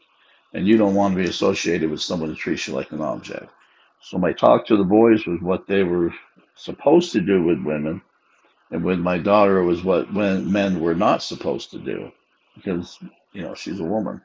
and 0.54 0.68
you 0.68 0.78
don't 0.78 0.94
want 0.94 1.16
to 1.16 1.22
be 1.22 1.28
associated 1.28 1.90
with 1.90 2.02
someone 2.02 2.30
that 2.30 2.38
treats 2.38 2.68
you 2.68 2.74
like 2.74 2.92
an 2.92 3.02
object. 3.02 3.50
So 4.02 4.18
my 4.18 4.32
talk 4.32 4.66
to 4.68 4.78
the 4.78 4.84
boys 4.84 5.26
was 5.26 5.40
what 5.42 5.66
they 5.66 5.84
were 5.84 6.14
supposed 6.56 7.12
to 7.14 7.22
do 7.22 7.42
with 7.44 7.64
women, 7.64 8.02
and 8.70 8.84
with 8.84 9.00
my 9.00 9.18
daughter 9.18 9.62
was 9.64 9.84
what 9.84 10.12
when 10.14 10.52
men 10.52 10.80
were 10.80 10.96
not 10.96 11.22
supposed 11.22 11.72
to 11.72 11.78
do, 11.78 12.12
because 12.56 12.98
you 13.34 13.42
know 13.42 13.54
she's 13.54 13.80
a 13.80 13.84
woman. 13.84 14.22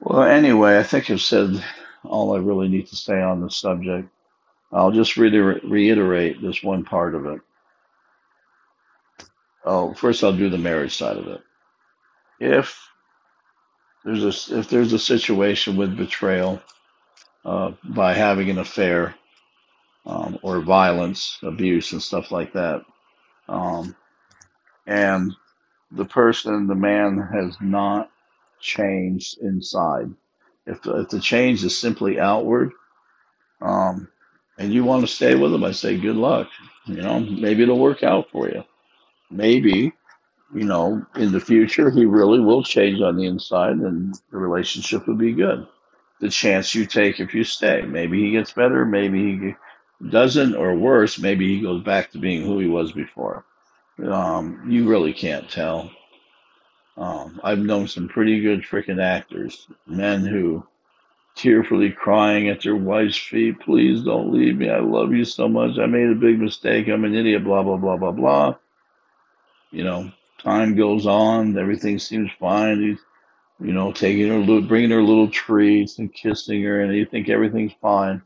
Well, 0.00 0.22
anyway, 0.24 0.78
I 0.78 0.84
think 0.84 1.10
I've 1.10 1.20
said 1.22 1.64
all 2.04 2.36
I 2.36 2.40
really 2.40 2.68
need 2.68 2.88
to 2.88 2.96
say 2.96 3.20
on 3.22 3.40
the 3.42 3.50
subject. 3.50 4.08
I'll 4.72 4.92
just 4.92 5.16
reiter- 5.16 5.60
reiterate 5.64 6.42
this 6.42 6.62
one 6.62 6.84
part 6.84 7.14
of 7.14 7.26
it. 7.26 7.40
Oh, 9.64 9.94
first 9.94 10.24
I'll 10.24 10.36
do 10.36 10.50
the 10.50 10.58
marriage 10.58 10.96
side 10.96 11.16
of 11.18 11.28
it. 11.28 11.42
If 12.40 12.78
there's 14.04 14.24
a 14.24 14.58
if 14.58 14.68
there's 14.70 14.92
a 14.94 14.98
situation 15.00 15.76
with 15.76 15.96
betrayal 15.96 16.62
uh, 17.44 17.72
by 17.84 18.14
having 18.14 18.50
an 18.50 18.58
affair 18.58 19.14
um, 20.06 20.38
or 20.42 20.60
violence, 20.60 21.38
abuse, 21.42 21.92
and 21.92 22.02
stuff 22.02 22.32
like 22.32 22.54
that, 22.54 22.82
um, 23.48 23.96
and 24.86 25.32
the 25.92 26.06
person, 26.06 26.68
the 26.68 26.76
man, 26.76 27.18
has 27.34 27.56
not 27.62 28.10
changed 28.60 29.38
inside. 29.42 30.10
If 30.66 30.82
the, 30.82 31.02
if 31.02 31.10
the 31.10 31.20
change 31.20 31.64
is 31.64 31.78
simply 31.80 32.20
outward, 32.20 32.72
um, 33.62 34.08
and 34.58 34.72
you 34.72 34.84
want 34.84 35.02
to 35.06 35.12
stay 35.14 35.34
with 35.34 35.54
him, 35.54 35.64
I 35.64 35.72
say 35.72 35.98
good 35.98 36.16
luck. 36.16 36.48
You 36.86 36.96
know, 37.02 37.20
maybe 37.20 37.64
it'll 37.64 37.78
work 37.80 38.02
out 38.04 38.30
for 38.32 38.48
you. 38.48 38.64
Maybe 39.30 39.92
you 40.54 40.64
know, 40.64 41.04
in 41.16 41.32
the 41.32 41.40
future, 41.40 41.90
he 41.90 42.06
really 42.06 42.40
will 42.40 42.62
change 42.62 43.00
on 43.00 43.16
the 43.16 43.26
inside 43.26 43.76
and 43.76 44.14
the 44.30 44.38
relationship 44.38 45.06
will 45.06 45.16
be 45.16 45.32
good. 45.32 45.66
The 46.20 46.30
chance 46.30 46.74
you 46.74 46.86
take 46.86 47.20
if 47.20 47.34
you 47.34 47.44
stay. 47.44 47.82
Maybe 47.82 48.22
he 48.22 48.32
gets 48.32 48.52
better, 48.52 48.84
maybe 48.84 49.38
he 49.38 50.08
doesn't, 50.08 50.54
or 50.54 50.74
worse, 50.74 51.18
maybe 51.18 51.54
he 51.54 51.62
goes 51.62 51.82
back 51.82 52.10
to 52.12 52.18
being 52.18 52.42
who 52.42 52.58
he 52.58 52.66
was 52.66 52.92
before. 52.92 53.44
Um, 54.04 54.64
you 54.68 54.88
really 54.88 55.12
can't 55.12 55.50
tell. 55.50 55.90
Um, 56.96 57.40
I've 57.44 57.58
known 57.58 57.86
some 57.86 58.08
pretty 58.08 58.40
good 58.40 58.62
freaking 58.62 59.02
actors, 59.02 59.68
men 59.86 60.24
who 60.24 60.66
tearfully 61.36 61.92
crying 61.92 62.48
at 62.48 62.62
their 62.62 62.74
wife's 62.74 63.16
feet, 63.16 63.60
please 63.60 64.02
don't 64.02 64.32
leave 64.32 64.56
me. 64.56 64.70
I 64.70 64.80
love 64.80 65.12
you 65.12 65.24
so 65.24 65.48
much. 65.48 65.78
I 65.78 65.86
made 65.86 66.08
a 66.08 66.14
big 66.16 66.40
mistake. 66.40 66.88
I'm 66.88 67.04
an 67.04 67.14
idiot, 67.14 67.44
blah, 67.44 67.62
blah, 67.62 67.76
blah, 67.76 67.96
blah, 67.96 68.10
blah 68.10 68.54
You 69.70 69.84
know, 69.84 70.10
time 70.38 70.76
goes 70.76 71.06
on, 71.06 71.58
everything 71.58 71.98
seems 71.98 72.30
fine. 72.38 72.80
He's, 72.80 72.98
you 73.60 73.72
know, 73.72 73.92
taking 73.92 74.28
her, 74.28 74.60
bringing 74.62 74.90
her 74.90 75.02
little 75.02 75.28
treats 75.28 75.98
and 75.98 76.12
kissing 76.12 76.62
her, 76.62 76.80
and 76.80 76.94
you 76.94 77.04
think 77.04 77.28
everything's 77.28 77.74
fine. 77.80 78.22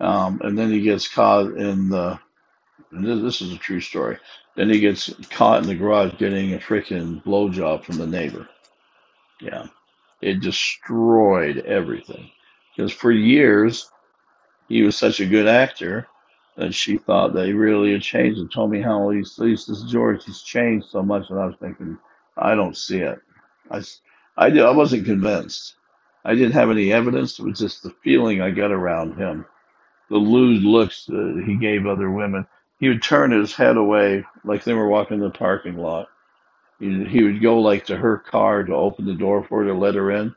Um, 0.00 0.40
and 0.42 0.58
then 0.58 0.70
he 0.70 0.80
gets 0.80 1.08
caught 1.08 1.46
in 1.46 1.88
the, 1.88 2.18
this, 2.92 3.20
this 3.20 3.40
is 3.42 3.52
a 3.52 3.58
true 3.58 3.80
story. 3.80 4.18
Then 4.56 4.70
he 4.70 4.80
gets 4.80 5.12
caught 5.30 5.62
in 5.62 5.68
the 5.68 5.74
garage 5.74 6.18
getting 6.18 6.54
a 6.54 6.58
freaking 6.58 7.22
blowjob 7.22 7.84
from 7.84 7.98
the 7.98 8.06
neighbor. 8.06 8.48
Yeah, 9.40 9.66
it 10.20 10.40
destroyed 10.40 11.58
everything. 11.58 12.30
Because 12.74 12.92
for 12.92 13.12
years, 13.12 13.90
he 14.68 14.82
was 14.82 14.96
such 14.96 15.20
a 15.20 15.26
good 15.26 15.46
actor 15.46 16.08
that 16.58 16.74
she 16.74 16.98
thought 16.98 17.36
he 17.36 17.54
really 17.54 17.92
had 17.92 18.02
changed 18.02 18.40
and 18.40 18.52
told 18.52 18.72
me 18.72 18.82
how 18.82 19.10
he's, 19.10 19.36
he's 19.36 19.66
this 19.66 19.82
George, 19.84 20.26
he's 20.26 20.42
changed 20.42 20.88
so 20.90 21.02
much. 21.02 21.30
And 21.30 21.40
I 21.40 21.46
was 21.46 21.56
thinking, 21.60 21.98
I 22.38 22.56
don't 22.56 22.76
see 22.76 23.00
it. 23.00 23.20
I, 23.70 23.82
I, 24.36 24.50
did, 24.50 24.64
I 24.64 24.72
wasn't 24.72 25.06
convinced. 25.06 25.76
I 26.26 26.34
didn't 26.34 26.52
have 26.52 26.70
any 26.70 26.92
evidence. 26.92 27.40
It 27.40 27.46
was 27.46 27.60
just 27.60 27.84
the 27.84 27.94
feeling 28.04 28.42
I 28.42 28.52
got 28.52 28.72
around 28.72 29.16
him. 29.18 29.46
The 30.10 30.18
lewd 30.18 30.64
looks 30.64 31.06
that 31.06 31.44
he 31.46 31.56
gave 31.56 31.86
other 31.86 32.10
women. 32.10 32.46
He 32.80 32.88
would 32.88 33.02
turn 33.04 33.32
his 33.32 33.54
head 33.54 33.78
away 33.78 34.24
like 34.44 34.64
they 34.64 34.74
were 34.74 34.88
walking 34.88 35.18
in 35.18 35.24
the 35.24 35.30
parking 35.30 35.78
lot. 35.78 36.08
He, 36.80 37.04
he 37.06 37.24
would 37.24 37.42
go 37.42 37.60
like 37.60 37.86
to 37.86 37.96
her 37.98 38.18
car 38.18 38.64
to 38.64 38.74
open 38.74 39.06
the 39.06 39.14
door 39.14 39.44
for 39.44 39.62
her 39.62 39.68
to 39.68 39.74
let 39.74 39.96
her 39.96 40.12
in 40.12 40.32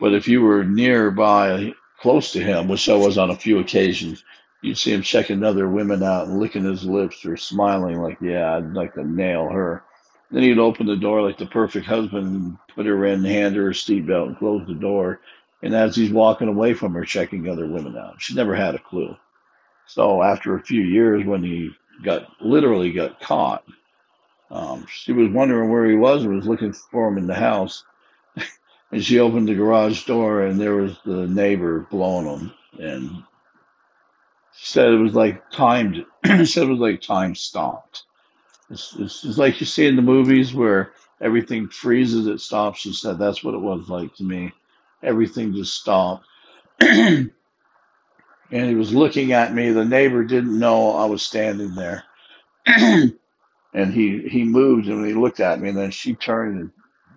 but 0.00 0.14
if 0.14 0.28
you 0.28 0.42
were 0.42 0.64
nearby, 0.64 1.74
close 2.02 2.34
to 2.34 2.42
him, 2.42 2.68
which 2.68 2.90
I 2.90 2.96
was 2.96 3.18
on 3.18 3.30
a 3.30 3.36
few 3.36 3.60
occasions, 3.60 4.24
you'd 4.62 4.78
see 4.78 4.92
him 4.92 5.02
checking 5.02 5.44
other 5.44 5.68
women 5.68 6.02
out 6.02 6.26
and 6.26 6.40
licking 6.40 6.64
his 6.64 6.84
lips 6.84 7.24
or 7.24 7.36
smiling 7.36 8.00
like, 8.00 8.18
yeah, 8.20 8.56
I'd 8.56 8.74
like 8.74 8.94
to 8.94 9.04
nail 9.04 9.48
her. 9.48 9.84
Then 10.30 10.42
he'd 10.42 10.58
open 10.58 10.86
the 10.86 10.96
door 10.96 11.22
like 11.22 11.38
the 11.38 11.46
perfect 11.46 11.86
husband 11.86 12.26
and 12.26 12.58
put 12.74 12.86
her 12.86 13.04
in, 13.06 13.24
hand 13.24 13.56
her 13.56 13.64
her 13.64 13.70
seatbelt, 13.70 14.28
and 14.28 14.38
close 14.38 14.66
the 14.66 14.74
door. 14.74 15.20
And 15.62 15.74
as 15.74 15.96
he's 15.96 16.12
walking 16.12 16.48
away 16.48 16.74
from 16.74 16.94
her, 16.94 17.04
checking 17.04 17.48
other 17.48 17.66
women 17.66 17.96
out, 17.96 18.22
she 18.22 18.34
never 18.34 18.54
had 18.54 18.74
a 18.74 18.78
clue. 18.78 19.16
So 19.86 20.22
after 20.22 20.54
a 20.56 20.62
few 20.62 20.82
years, 20.82 21.26
when 21.26 21.42
he 21.42 21.70
got 22.04 22.28
literally 22.40 22.92
got 22.92 23.20
caught, 23.20 23.64
um, 24.50 24.86
she 24.88 25.12
was 25.12 25.30
wondering 25.30 25.70
where 25.70 25.86
he 25.86 25.96
was 25.96 26.24
and 26.24 26.36
was 26.36 26.46
looking 26.46 26.72
for 26.72 27.08
him 27.08 27.18
in 27.18 27.26
the 27.26 27.34
house 27.34 27.84
and 28.92 29.04
she 29.04 29.18
opened 29.20 29.48
the 29.48 29.54
garage 29.54 30.04
door, 30.04 30.42
and 30.42 30.60
there 30.60 30.76
was 30.76 30.98
the 31.04 31.26
neighbor 31.26 31.86
blowing 31.90 32.26
him 32.26 32.52
And 32.78 33.24
said 34.62 34.92
it 34.92 34.98
was 34.98 35.14
like 35.14 35.50
timed. 35.50 36.04
said 36.24 36.64
it 36.64 36.70
was 36.70 36.78
like 36.78 37.00
time 37.00 37.34
stopped. 37.34 38.04
It's, 38.70 38.94
it's, 38.98 39.24
it's 39.24 39.38
like 39.38 39.60
you 39.60 39.66
see 39.66 39.86
in 39.86 39.96
the 39.96 40.02
movies 40.02 40.54
where 40.54 40.92
everything 41.20 41.68
freezes, 41.68 42.26
it 42.26 42.40
stops. 42.40 42.80
She 42.80 42.92
said 42.92 43.18
that's 43.18 43.42
what 43.42 43.54
it 43.54 43.60
was 43.60 43.88
like 43.88 44.14
to 44.16 44.24
me. 44.24 44.52
Everything 45.02 45.54
just 45.54 45.74
stopped. 45.74 46.26
and 46.80 47.30
he 48.50 48.74
was 48.74 48.94
looking 48.94 49.32
at 49.32 49.54
me. 49.54 49.70
The 49.70 49.84
neighbor 49.84 50.24
didn't 50.24 50.58
know 50.58 50.96
I 50.96 51.06
was 51.06 51.22
standing 51.22 51.74
there. 51.74 52.04
and 53.74 53.92
he 53.92 54.28
he 54.28 54.44
moved 54.44 54.88
and 54.88 55.06
he 55.06 55.14
looked 55.14 55.40
at 55.40 55.60
me 55.60 55.68
and 55.68 55.78
then 55.78 55.90
she 55.90 56.14
turned 56.14 56.60
and 56.60 56.70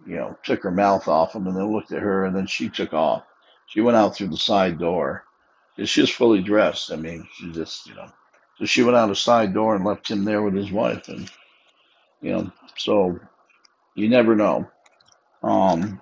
you 0.05 0.15
know 0.15 0.37
took 0.43 0.61
her 0.63 0.71
mouth 0.71 1.07
off 1.07 1.35
him 1.35 1.47
and 1.47 1.55
then 1.55 1.71
looked 1.71 1.91
at 1.91 2.01
her 2.01 2.25
and 2.25 2.35
then 2.35 2.47
she 2.47 2.69
took 2.69 2.93
off 2.93 3.23
she 3.67 3.81
went 3.81 3.97
out 3.97 4.15
through 4.15 4.27
the 4.27 4.37
side 4.37 4.79
door 4.79 5.23
and 5.78 5.89
she 5.89 6.01
was 6.01 6.09
fully 6.09 6.41
dressed. 6.41 6.91
I 6.91 6.95
mean 6.97 7.28
she 7.38 7.51
just 7.51 7.88
you 7.88 7.95
know 7.95 8.07
so 8.59 8.65
she 8.65 8.84
went 8.84 8.97
out 8.97 9.11
a 9.11 9.15
side 9.15 9.53
door 9.53 9.76
and 9.76 9.86
left 9.86 10.09
him 10.09 10.26
there 10.26 10.41
with 10.41 10.55
his 10.55 10.71
wife 10.71 11.07
and 11.09 11.30
you 12.21 12.32
know 12.34 12.51
so 12.78 13.19
you 13.95 14.09
never 14.09 14.36
know. 14.36 14.69
Um 15.43 16.01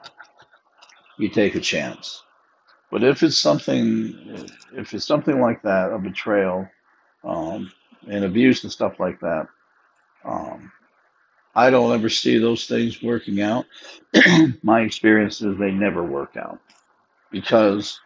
you 1.17 1.29
take 1.29 1.55
a 1.55 1.61
chance. 1.61 2.23
But 2.91 3.03
if 3.03 3.23
it's 3.23 3.37
something 3.37 4.47
if 4.75 4.93
it's 4.93 5.07
something 5.07 5.39
like 5.41 5.63
that 5.63 5.93
a 5.93 5.99
betrayal 5.99 6.67
um 7.23 7.71
and 8.09 8.25
abuse 8.25 8.63
and 8.63 8.71
stuff 8.71 8.99
like 8.99 9.19
that 9.21 9.47
um 10.25 10.71
I 11.55 11.69
don't 11.69 11.93
ever 11.93 12.09
see 12.09 12.37
those 12.37 12.65
things 12.67 13.01
working 13.03 13.41
out. 13.41 13.65
My 14.63 14.81
experience 14.81 15.41
is 15.41 15.57
they 15.57 15.71
never 15.71 16.03
work 16.03 16.37
out 16.37 16.59
because 17.31 17.99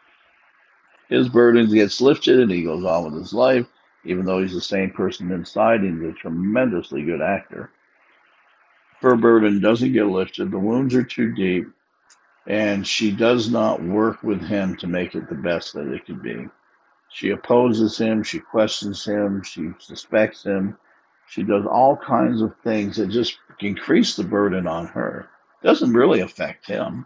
his 1.09 1.29
burden 1.29 1.71
gets 1.71 2.01
lifted 2.01 2.39
and 2.39 2.51
he 2.51 2.63
goes 2.63 2.83
on 2.83 3.05
with 3.05 3.21
his 3.21 3.33
life, 3.33 3.67
even 4.03 4.25
though 4.25 4.41
he's 4.41 4.53
the 4.53 4.61
same 4.61 4.91
person 4.91 5.31
inside. 5.31 5.83
He's 5.83 6.01
a 6.01 6.11
tremendously 6.13 7.03
good 7.03 7.21
actor. 7.21 7.71
Her 9.01 9.15
burden 9.15 9.61
doesn't 9.61 9.93
get 9.93 10.05
lifted. 10.05 10.51
The 10.51 10.59
wounds 10.59 10.95
are 10.95 11.03
too 11.03 11.33
deep, 11.33 11.67
and 12.47 12.87
she 12.87 13.11
does 13.11 13.49
not 13.49 13.83
work 13.83 14.23
with 14.23 14.41
him 14.41 14.75
to 14.77 14.87
make 14.87 15.15
it 15.15 15.29
the 15.29 15.35
best 15.35 15.73
that 15.73 15.91
it 15.91 16.05
could 16.05 16.21
be. 16.21 16.47
She 17.09 17.29
opposes 17.29 17.97
him, 17.97 18.23
she 18.23 18.39
questions 18.39 19.05
him, 19.05 19.43
she 19.43 19.71
suspects 19.79 20.43
him, 20.43 20.77
she 21.27 21.43
does 21.43 21.65
all 21.65 21.97
kinds 21.97 22.41
of 22.41 22.55
things 22.63 22.97
that 22.97 23.07
just 23.07 23.37
increase 23.59 24.15
the 24.15 24.23
burden 24.23 24.67
on 24.67 24.87
her. 24.87 25.29
Doesn't 25.63 25.93
really 25.93 26.21
affect 26.21 26.67
him 26.67 27.05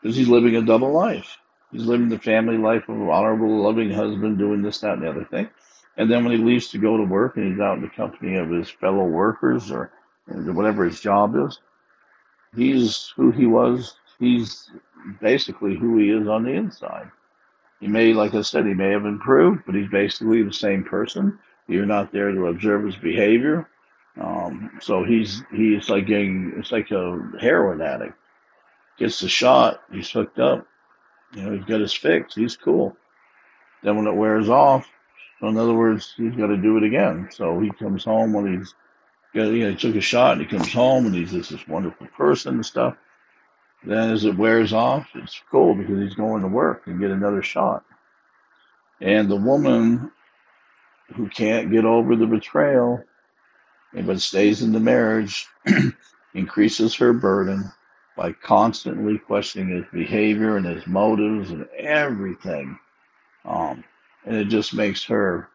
because 0.00 0.16
he's 0.16 0.28
living 0.28 0.56
a 0.56 0.62
double 0.62 0.92
life. 0.92 1.38
He's 1.72 1.86
living 1.86 2.08
the 2.08 2.18
family 2.18 2.56
life 2.58 2.88
of 2.88 2.96
an 2.96 3.08
honorable, 3.08 3.62
loving 3.62 3.90
husband, 3.90 4.38
doing 4.38 4.62
this, 4.62 4.78
that, 4.80 4.94
and 4.94 5.02
the 5.02 5.10
other 5.10 5.24
thing. 5.24 5.48
And 5.96 6.10
then 6.10 6.24
when 6.24 6.38
he 6.38 6.44
leaves 6.44 6.68
to 6.68 6.78
go 6.78 6.96
to 6.96 7.02
work 7.02 7.36
and 7.36 7.50
he's 7.50 7.60
out 7.60 7.76
in 7.76 7.82
the 7.82 7.88
company 7.88 8.36
of 8.36 8.50
his 8.50 8.70
fellow 8.70 9.04
workers 9.04 9.70
or 9.70 9.90
whatever 10.26 10.84
his 10.84 11.00
job 11.00 11.34
is, 11.36 11.58
he's 12.54 13.12
who 13.16 13.30
he 13.30 13.46
was. 13.46 13.96
He's 14.18 14.70
basically 15.20 15.76
who 15.76 15.98
he 15.98 16.10
is 16.10 16.28
on 16.28 16.44
the 16.44 16.52
inside. 16.52 17.10
He 17.80 17.88
may, 17.88 18.12
like 18.12 18.34
I 18.34 18.42
said, 18.42 18.66
he 18.66 18.74
may 18.74 18.90
have 18.90 19.04
improved, 19.04 19.62
but 19.66 19.74
he's 19.74 19.88
basically 19.88 20.42
the 20.42 20.52
same 20.52 20.84
person. 20.84 21.38
You're 21.68 21.86
not 21.86 22.12
there 22.12 22.30
to 22.32 22.46
observe 22.46 22.84
his 22.84 22.96
behavior. 22.96 23.68
Um, 24.20 24.78
so 24.80 25.04
he's 25.04 25.42
he's 25.54 25.90
like 25.90 26.06
getting 26.06 26.54
it's 26.56 26.72
like 26.72 26.90
a 26.90 27.20
heroin 27.38 27.82
addict 27.82 28.14
gets 28.98 29.20
the 29.20 29.28
shot, 29.28 29.82
he's 29.92 30.10
hooked 30.10 30.38
up. 30.38 30.66
You 31.34 31.42
know, 31.42 31.52
he's 31.52 31.64
got 31.64 31.80
his 31.80 31.92
fix. 31.92 32.34
He's 32.34 32.56
cool. 32.56 32.96
Then 33.82 33.96
when 33.96 34.06
it 34.06 34.14
wears 34.14 34.48
off, 34.48 34.88
so 35.40 35.48
in 35.48 35.56
other 35.56 35.74
words, 35.74 36.14
he's 36.16 36.34
got 36.34 36.46
to 36.46 36.56
do 36.56 36.76
it 36.76 36.82
again. 36.82 37.28
So 37.30 37.60
he 37.60 37.70
comes 37.70 38.04
home 38.04 38.32
when 38.32 38.58
he's 38.58 38.74
got, 39.34 39.44
you 39.44 39.64
know, 39.64 39.70
he 39.70 39.76
took 39.76 39.94
a 39.96 40.00
shot 40.00 40.32
and 40.32 40.40
he 40.40 40.46
comes 40.46 40.72
home 40.72 41.06
and 41.06 41.14
he's 41.14 41.32
just 41.32 41.50
this 41.50 41.68
wonderful 41.68 42.06
person 42.16 42.54
and 42.54 42.66
stuff. 42.66 42.96
Then 43.84 44.10
as 44.10 44.24
it 44.24 44.36
wears 44.36 44.72
off, 44.72 45.08
it's 45.14 45.40
cool 45.50 45.74
because 45.74 46.00
he's 46.00 46.14
going 46.14 46.42
to 46.42 46.48
work 46.48 46.86
and 46.86 47.00
get 47.00 47.10
another 47.10 47.42
shot. 47.42 47.84
And 49.00 49.30
the 49.30 49.36
woman 49.36 50.10
who 51.14 51.28
can't 51.28 51.70
get 51.70 51.84
over 51.84 52.16
the 52.16 52.26
betrayal 52.26 53.04
but 53.92 54.20
stays 54.20 54.62
in 54.62 54.72
the 54.72 54.80
marriage 54.80 55.46
increases 56.34 56.94
her 56.96 57.12
burden 57.12 57.70
by 58.16 58.32
constantly 58.32 59.18
questioning 59.18 59.76
his 59.76 59.84
behavior 59.92 60.56
and 60.56 60.66
his 60.66 60.86
motives 60.86 61.50
and 61.50 61.68
everything. 61.78 62.78
Um, 63.44 63.84
and 64.24 64.36
it 64.36 64.46
just 64.46 64.74
makes 64.74 65.04
her 65.04 65.48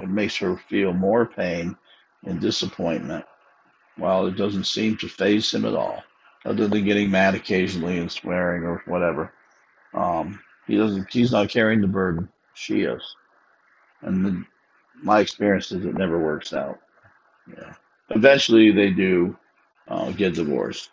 it 0.00 0.08
makes 0.08 0.36
her 0.36 0.56
feel 0.68 0.92
more 0.92 1.26
pain 1.26 1.76
and 2.24 2.40
disappointment 2.40 3.24
while 3.96 4.26
it 4.26 4.36
doesn't 4.36 4.64
seem 4.64 4.96
to 4.96 5.08
faze 5.08 5.52
him 5.52 5.64
at 5.64 5.74
all, 5.74 6.02
other 6.44 6.68
than 6.68 6.84
getting 6.84 7.10
mad 7.10 7.34
occasionally 7.34 7.98
and 7.98 8.10
swearing 8.10 8.62
or 8.62 8.82
whatever. 8.86 9.32
Um, 9.94 10.40
he 10.66 10.76
doesn't 10.76 11.10
he's 11.12 11.32
not 11.32 11.48
carrying 11.50 11.80
the 11.80 11.88
burden. 11.88 12.28
She 12.54 12.82
is. 12.82 13.02
And 14.02 14.24
the, 14.24 14.44
my 15.02 15.20
experience 15.20 15.72
is 15.72 15.84
it 15.84 15.94
never 15.94 16.18
works 16.18 16.52
out. 16.52 16.78
Yeah. 17.50 17.74
Eventually 18.10 18.70
they 18.70 18.90
do 18.90 19.36
uh, 19.88 20.10
get 20.12 20.34
divorced. 20.34 20.90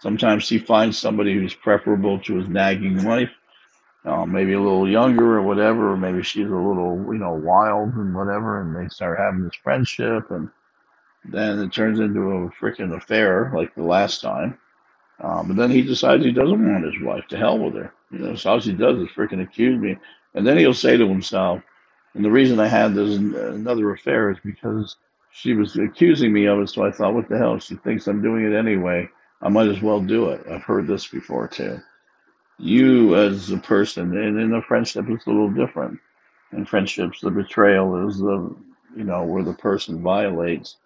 Sometimes 0.00 0.48
he 0.48 0.58
finds 0.58 0.98
somebody 0.98 1.34
who's 1.34 1.54
preferable 1.54 2.18
to 2.20 2.36
his 2.36 2.48
nagging 2.48 3.04
wife 3.04 3.30
uh, 4.06 4.24
maybe 4.24 4.52
a 4.52 4.60
little 4.60 4.88
younger 4.88 5.36
or 5.36 5.42
whatever, 5.42 5.92
or 5.92 5.96
maybe 5.96 6.22
she's 6.22 6.46
a 6.46 6.54
little, 6.54 7.04
you 7.12 7.18
know, 7.18 7.32
wild 7.32 7.92
and 7.94 8.14
whatever, 8.14 8.60
and 8.60 8.74
they 8.74 8.88
start 8.88 9.18
having 9.18 9.42
this 9.42 9.56
friendship, 9.62 10.30
and 10.30 10.48
then 11.24 11.58
it 11.58 11.72
turns 11.72 11.98
into 11.98 12.20
a 12.20 12.50
freaking 12.50 12.96
affair 12.96 13.52
like 13.54 13.74
the 13.74 13.82
last 13.82 14.20
time. 14.20 14.58
Um, 15.20 15.48
but 15.48 15.56
then 15.56 15.70
he 15.70 15.82
decides 15.82 16.24
he 16.24 16.30
doesn't 16.30 16.72
want 16.72 16.84
his 16.84 17.02
wife. 17.02 17.26
To 17.28 17.36
hell 17.36 17.58
with 17.58 17.74
her. 17.74 17.92
You 18.12 18.18
know, 18.18 18.36
so 18.36 18.50
all 18.52 18.60
he 18.60 18.72
does 18.72 18.98
is 18.98 19.08
freaking 19.08 19.42
accuse 19.42 19.80
me, 19.80 19.96
and 20.34 20.46
then 20.46 20.56
he'll 20.56 20.74
say 20.74 20.96
to 20.96 21.08
himself, 21.08 21.60
and 22.14 22.24
the 22.24 22.30
reason 22.30 22.60
I 22.60 22.68
had 22.68 22.94
this 22.94 23.16
another 23.16 23.92
affair 23.92 24.30
is 24.30 24.38
because 24.44 24.96
she 25.32 25.54
was 25.54 25.76
accusing 25.76 26.32
me 26.32 26.46
of 26.46 26.60
it, 26.60 26.68
so 26.68 26.86
I 26.86 26.92
thought, 26.92 27.14
what 27.14 27.28
the 27.28 27.38
hell? 27.38 27.58
She 27.58 27.74
thinks 27.76 28.06
I'm 28.06 28.22
doing 28.22 28.44
it 28.44 28.56
anyway. 28.56 29.08
I 29.42 29.48
might 29.48 29.68
as 29.68 29.82
well 29.82 30.00
do 30.00 30.30
it. 30.30 30.46
I've 30.50 30.62
heard 30.62 30.86
this 30.86 31.06
before 31.06 31.48
too 31.48 31.80
you 32.58 33.16
as 33.16 33.50
a 33.50 33.58
person, 33.58 34.16
and 34.16 34.40
in 34.40 34.54
a 34.54 34.62
friendship, 34.62 35.06
it's 35.08 35.26
a 35.26 35.30
little 35.30 35.50
different. 35.50 35.98
In 36.52 36.64
friendships, 36.64 37.20
the 37.20 37.30
betrayal 37.30 38.08
is 38.08 38.18
the, 38.18 38.54
you 38.96 39.04
know, 39.04 39.24
where 39.24 39.42
the 39.42 39.52
person 39.52 40.02
violates 40.02 40.76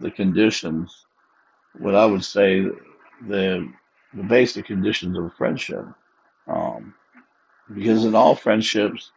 the 0.00 0.10
conditions. 0.10 1.06
What 1.78 1.94
I 1.94 2.06
would 2.06 2.24
say, 2.24 2.66
the 3.28 3.72
the 4.14 4.22
basic 4.22 4.66
conditions 4.66 5.16
of 5.16 5.24
a 5.24 5.30
friendship. 5.30 5.86
Um, 6.46 6.94
because 7.72 8.04
in 8.04 8.14
all 8.14 8.34
friendships, 8.34 9.10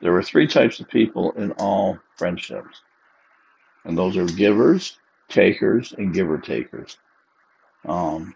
there 0.00 0.14
are 0.14 0.22
three 0.22 0.46
types 0.46 0.78
of 0.78 0.88
people 0.88 1.32
in 1.32 1.52
all 1.52 1.98
friendships, 2.16 2.82
and 3.84 3.96
those 3.96 4.16
are 4.16 4.26
givers, 4.26 4.98
takers, 5.28 5.92
and 5.92 6.12
giver 6.14 6.38
takers. 6.38 6.98
Um, 7.86 8.34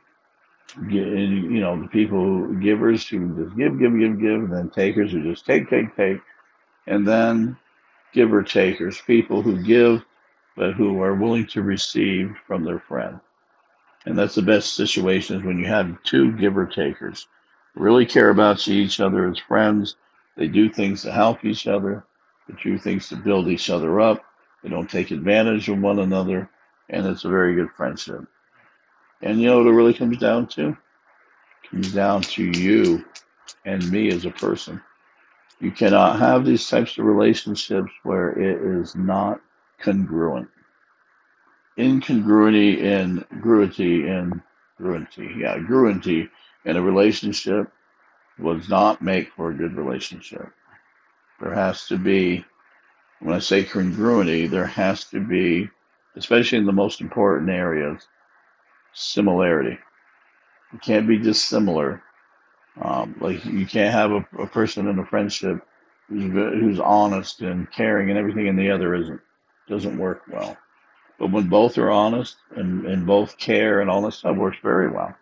you 0.88 1.61
know, 1.61 1.80
the 1.82 1.88
people 1.88 2.18
who, 2.18 2.61
givers 2.61 3.07
who 3.09 3.44
just 3.44 3.57
give, 3.57 3.78
give, 3.78 3.98
give, 3.98 4.20
give, 4.20 4.44
and 4.44 4.53
then 4.53 4.70
takers 4.70 5.12
who 5.12 5.22
just 5.22 5.44
take, 5.44 5.68
take, 5.68 5.96
take, 5.96 6.20
and 6.86 7.07
then 7.07 7.57
giver 8.12 8.42
takers, 8.42 9.01
people 9.01 9.42
who 9.42 9.62
give 9.62 10.05
but 10.57 10.74
who 10.74 11.01
are 11.03 11.14
willing 11.14 11.46
to 11.46 11.62
receive 11.62 12.34
from 12.46 12.64
their 12.64 12.80
friend. 12.80 13.18
And 14.05 14.18
that's 14.18 14.34
the 14.34 14.42
best 14.42 14.74
situation 14.74 15.36
is 15.36 15.42
when 15.44 15.59
you 15.59 15.66
have 15.66 16.03
two 16.03 16.32
giver 16.32 16.66
takers 16.66 17.26
really 17.74 18.07
care 18.07 18.30
about 18.30 18.66
each 18.68 19.01
other 19.01 19.28
as 19.28 19.38
friends. 19.38 19.96
They 20.36 20.48
do 20.48 20.68
things 20.68 21.03
to 21.03 21.12
help 21.12 21.44
each 21.44 21.66
other. 21.66 22.05
They 22.48 22.55
do 22.62 22.78
things 22.78 23.09
to 23.09 23.16
build 23.16 23.48
each 23.48 23.70
other 23.70 24.01
up. 24.01 24.24
They 24.62 24.68
don't 24.68 24.90
take 24.90 25.11
advantage 25.11 25.68
of 25.68 25.78
one 25.78 25.98
another. 25.98 26.51
And 26.88 27.07
it's 27.07 27.24
a 27.24 27.28
very 27.28 27.55
good 27.55 27.70
friendship. 27.76 28.24
And 29.23 29.41
you 29.41 29.49
know 29.49 29.59
what 29.59 29.66
it 29.66 29.73
really 29.73 29.95
comes 29.95 30.18
down 30.18 30.47
to? 30.49 30.68
It 30.68 31.71
comes 31.71 31.93
down 31.93 32.23
to 32.23 32.45
you 32.45 33.05
and 33.64 33.91
me 33.91 34.09
as 34.11 34.25
a 34.25 34.31
person. 34.31 34.81
You 35.61 35.71
cannot 35.71 36.18
have 36.18 36.45
these 36.45 36.66
types 36.68 36.97
of 36.97 37.05
relationships 37.05 37.93
where 38.03 38.31
it 38.31 38.81
is 38.81 38.97
not 38.97 39.41
congruent. 39.79 40.49
Incongruity 41.79 42.87
and 42.87 43.29
gruity 43.43 44.09
and 44.09 44.41
gruenty, 44.81 45.39
yeah, 45.39 45.59
gruenty 45.59 46.29
in 46.64 46.77
a 46.77 46.83
relationship 46.83 47.71
does 48.43 48.68
not 48.68 49.03
make 49.03 49.31
for 49.35 49.51
a 49.51 49.55
good 49.55 49.75
relationship. 49.77 50.49
There 51.41 51.55
has 51.55 51.87
to 51.89 51.99
be, 51.99 52.45
when 53.21 53.35
I 53.35 53.39
say 53.39 53.64
congruity, 53.64 54.47
there 54.47 54.66
has 54.66 55.05
to 55.11 55.21
be, 55.21 55.68
especially 56.16 56.59
in 56.59 56.66
the 56.66 56.73
most 56.73 57.03
important 57.03 57.51
areas, 57.51 58.07
similarity. 58.95 59.78
You 60.72 60.78
can't 60.80 61.09
be 61.09 61.18
dissimilar. 61.18 62.03
Um, 62.80 63.16
like 63.20 63.45
you 63.45 63.66
can't 63.66 63.93
have 63.95 64.12
a, 64.12 64.26
a 64.43 64.47
person 64.47 64.88
in 64.88 64.99
a 64.99 65.07
friendship 65.07 65.66
who's, 66.09 66.32
who's 66.32 66.80
honest 66.80 67.41
and 67.43 67.70
caring 67.72 68.11
and 68.11 68.18
everything, 68.18 68.49
and 68.49 68.59
the 68.59 68.70
other 68.70 68.95
isn't. 68.95 69.20
Doesn't 69.68 69.99
work 69.99 70.22
well. 70.30 70.57
But 71.18 71.32
when 71.32 71.49
both 71.49 71.78
are 71.78 71.91
honest 71.91 72.36
and, 72.57 72.86
and 72.86 73.07
both 73.07 73.38
care 73.38 73.80
and 73.80 73.91
all 73.91 74.03
that 74.03 74.12
stuff 74.12 74.36
works 74.36 74.59
very 74.62 74.91
well. 74.91 75.14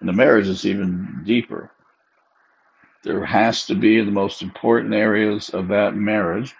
And 0.00 0.08
the 0.08 0.14
marriage 0.14 0.48
is 0.48 0.66
even 0.66 1.22
deeper. 1.24 1.70
There 3.02 3.24
has 3.24 3.66
to 3.66 3.74
be 3.74 3.98
in 3.98 4.06
the 4.06 4.12
most 4.12 4.42
important 4.42 4.94
areas 4.94 5.50
of 5.50 5.68
that 5.68 5.94
marriage, 5.96 6.54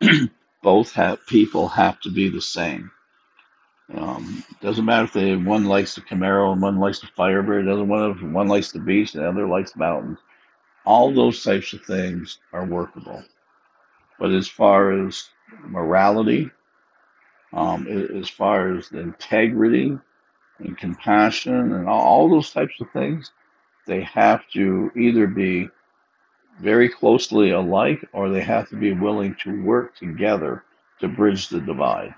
both 0.62 0.92
have 0.94 1.26
people 1.26 1.68
have 1.68 2.00
to 2.00 2.10
be 2.10 2.28
the 2.30 2.42
same. 2.42 2.90
Um, 3.92 4.42
doesn't 4.62 4.84
matter 4.84 5.04
if 5.04 5.12
they 5.12 5.36
one 5.36 5.66
likes 5.66 5.94
the 5.94 6.00
Camaro 6.00 6.52
and 6.52 6.62
one 6.62 6.78
likes 6.78 7.00
the 7.00 7.06
Firebird. 7.08 7.66
Doesn't 7.66 7.88
matter 7.88 8.12
if 8.12 8.22
one 8.22 8.48
likes 8.48 8.72
the 8.72 8.78
beach 8.78 9.14
and 9.14 9.22
the 9.22 9.28
other 9.28 9.46
likes 9.46 9.76
mountains. 9.76 10.18
All 10.86 11.12
those 11.12 11.42
types 11.42 11.72
of 11.72 11.82
things 11.82 12.38
are 12.52 12.64
workable. 12.64 13.22
But 14.18 14.30
as 14.30 14.48
far 14.48 15.06
as 15.06 15.28
morality, 15.62 16.50
um, 17.52 17.86
as 17.86 18.28
far 18.28 18.74
as 18.74 18.90
integrity 18.92 19.98
and 20.58 20.78
compassion 20.78 21.72
and 21.72 21.88
all, 21.88 22.00
all 22.00 22.28
those 22.28 22.50
types 22.50 22.80
of 22.80 22.90
things, 22.92 23.32
they 23.86 24.02
have 24.02 24.48
to 24.54 24.90
either 24.96 25.26
be 25.26 25.68
very 26.60 26.88
closely 26.88 27.50
alike 27.50 28.04
or 28.12 28.30
they 28.30 28.40
have 28.40 28.68
to 28.70 28.76
be 28.76 28.92
willing 28.92 29.34
to 29.42 29.62
work 29.62 29.94
together 29.96 30.64
to 31.00 31.08
bridge 31.08 31.48
the 31.48 31.60
divide 31.60 32.14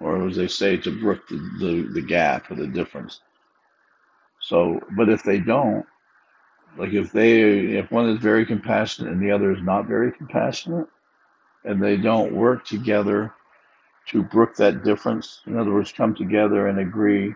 or 0.00 0.26
as 0.26 0.36
they 0.36 0.48
say, 0.48 0.76
to 0.78 1.00
brook 1.00 1.28
the, 1.28 1.36
the, 1.58 1.90
the 1.94 2.02
gap 2.02 2.50
or 2.50 2.54
the 2.54 2.66
difference. 2.66 3.20
So, 4.40 4.80
but 4.96 5.08
if 5.08 5.22
they 5.22 5.38
don't, 5.38 5.84
like 6.78 6.92
if 6.92 7.12
they, 7.12 7.40
if 7.76 7.90
one 7.90 8.08
is 8.08 8.18
very 8.18 8.46
compassionate 8.46 9.12
and 9.12 9.22
the 9.22 9.30
other 9.30 9.52
is 9.52 9.62
not 9.62 9.86
very 9.86 10.12
compassionate, 10.12 10.86
and 11.64 11.82
they 11.82 11.96
don't 11.96 12.34
work 12.34 12.64
together 12.64 13.34
to 14.08 14.22
brook 14.22 14.56
that 14.56 14.82
difference, 14.82 15.40
in 15.46 15.58
other 15.58 15.72
words, 15.72 15.92
come 15.92 16.14
together 16.14 16.68
and 16.68 16.78
agree 16.78 17.34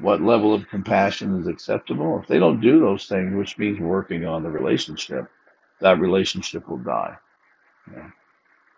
what 0.00 0.20
level 0.22 0.54
of 0.54 0.68
compassion 0.68 1.40
is 1.40 1.46
acceptable. 1.48 2.20
If 2.20 2.28
they 2.28 2.38
don't 2.38 2.60
do 2.60 2.78
those 2.78 3.06
things, 3.06 3.34
which 3.34 3.58
means 3.58 3.80
working 3.80 4.24
on 4.24 4.42
the 4.42 4.50
relationship, 4.50 5.26
that 5.80 5.98
relationship 5.98 6.68
will 6.68 6.78
die. 6.78 7.16
Yeah. 7.92 8.10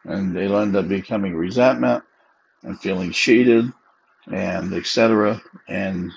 And 0.05 0.35
they'll 0.35 0.59
end 0.59 0.76
up 0.76 0.89
becoming 0.89 1.35
resentment 1.35 2.05
and 2.62 2.80
feeling 2.80 3.12
cheated 3.12 3.72
and 4.32 4.74
etc. 4.74 5.40
And 5.68 6.12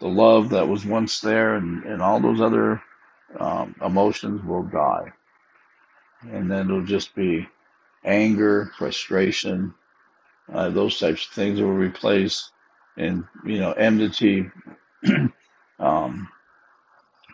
the 0.00 0.08
love 0.08 0.50
that 0.50 0.68
was 0.68 0.84
once 0.84 1.20
there 1.20 1.54
and, 1.56 1.84
and 1.84 2.02
all 2.02 2.20
those 2.20 2.40
other 2.40 2.82
um, 3.38 3.74
emotions 3.84 4.44
will 4.44 4.64
die. 4.64 5.12
And 6.30 6.50
then 6.50 6.66
it'll 6.66 6.84
just 6.84 7.14
be 7.14 7.48
anger, 8.04 8.72
frustration, 8.78 9.74
uh, 10.52 10.70
those 10.70 10.98
types 10.98 11.26
of 11.26 11.32
things 11.32 11.60
will 11.60 11.72
replace 11.72 12.50
and, 12.96 13.24
you 13.44 13.58
know, 13.60 13.72
enmity. 13.72 14.50
um, 15.78 16.28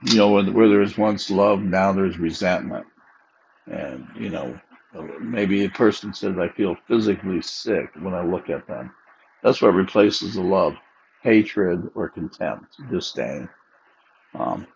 you 0.05 0.17
know, 0.17 0.31
where, 0.31 0.45
where 0.45 0.69
there 0.69 0.81
was 0.81 0.99
once 0.99 1.31
love, 1.31 1.61
now 1.61 1.93
there's 1.93 2.19
resentment. 2.19 2.87
And, 3.71 4.09
you 4.19 4.31
know, 4.31 4.59
Maybe 5.21 5.65
a 5.65 5.71
person 5.71 6.15
says, 6.15 6.37
I 6.39 6.49
feel 6.49 6.77
physically 6.89 7.43
sick 7.43 7.91
when 8.01 8.15
I 8.15 8.25
look 8.25 8.51
at 8.51 8.67
them. 8.67 8.93
That's 9.43 9.63
what 9.63 9.75
replaces 9.75 10.35
the 10.35 10.43
love, 10.43 10.75
hatred 11.23 11.91
or 11.95 12.09
contempt, 12.11 12.77
disdain. 12.91 13.49
Um, 14.35 14.67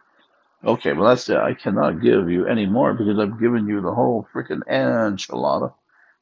okay, 0.65 0.93
well 0.95 1.09
that's 1.11 1.29
it. 1.29 1.37
I 1.39 1.55
cannot 1.55 2.03
give 2.03 2.31
you 2.31 2.47
any 2.47 2.67
more 2.67 2.95
because 2.95 3.19
I've 3.19 3.41
given 3.41 3.69
you 3.69 3.81
the 3.81 3.95
whole 3.95 4.29
freaking 4.35 4.63
enchilada, 4.71 5.75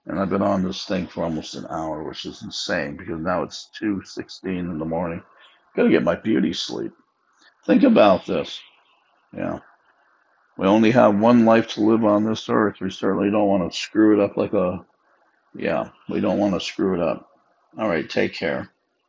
and 0.07 0.21
I've 0.21 0.31
been 0.31 0.43
on 0.43 0.65
this 0.65 0.85
thing 0.87 1.07
for 1.07 1.25
almost 1.25 1.55
an 1.55 1.67
hour, 1.71 2.05
which 2.05 2.27
is 2.27 2.43
insane 2.43 2.97
because 2.97 3.21
now 3.21 3.43
it's 3.45 3.71
two 3.79 4.03
sixteen 4.05 4.71
in 4.71 4.79
the 4.79 4.85
morning. 4.85 5.23
Gotta 5.77 5.91
get 5.91 6.03
my 6.05 6.17
beauty 6.17 6.53
sleep. 6.53 6.93
Think 7.67 7.85
about 7.85 8.27
this. 8.27 8.61
Yeah, 9.37 9.61
we 10.57 10.67
only 10.67 10.91
have 10.93 11.19
one 11.19 11.45
life 11.45 11.69
to 11.75 11.81
live 11.81 12.05
on 12.05 12.25
this 12.25 12.49
earth. 12.49 12.77
We 12.81 12.91
certainly 12.91 13.31
don't 13.31 13.49
want 13.49 13.71
to 13.71 13.79
screw 13.79 14.21
it 14.21 14.25
up 14.25 14.37
like 14.37 14.53
a. 14.53 14.85
Yeah, 15.57 15.91
we 16.09 16.21
don't 16.21 16.39
want 16.39 16.55
to 16.55 16.61
screw 16.61 16.95
it 16.95 17.01
up. 17.01 17.31
All 17.79 17.89
right, 17.89 18.09
take 18.09 18.35
care. 18.35 18.71